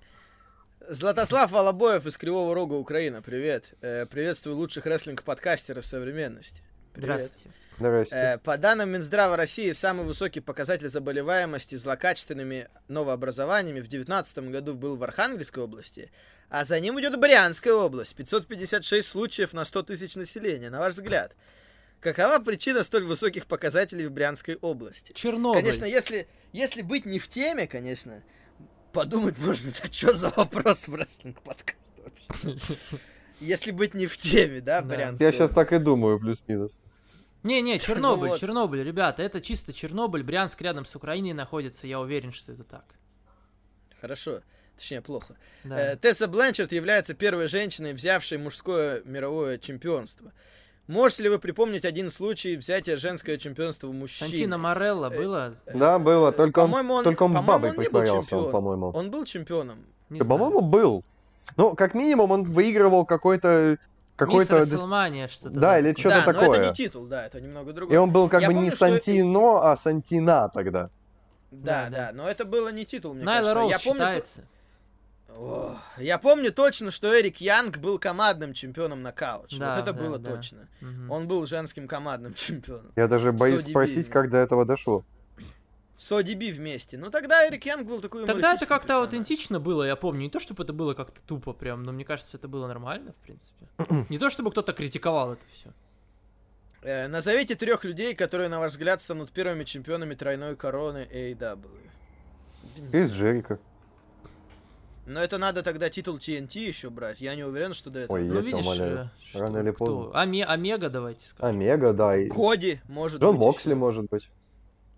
[0.89, 3.73] Златослав Волобоев из Кривого Рога, Украина, привет.
[3.81, 6.61] Э, приветствую лучших рестлинг-подкастеров современности.
[6.97, 7.51] Здравствуйте.
[7.77, 8.15] Здрасте.
[8.15, 14.97] Э, По данным Минздрава России, самый высокий показатель заболеваемости злокачественными новообразованиями в 2019 году был
[14.97, 16.11] в Архангельской области,
[16.49, 20.71] а за ним идет Брянская область, 556 случаев на 100 тысяч населения.
[20.71, 21.35] На ваш взгляд,
[21.99, 25.13] какова причина столь высоких показателей в Брянской области?
[25.13, 25.61] Чернобыль.
[25.61, 28.23] Конечно, если, если быть не в теме, конечно,
[28.91, 32.57] подумать можно, да что за вопрос в рестлинг-подкаст вообще?
[33.39, 34.81] Если быть не в теме, да.
[34.81, 36.71] Брянской Я сейчас так и думаю, плюс-минус.
[37.47, 38.39] Не-не, Чернобыль, вот.
[38.39, 42.85] Чернобыль, ребята, это чисто Чернобыль, Брянск рядом с Украиной находится, я уверен, что это так.
[43.99, 44.41] Хорошо.
[44.75, 45.35] Точнее, плохо.
[45.63, 45.93] Да.
[45.93, 50.31] Э, Тесса Бленчард является первой женщиной, взявшей мужское мировое чемпионство.
[50.85, 54.27] Можете ли вы припомнить один случай взятия женского чемпионства у мужчин?
[54.27, 55.55] Сантино Морелло было?
[55.73, 58.91] Да, было, только он, по-моему, он- только он по-моему, бабой он не был по-моему.
[58.93, 59.79] Он был чемпионом.
[60.09, 60.39] Не Да, знаю.
[60.39, 61.03] по-моему, был.
[61.57, 63.79] Ну, как минимум, он выигрывал какой-то...
[64.25, 64.55] Мисс какой-то...
[64.57, 65.59] Расселмания, что-то.
[65.59, 65.93] Да, или.
[65.93, 66.59] Что-то да, но такое.
[66.59, 67.99] это не титул, да, это немного И другое.
[67.99, 70.89] он был как Я бы помню, не что- Сантино, а Сантина тогда.
[71.51, 72.11] Да, Да, да, да.
[72.13, 73.59] но это было не титул, мне Найла кажется.
[73.59, 74.41] Роуз Я помню, считается.
[75.29, 79.55] О, я помню точно, что Эрик Янг был командным чемпионом на кауч.
[79.57, 80.35] Да, вот это да, было да.
[80.35, 80.67] точно.
[80.81, 81.11] Мгм.
[81.11, 82.91] Он был женским командным чемпионом.
[82.95, 85.03] Я даже боюсь спросить, как до этого дошло.
[85.97, 86.97] С ODB вместе.
[86.97, 89.05] Ну тогда Эрик Янг был такой Тогда это как-то персонаж.
[89.07, 90.21] аутентично было, я помню.
[90.21, 93.15] Не то, чтобы это было как-то тупо прям, но мне кажется, это было нормально, в
[93.25, 93.67] принципе.
[94.09, 95.71] Не то, чтобы кто-то критиковал это все.
[96.83, 101.57] Э, назовите трех людей, которые, на ваш взгляд, станут первыми чемпионами тройной короны AEW.
[102.91, 103.07] Знаю.
[103.09, 103.59] Джерика.
[105.07, 107.21] Но это надо тогда титул TNT еще брать.
[107.21, 108.17] Я не уверен, что до этого.
[108.17, 108.97] Ой, Ну, видишь, умоляю.
[108.99, 109.85] э, что- Рано или кто?
[109.85, 110.21] поздно.
[110.21, 111.55] Аме- Омега, давайте скажем.
[111.55, 112.17] Омега, да.
[112.17, 112.27] И...
[112.29, 113.39] Коди, может Джон быть.
[113.39, 113.75] Моксли, еще.
[113.75, 114.29] может быть.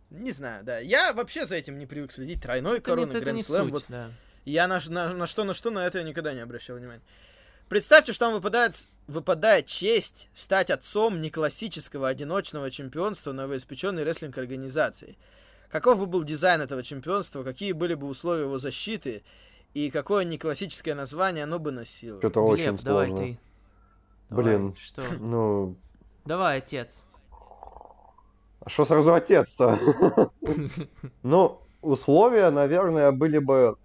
[0.09, 0.79] Не знаю, да.
[0.79, 2.41] Я вообще за этим не привык следить.
[2.41, 3.63] Тройной Это не, короны, это не Гранд Слэм.
[3.65, 4.11] суть, Вот да.
[4.45, 7.01] Я на, на, на что, на что, на это я никогда не обращал внимания.
[7.67, 15.17] Представьте, что вам выпадает, выпадает честь стать отцом неклассического одиночного чемпионства новоиспеченной рестлинг-организации.
[15.69, 19.21] Каков бы был дизайн этого чемпионства, какие были бы условия его защиты
[19.75, 22.17] и какое неклассическое название оно бы носило?
[22.17, 23.25] Что-то Глеб, очень давай сложно.
[23.27, 23.39] ты.
[24.29, 24.75] Давай, Блин.
[24.79, 25.03] Что?
[25.19, 25.77] Ну,
[26.25, 27.05] Давай, отец.
[28.61, 30.31] А что сразу отец-то?
[31.23, 33.77] Ну, условия, наверное, были бы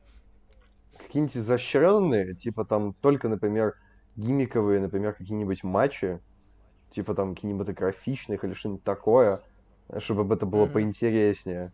[0.99, 3.75] какие-нибудь изощренные, типа там только, например,
[4.17, 6.21] гиммиковые, например, какие-нибудь матчи,
[6.91, 9.41] типа там кинематографичных или что-нибудь такое,
[9.99, 11.73] чтобы это было поинтереснее.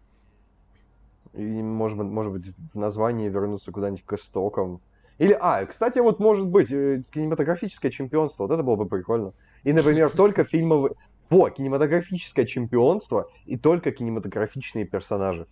[1.34, 4.80] И, может быть, может быть, в названии вернуться куда-нибудь к истокам.
[5.18, 9.32] Или, а, кстати, вот может быть, э, кинематографическое чемпионство, вот это было бы прикольно.
[9.62, 10.94] И, например, только фильмовые...
[11.30, 15.46] Во, кинематографическое чемпионство и только кинематографичные персонажи.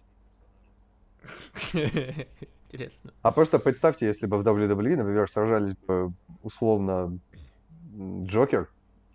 [1.73, 3.13] Интересно.
[3.23, 7.19] А просто представьте, если бы в WWE, например, сражались бы условно
[7.95, 8.69] Джокер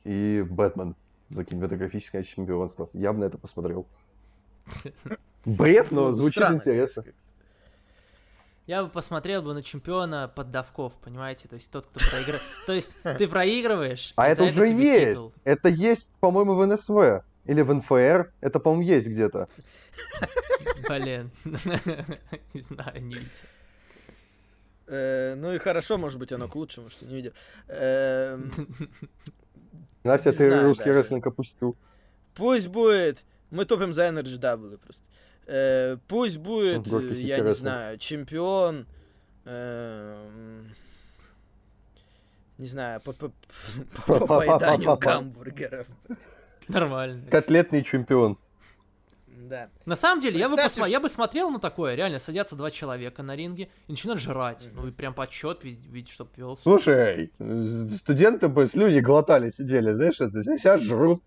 [0.06, 0.96] и Бэтмен
[1.30, 2.90] за кинематографическое чемпионство.
[2.94, 3.86] Я бы на это посмотрел.
[5.46, 7.04] Бред, но бы звучит странно, интересно.
[8.66, 11.50] Я бы посмотрел бы на чемпиона поддавков, понимаете?
[11.50, 12.42] То есть тот, кто проигрывает.
[12.66, 15.42] То есть ты проигрываешь, А это уже есть.
[15.44, 17.26] Это есть, по-моему, в НСВ.
[17.46, 18.32] Или в НФР.
[18.40, 19.50] Это, по-моему, есть где-то.
[20.88, 21.32] Блин.
[22.54, 23.30] Не знаю, не видел.
[24.88, 27.34] Э, ну и хорошо, может быть, оно к лучшему, что не видел.
[27.68, 28.52] Эм,
[30.04, 31.76] Настя, ты русский рестлинг опустил.
[32.36, 33.24] Пусть будет...
[33.50, 35.04] Мы топим за Energy W просто.
[35.46, 38.86] Э, пусть будет, Горький э, я не знаю, чемпион...
[39.46, 40.74] эм,
[42.58, 43.32] Не знаю, по, по,
[44.08, 45.88] по- по поеданию гамбургеров.
[46.68, 47.24] Нормально.
[47.30, 48.38] Котлетный чемпион.
[49.28, 49.68] Да.
[49.86, 53.24] На самом деле, я бы, посма- я бы смотрел на такое, реально, садятся два человека
[53.24, 54.66] на ринге и начинают жрать.
[54.66, 54.76] Мгм.
[54.82, 56.64] Ну, и прям подсчет, ведь, ведь чтоб велся.
[56.64, 61.22] Слушай, э, студенты бы с люди глотали, сидели, знаешь, это сейчас жрут.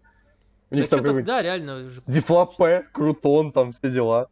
[0.70, 1.86] У Да них там чё-то, какой-нибудь да, реально.
[1.86, 4.28] уже- дефлапе, крутон, там все дела.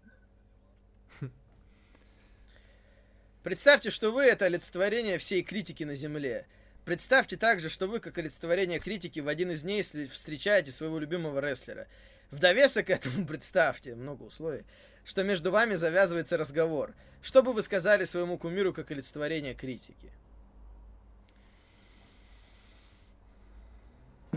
[3.42, 6.46] Представьте, что вы это олицетворение всей критики на Земле.
[6.84, 11.86] Представьте также, что вы, как олицетворение критики, в один из дней встречаете своего любимого рестлера.
[12.30, 14.64] В довесок к этому представьте, много условий,
[15.04, 16.94] что между вами завязывается разговор.
[17.22, 20.10] Что бы вы сказали своему кумиру как олицетворение критики?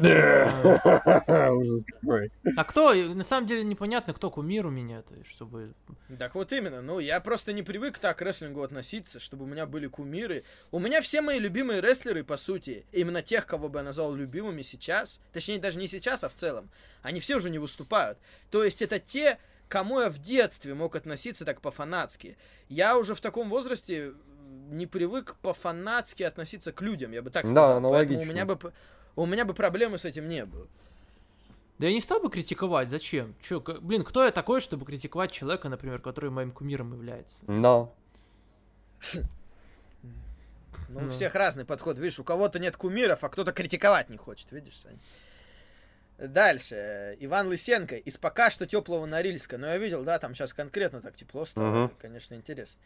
[1.52, 2.32] Ужас какой.
[2.56, 5.74] А кто, на самом деле непонятно, кто кумир у меня, то есть, чтобы...
[6.20, 9.66] Так вот именно, ну я просто не привык так к рестлингу относиться, чтобы у меня
[9.66, 10.44] были кумиры.
[10.72, 14.62] У меня все мои любимые рестлеры, по сути, именно тех, кого бы я назвал любимыми
[14.62, 16.70] сейчас, точнее даже не сейчас, а в целом,
[17.02, 18.18] они все уже не выступают.
[18.52, 19.38] То есть это те,
[19.68, 22.38] кому я в детстве мог относиться так по-фанатски.
[22.70, 24.14] Я уже в таком возрасте
[24.70, 27.82] не привык по-фанатски относиться к людям, я бы так Да, сказал.
[27.82, 27.92] Поэтому у
[28.24, 28.24] аналогично.
[28.32, 28.74] меня бы
[29.24, 30.68] у меня бы проблемы с этим не было.
[31.80, 33.36] Да я не стал бы критиковать, зачем?
[33.42, 37.44] Чё, блин, кто я такой, чтобы критиковать человека, например, который моим кумиром является?
[37.48, 37.94] Но.
[40.90, 41.10] Ну, у Ну.
[41.10, 41.98] всех разный подход.
[42.00, 44.52] Видишь, у кого-то нет кумиров, а кто-то критиковать не хочет.
[44.54, 44.98] Видишь, Сань?
[46.18, 47.18] Дальше.
[47.20, 47.96] Иван Лысенко.
[47.98, 49.58] Из пока что теплого Норильска.
[49.58, 51.86] Но я видел, да, там сейчас конкретно так тепло стало.
[51.88, 52.82] Это, конечно, интересно.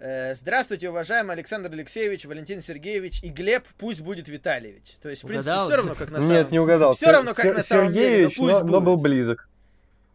[0.00, 4.92] Э, Здравствуйте, уважаемый Александр Алексеевич, Валентин Сергеевич и Глеб, пусть будет Витальевич.
[5.02, 5.66] То есть, в принципе, Угадал?
[5.66, 6.92] все равно, как на самом Нет, не угадал.
[6.94, 9.02] Всё Сер- равно, как Сер- на самом деле, но Сергеевич, пусть но, но был будет.
[9.02, 9.48] близок.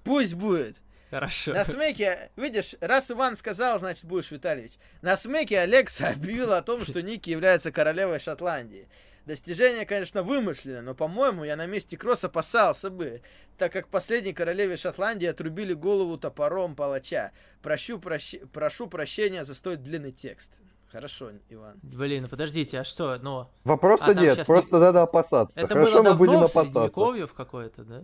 [0.04, 0.76] Пусть будет.
[1.10, 1.54] Хорошо.
[1.54, 4.74] На смеке, видишь, раз Иван сказал, значит будешь Витальевич.
[5.02, 8.88] На смеке Алекса объявил о том, что Ники является королевой Шотландии.
[9.30, 13.22] Достижение, конечно, вымышленное, но, по-моему, я на месте Кросс опасался бы,
[13.60, 17.32] так как последней королеве Шотландии отрубили голову топором палача.
[17.62, 20.54] Прощу, прощ- прошу прощения за столь длинный текст.
[20.92, 21.80] Хорошо, Иван.
[21.84, 23.46] Блин, ну подождите, а что, ну...
[23.66, 25.60] Вопроса А нет, просто не- надо опасаться.
[25.60, 26.72] Это Хорошо, было мы давно, будем в опасаться.
[26.72, 28.04] Средневековье в какое-то, да?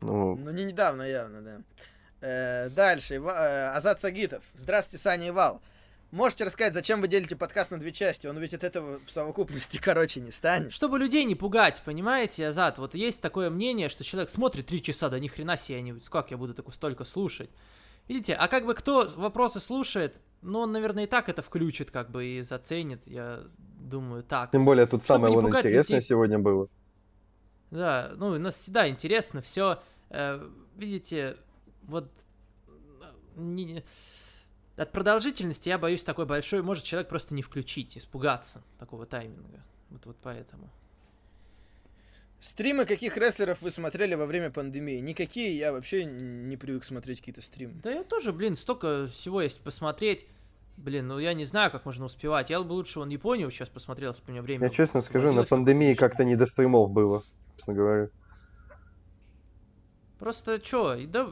[0.00, 1.60] Ну, Ну, не недавно явно, да.
[2.22, 3.14] Э, дальше.
[3.18, 4.42] Ива- э, Азат Сагитов.
[4.54, 5.62] Здравствуйте, Саня и Вал.
[6.10, 8.26] Можете рассказать, зачем вы делите подкаст на две части?
[8.26, 10.72] Он ведь от этого в совокупности короче не станет.
[10.72, 15.10] Чтобы людей не пугать, понимаете, Азат, вот есть такое мнение, что человек смотрит три часа,
[15.10, 15.92] да ни хрена себе, я не...
[16.08, 17.50] как я буду такую столько слушать?
[18.06, 22.10] Видите, а как бы кто вопросы слушает, ну, он, наверное, и так это включит, как
[22.10, 24.50] бы, и заценит, я думаю, так.
[24.50, 26.08] тем более тут Чтобы самое вон интересное людей.
[26.08, 26.68] сегодня было.
[27.70, 29.82] Да, ну, у нас всегда интересно все.
[30.74, 31.36] видите,
[31.82, 32.10] вот
[32.66, 32.70] э,
[33.36, 33.84] не-
[34.78, 39.62] от продолжительности я боюсь такой большой, может человек просто не включить, испугаться такого тайминга.
[39.90, 40.70] Вот, вот поэтому.
[42.40, 45.00] Стримы каких рестлеров вы смотрели во время пандемии?
[45.00, 47.74] Никакие, я вообще не привык смотреть какие-то стримы.
[47.82, 50.26] Да я тоже, блин, столько всего есть посмотреть.
[50.76, 52.50] Блин, ну я не знаю, как можно успевать.
[52.50, 55.32] Я бы лучше вон Японию сейчас посмотрел, если бы у меня время Я честно скажу,
[55.32, 57.24] на пандемии как-то не до стримов было,
[57.56, 58.08] честно говоря.
[60.20, 61.30] Просто чё, и да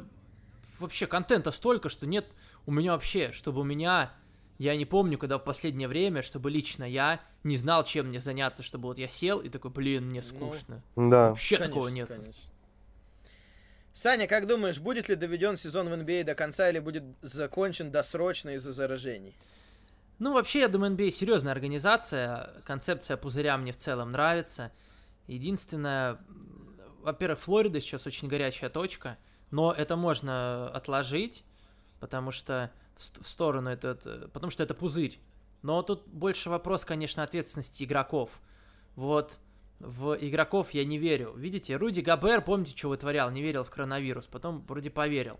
[0.81, 2.27] вообще контента столько, что нет
[2.66, 4.12] у меня вообще, чтобы у меня,
[4.59, 8.62] я не помню, когда в последнее время, чтобы лично я не знал, чем мне заняться,
[8.62, 10.82] чтобы вот я сел и такой, блин, мне Ну, скучно.
[10.97, 11.28] Да.
[11.30, 12.09] Вообще такого нет.
[12.09, 12.52] конечно.
[13.93, 18.51] Саня, как думаешь, будет ли доведен сезон в NBA до конца или будет закончен досрочно
[18.51, 19.34] из-за заражений?
[20.18, 22.62] Ну, вообще, я думаю, NBA серьезная организация.
[22.66, 24.70] Концепция пузыря мне в целом нравится.
[25.28, 26.18] Единственное,
[27.02, 29.16] во-первых, Флорида сейчас очень горячая точка,
[29.51, 31.44] но это можно отложить,
[32.01, 35.18] потому что в, ст- в сторону этот, э, потому что это пузырь.
[35.62, 38.40] Но тут больше вопрос, конечно, ответственности игроков.
[38.94, 39.39] Вот
[39.78, 41.35] в игроков я не верю.
[41.36, 43.31] Видите, Руди Габер, помните, что вытворял?
[43.31, 45.39] Не верил в коронавирус, потом вроде поверил.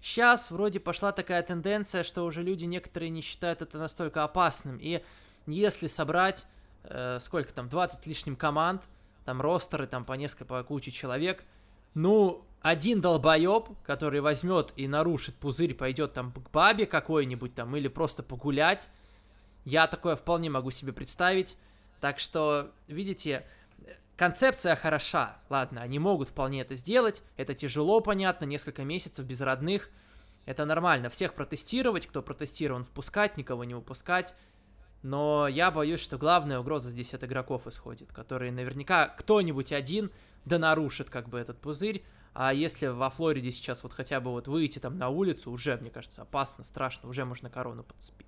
[0.00, 4.78] Сейчас вроде пошла такая тенденция, что уже люди некоторые не считают это настолько опасным.
[4.80, 5.02] И
[5.46, 6.44] если собрать,
[6.84, 8.82] э, сколько там, 20 лишним команд,
[9.24, 11.44] там ростеры, там по несколько, по куче человек,
[11.98, 17.88] ну, один долбоеб, который возьмет и нарушит пузырь, пойдет там к бабе какой-нибудь там, или
[17.88, 18.88] просто погулять,
[19.64, 21.56] я такое вполне могу себе представить.
[22.00, 23.44] Так что, видите,
[24.16, 25.38] концепция хороша.
[25.50, 27.20] Ладно, они могут вполне это сделать.
[27.36, 29.90] Это тяжело, понятно, несколько месяцев без родных.
[30.46, 31.10] Это нормально.
[31.10, 34.34] Всех протестировать, кто протестирован, впускать, никого не выпускать.
[35.02, 40.10] Но я боюсь, что главная угроза здесь от игроков исходит, которые наверняка кто-нибудь один
[40.44, 42.04] да нарушит как бы этот пузырь.
[42.34, 45.90] А если во Флориде сейчас вот хотя бы вот выйти там на улицу, уже, мне
[45.90, 48.26] кажется, опасно, страшно, уже можно корону подцепить.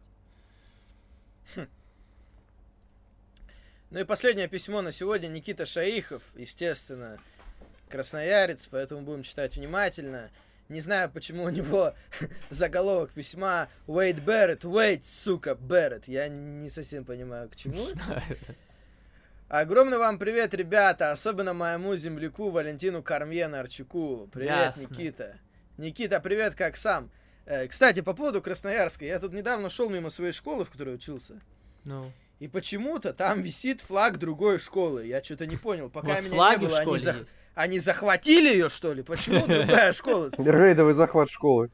[3.91, 5.27] Ну и последнее письмо на сегодня.
[5.27, 7.19] Никита Шаихов, естественно,
[7.89, 10.31] красноярец, поэтому будем читать внимательно.
[10.71, 11.95] Не знаю, почему у него
[12.49, 16.07] заголовок письма Уэйд Берретт, Уэйд, сука, Берретт.
[16.07, 17.85] Я не совсем понимаю, к чему.
[19.49, 24.29] Огромный вам привет, ребята, особенно моему земляку Валентину Кармье Нарчуку.
[24.33, 24.83] Привет, Ясно.
[24.83, 25.39] Никита.
[25.77, 27.11] Никита, привет, как сам?
[27.47, 31.41] Э, Кстати, по поводу Красноярска, я тут недавно шел мимо своей школы, в которой учился,
[31.85, 35.07] Ну, и почему-то там висит флаг другой школы.
[35.07, 35.91] Я что-то не понял.
[35.91, 37.09] Пока меня флаги не в было, они, есть?
[37.55, 39.03] они захватили ее, что ли?
[39.03, 40.31] Почему другая школа?
[40.39, 41.71] Рейдовый захват школы.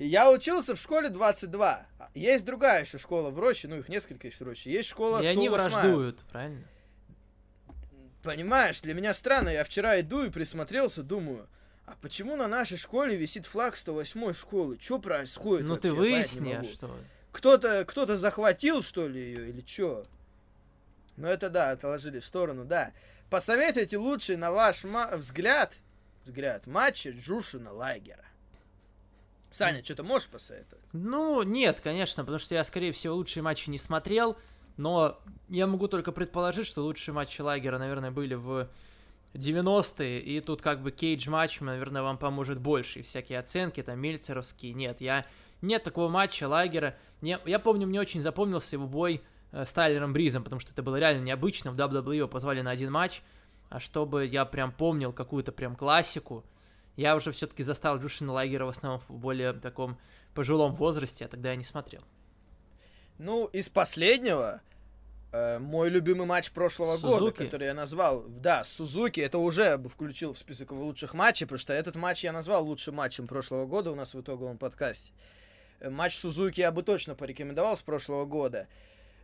[0.00, 1.86] Я учился в школе 22.
[2.14, 4.72] Есть другая еще школа в Роще, ну их несколько есть в Роще.
[4.72, 5.70] Есть школа И они 108.
[5.70, 6.64] враждуют, правильно?
[8.24, 11.46] Понимаешь, для меня странно, я вчера иду и присмотрелся, думаю,
[11.86, 14.76] а почему на нашей школе висит флаг 108 школы?
[14.80, 15.68] Что происходит?
[15.68, 16.14] Ну ты вообще?
[16.14, 16.96] Выясни, а что...
[17.32, 20.06] Кто-то кто захватил, что ли, ее, или что?
[21.16, 22.92] Ну это да, отложили в сторону, да.
[23.28, 25.74] Посоветуйте лучший, на ваш взгляд,
[26.24, 28.24] взгляд, матчи Джушина Лагера.
[29.50, 30.84] Саня, что-то можешь посоветовать?
[30.92, 34.36] Ну, нет, конечно, потому что я, скорее всего, лучшие матчи не смотрел,
[34.76, 38.68] но я могу только предположить, что лучшие матчи лагера, наверное, были в
[39.34, 44.72] 90-е, и тут как бы кейдж-матч, наверное, вам поможет больше, и всякие оценки, там, мельцеровские,
[44.72, 45.26] нет, я...
[45.62, 46.96] Нет такого матча лагера.
[47.20, 49.22] Не, я помню, мне очень запомнился его бой
[49.52, 51.70] э, с Тайлером Бризом, потому что это было реально необычно.
[51.70, 53.22] В WWE его позвали на один матч,
[53.68, 56.44] а чтобы я прям помнил какую-то прям классику,
[56.96, 59.98] я уже все-таки застал Джушина Лагера в основном в более таком
[60.34, 62.02] пожилом возрасте, а тогда я не смотрел.
[63.18, 64.60] Ну, из последнего,
[65.32, 67.44] э, мой любимый матч прошлого года, Сузуки?
[67.44, 71.72] который я назвал, да, Сузуки, это уже включил в список его лучших матчей, потому что
[71.72, 75.12] этот матч я назвал лучшим матчем прошлого года у нас в итоговом подкасте.
[75.80, 78.68] Э, Матч Сузуки я бы точно порекомендовал с прошлого года.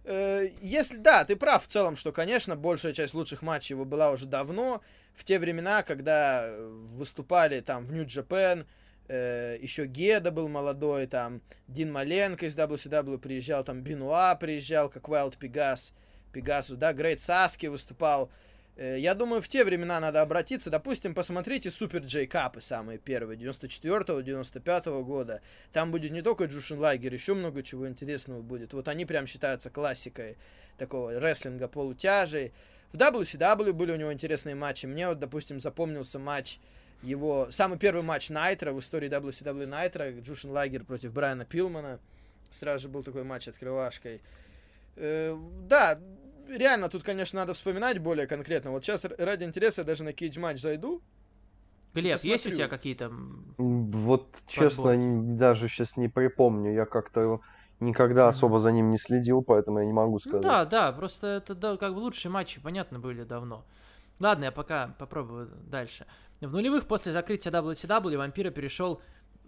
[0.05, 4.11] Э, Если да, ты прав в целом, что, конечно, большая часть лучших матчей его была
[4.11, 4.83] уже давно,
[5.15, 8.67] в те времена, когда э, выступали там в Нью-Джапен,
[9.09, 15.39] еще Геда был молодой, там Дин Маленко из WCW приезжал, там Бенуа приезжал, как Wild
[15.39, 15.93] Пегас,
[16.33, 18.33] Пегасу, да, Грейт Саски выступал.
[18.77, 20.71] Э, Я думаю, в те времена надо обратиться.
[20.71, 25.41] Допустим, посмотрите Супер Джей Капы, самые первые, 94-го, 95-го года.
[25.73, 28.75] Там будет не только Джушин Лайгер, еще много чего интересного будет.
[28.75, 30.37] Вот они прям считаются классикой
[30.77, 32.53] такого рестлинга полутяжей.
[32.93, 34.87] В WCW были у него интересные матчи.
[34.87, 36.59] Мне вот, допустим, запомнился матч
[37.03, 37.49] его...
[37.51, 40.13] Самый первый матч Nitro в истории WCW Nitro.
[40.13, 41.99] Джушин Лайгер против Брайана Пилмана.
[42.51, 44.21] Сразу же был такой матч открывашкой.
[44.97, 45.37] Э,
[45.69, 45.99] да,
[46.49, 48.71] реально, тут, конечно, надо вспоминать более конкретно.
[48.71, 51.03] Вот сейчас ради интереса я даже на Cagematch зайду.
[51.95, 53.11] Глеб, есть у тебя какие-то...
[53.57, 55.07] Вот, честно, Подборки.
[55.07, 56.75] н- даже сейчас не припомню.
[56.75, 57.41] Я как-то
[57.81, 60.43] никогда особо за ним не следил, поэтому я не могу Ну сказать.
[60.43, 63.65] да, да, просто это да, как бы лучшие матчи, понятно, были давно.
[64.21, 66.07] Ладно, я пока попробую дальше.
[66.41, 69.01] В нулевых после закрытия WCW Вампира перешел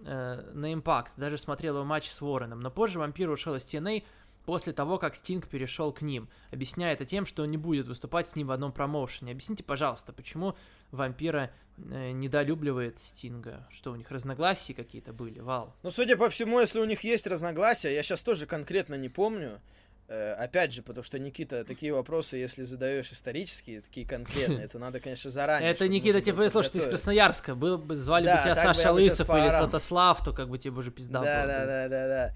[0.06, 4.04] э, на Impact, даже смотрел его матч с Уорреном, но позже Вампир ушел из TNA
[4.48, 8.28] после того, как Стинг перешел к ним, объясняя это тем, что он не будет выступать
[8.28, 9.32] с ним в одном промоушене.
[9.32, 10.56] Объясните, пожалуйста, почему
[10.90, 13.68] Вампира э, недолюбливает Стинга?
[13.70, 15.76] Что у них разногласия какие-то были, Вал?
[15.82, 19.60] Ну, судя по всему, если у них есть разногласия, я сейчас тоже конкретно не помню.
[20.08, 24.98] Э, опять же, потому что, Никита, такие вопросы, если задаешь исторические, такие конкретные, то надо,
[24.98, 25.70] конечно, заранее.
[25.70, 26.86] Это Никита тебе повезло, что ты из.
[26.86, 27.54] Красноярска.
[27.54, 29.50] Был бы, звали бы тебя Саша Лысов или.
[29.50, 32.34] Святослав, то как бы тебе бы уже пизда Да, да, да, да, да.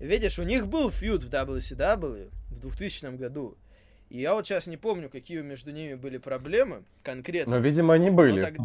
[0.00, 3.56] Видишь, у них был фьюд в WCW в 2000 году.
[4.10, 7.56] И я вот сейчас не помню, какие между ними были проблемы конкретно.
[7.56, 8.40] Но, видимо, они Ну, были.
[8.42, 8.56] так-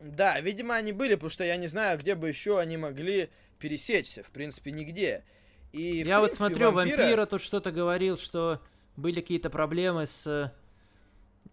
[0.00, 4.22] Да, видимо, они были, потому что я не знаю, где бы еще они могли пересечься.
[4.22, 5.24] В принципе, нигде.
[5.72, 7.02] И, Я вот принципе, смотрю, вампира...
[7.02, 8.60] вампира тут что-то говорил, что
[8.96, 10.52] были какие-то проблемы с...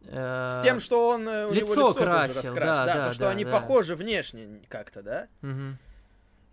[0.05, 2.93] э, С тем, что он э, у него лицо лицо тоже красил, раскрашен, да, да,
[2.95, 3.51] да, то, что да, они да.
[3.51, 5.27] похожи внешне как-то, да?
[5.41, 5.77] мгм.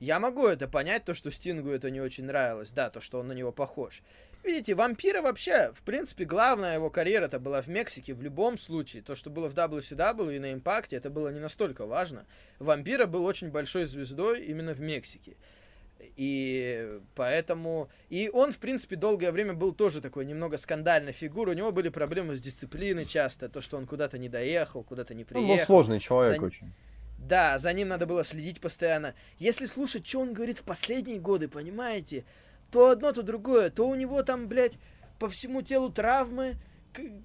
[0.01, 3.29] Я могу это понять, то, что Стингу это не очень нравилось, да, то, что он
[3.29, 4.03] на него похож.
[4.43, 9.03] Видите, вампира вообще, в принципе, главная его карьера это была в Мексике в любом случае.
[9.03, 12.25] То, что было в WCW и на Импакте, это было не настолько важно.
[12.59, 15.37] Вампира был очень большой звездой именно в Мексике.
[16.17, 17.91] И поэтому...
[18.09, 21.55] И он, в принципе, долгое время был тоже такой немного скандальной фигурой.
[21.55, 23.51] У него были проблемы с дисциплиной часто.
[23.51, 25.57] То, что он куда-то не доехал, куда-то не Он приехал.
[25.57, 26.73] был сложный человек За- очень.
[27.21, 29.15] Да, за ним надо было следить постоянно.
[29.39, 32.25] Если слушать, что он говорит в последние годы, понимаете,
[32.71, 33.71] то одно, то другое.
[33.71, 34.79] То у него там, блядь,
[35.19, 36.57] по всему телу травмы,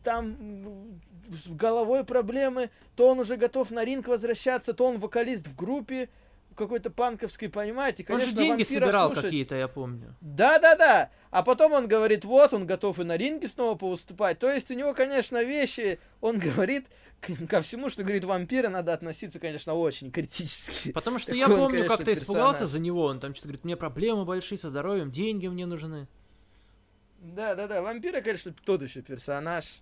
[0.03, 0.99] там
[1.30, 6.09] с головой проблемы, то он уже готов на ринг возвращаться, то он вокалист в группе.
[6.56, 10.15] Какой-то панковской, понимаете, Он конечно, же деньги собирал слушать- какие-то, я помню.
[10.22, 11.11] Да-да-да.
[11.32, 14.40] А потом он говорит, вот, он готов и на ринге снова повыступать.
[14.40, 16.88] То есть у него, конечно, вещи, он говорит
[17.22, 20.91] к- ко всему, что говорит вампира, надо относиться, конечно, очень критически.
[20.91, 23.03] Потому что Такой я он, помню, как ты испугался за него.
[23.06, 26.07] Он там что-то говорит, мне проблемы большие со здоровьем, деньги мне нужны.
[27.22, 29.82] Да-да-да, вампира, конечно, тот еще персонаж.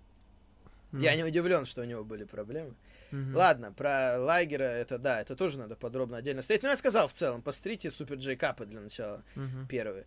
[1.00, 2.74] Я М, не удивлен, что у него были проблемы.
[3.10, 3.34] мгм.
[3.36, 6.62] Ладно, про Лагера, это да, это тоже надо подробно отдельно стоять.
[6.62, 9.66] Но я сказал в целом, посмотрите Супер Джей для начала, Мгм.
[9.68, 10.04] первые,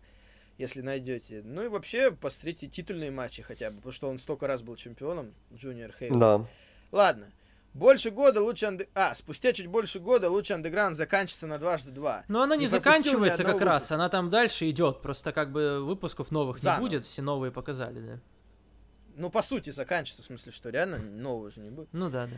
[0.58, 1.42] если найдете.
[1.44, 5.32] Ну и вообще, посмотрите титульные матчи хотя бы, потому что он столько раз был чемпионом,
[5.54, 6.18] Джуниор Хейвен.
[6.18, 6.44] Да.
[6.92, 7.26] Ладно.
[7.74, 8.88] Больше года лучше анде...
[8.94, 12.24] А, спустя чуть больше года лучше андеграунд заканчивается на дважды два.
[12.26, 13.94] Но она не, Не заканчивается как одного раз, выпуска.
[13.94, 15.00] она там дальше идет.
[15.02, 16.80] Просто как бы выпусков новых Заново.
[16.82, 18.20] не будет, все новые показали, да.
[19.18, 21.88] Ну, по сути, заканчивается, в смысле, что реально нового же не будет.
[21.92, 22.36] Ну да, да.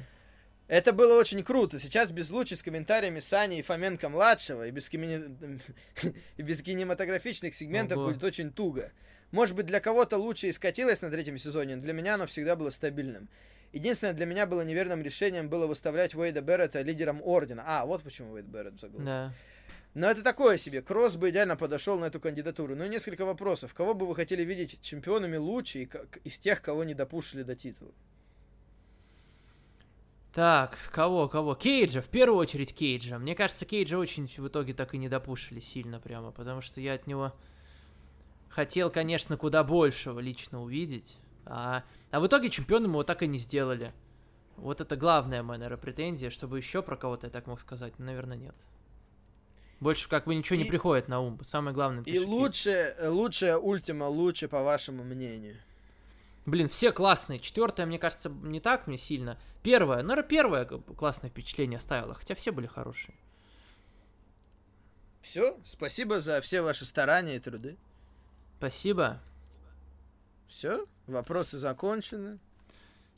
[0.66, 1.78] Это было очень круто.
[1.78, 5.60] Сейчас без лучи с комментариями Сани и Фоменко-младшего и без, кими-
[6.36, 8.08] и без кинематографичных сегментов Ого.
[8.08, 8.92] будет очень туго.
[9.30, 12.56] Может быть, для кого-то лучше и скатилось на третьем сезоне, но для меня оно всегда
[12.56, 13.28] было стабильным.
[13.72, 17.62] Единственное, для меня было неверным решением было выставлять Уэйда Беррета лидером Ордена.
[17.66, 19.02] А, вот почему Уэйд Беррет загнул.
[19.02, 19.32] Да.
[19.94, 20.82] Но это такое себе.
[20.82, 22.76] Кросс бы идеально подошел на эту кандидатуру.
[22.76, 23.74] Ну и несколько вопросов.
[23.74, 27.56] Кого бы вы хотели видеть чемпионами лучше и как- из тех, кого не допушили до
[27.56, 27.92] титула?
[30.32, 31.56] Так, кого, кого?
[31.56, 33.18] Кейджа, в первую очередь Кейджа.
[33.18, 36.94] Мне кажется, Кейджа очень в итоге так и не допушили сильно прямо, потому что я
[36.94, 37.34] от него
[38.48, 41.18] хотел, конечно, куда большего лично увидеть.
[41.46, 43.92] А, а в итоге чемпионом его так и не сделали.
[44.56, 48.04] Вот это главная моя, наверное, претензия, чтобы еще про кого-то я так мог сказать, но,
[48.04, 48.54] наверное, нет.
[49.80, 51.42] Больше как бы ничего не И- приходит на ум.
[51.42, 52.04] Самое главное...
[52.04, 55.56] И лучше, лучшая ультима лучше, по вашему мнению.
[56.44, 57.38] Блин, все классные.
[57.40, 59.38] Четвертая, мне кажется, не так мне сильно.
[59.62, 63.14] Первая, наверное, первое как бы классное впечатление оставила, хотя все были хорошие.
[65.20, 67.76] Все, спасибо за все ваши старания и труды.
[68.58, 69.20] Спасибо.
[70.48, 72.38] Все, вопросы закончены.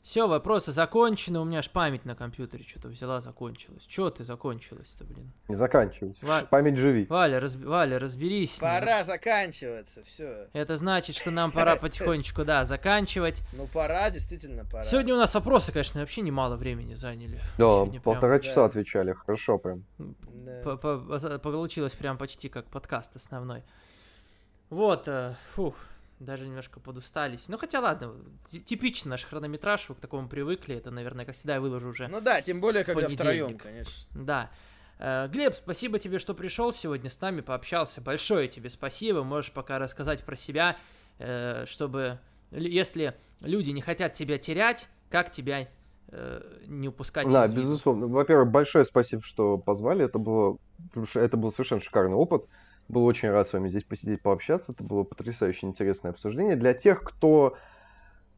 [0.03, 1.39] Все, вопросы закончены.
[1.39, 3.83] У меня аж память на компьютере что-то взяла, закончилась.
[3.85, 5.31] Че ты закончилась-то, блин?
[5.47, 6.19] Не заканчивайся.
[6.25, 7.05] Ва- Память живи.
[7.05, 8.57] Валя, разби- Валя, разберись.
[8.59, 10.49] Пора заканчиваться, все.
[10.51, 13.41] Это значит, что нам пора потихонечку, да, заканчивать.
[13.53, 14.83] Ну пора, действительно пора.
[14.83, 17.39] Сегодня у нас вопросы, конечно, вообще немало времени заняли.
[17.57, 19.13] Да, полтора часа отвечали.
[19.13, 19.85] Хорошо прям.
[21.41, 23.63] Получилось прям почти как подкаст основной.
[24.69, 25.75] Вот, э, фух,
[26.23, 27.47] даже немножко подустались.
[27.47, 28.15] Ну, хотя ладно,
[28.49, 30.75] ти- типичный наш хронометраж, вы к такому привыкли.
[30.75, 32.07] Это, наверное, как всегда, я выложу уже.
[32.07, 33.93] Ну да, тем более, когда втроем, конечно.
[34.11, 34.51] Да.
[34.99, 38.01] Э, Глеб, спасибо тебе, что пришел сегодня с нами, пообщался.
[38.01, 39.23] Большое тебе спасибо.
[39.23, 40.77] Можешь пока рассказать про себя,
[41.19, 42.19] э, чтобы,
[42.51, 45.67] если люди не хотят тебя терять, как тебя
[46.09, 48.07] э, не упускать Да, безусловно.
[48.07, 50.05] Во-первых, большое спасибо, что позвали.
[50.05, 50.57] Это было,
[51.15, 52.45] это был совершенно шикарный опыт.
[52.89, 54.71] Был очень рад с вами здесь посидеть, пообщаться.
[54.71, 56.55] Это было потрясающе интересное обсуждение.
[56.55, 57.55] Для тех, кто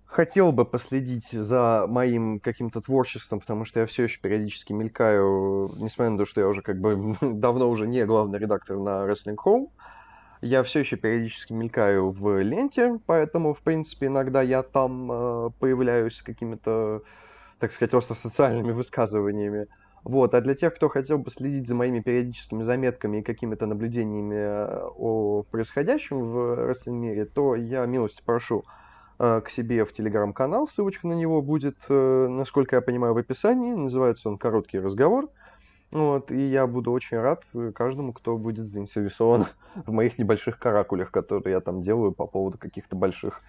[0.05, 6.11] хотел бы последить за моим каким-то творчеством, потому что я все еще периодически мелькаю, несмотря
[6.11, 9.67] на то, что я уже как бы давно уже не главный редактор на Wrestling Home,
[10.41, 16.17] я все еще периодически мелькаю в ленте, поэтому, в принципе, иногда я там э, появляюсь
[16.17, 17.01] с какими-то,
[17.59, 19.67] так сказать, просто социальными высказываниями.
[20.05, 24.35] Вот, а для тех, кто хотел бы следить за моими периодическими заметками и какими-то наблюдениями
[24.35, 28.65] э, о происходящем в рестлинг-мире, то я милости прошу
[29.17, 33.73] э, к себе в телеграм-канал, ссылочка на него будет, э, насколько я понимаю, в описании,
[33.73, 35.27] называется он «Короткий разговор».
[35.89, 39.47] Вот, и я буду очень рад каждому, кто будет заинтересован
[39.87, 43.41] в моих небольших каракулях, которые я там делаю по поводу каких-то больших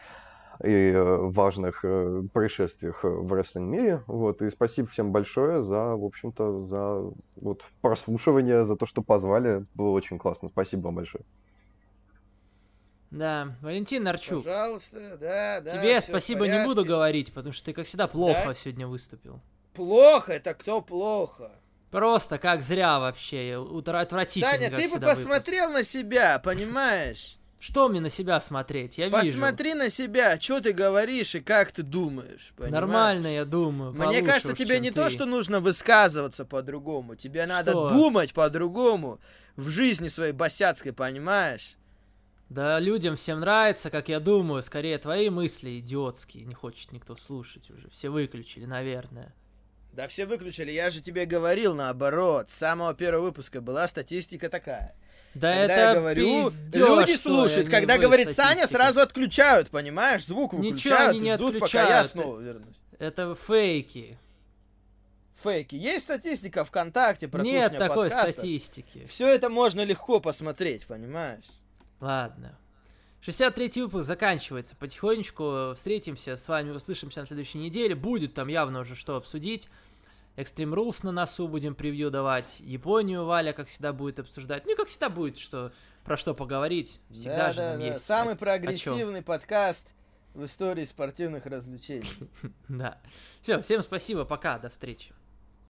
[0.64, 4.02] и э, важных э, происшествиях э, в рестлинг-мире.
[4.06, 9.64] Вот, и спасибо всем большое за, в общем-то, за вот прослушивание, за то, что позвали.
[9.74, 10.48] Было очень классно.
[10.48, 11.24] Спасибо вам большое.
[13.10, 15.78] Да, Валентин Нарчук, Пожалуйста, да, да.
[15.78, 18.54] тебе спасибо не буду говорить, потому что ты, как всегда, плохо Да?
[18.54, 19.40] сегодня выступил.
[19.74, 21.52] Плохо, это кто плохо?
[21.90, 25.24] Просто как зря вообще, утра- отвратительно, Саня, как ты бы всегда, выпуск.
[25.28, 27.38] посмотрел на себя, понимаешь?
[27.58, 28.98] Что мне на себя смотреть?
[28.98, 29.18] Я вижу.
[29.18, 32.52] Посмотри на себя, что ты говоришь и как ты думаешь.
[32.56, 32.72] понимаешь?
[32.72, 33.92] Нормально, я думаю.
[33.92, 34.96] Мне кажется, уж, тебе не ты.
[34.96, 37.16] то, что нужно высказываться по-другому.
[37.16, 37.90] Тебе надо Что?
[37.90, 39.20] думать по-другому.
[39.56, 41.76] В жизни своей босяцкой, понимаешь?
[42.50, 47.70] Да людям всем нравится, как я думаю, скорее твои мысли идиотские, не хочет никто слушать
[47.70, 47.88] уже.
[47.90, 49.34] Все выключили, наверное.
[49.92, 52.50] Да все выключили, я же тебе говорил наоборот.
[52.50, 54.94] С самого первого выпуска была статистика такая.
[55.34, 57.68] Да Когда это я говорю, пиздёж, люди слушают.
[57.68, 58.68] Когда не говорит Саня, статистика.
[58.68, 60.24] сразу отключают, понимаешь?
[60.24, 62.76] Звук Ничего выключают они не и ждут, пока я снова вернусь.
[62.98, 64.18] Это фейки.
[65.42, 65.74] фейки.
[65.74, 68.32] Есть статистика ВКонтакте, Нет такой подкаста.
[68.32, 69.06] статистики.
[69.10, 71.44] Все это можно легко посмотреть, понимаешь?
[72.00, 72.56] Ладно.
[73.26, 75.74] 63-й выпуск заканчивается потихонечку.
[75.74, 77.94] Встретимся с вами, услышимся на следующей неделе.
[77.94, 79.68] Будет там явно уже что обсудить.
[80.36, 82.60] Extreme Rules на носу будем превью давать.
[82.60, 84.66] Японию Валя, как всегда, будет обсуждать.
[84.66, 85.72] Ну, как всегда будет, что
[86.04, 87.00] про что поговорить.
[87.10, 87.86] Всегда да, же да, нам да.
[87.86, 88.04] есть.
[88.04, 89.94] Самый о, прогрессивный о подкаст
[90.34, 92.08] в истории спортивных развлечений.
[92.68, 93.00] Да.
[93.40, 95.14] Все, всем спасибо, пока, до встречи.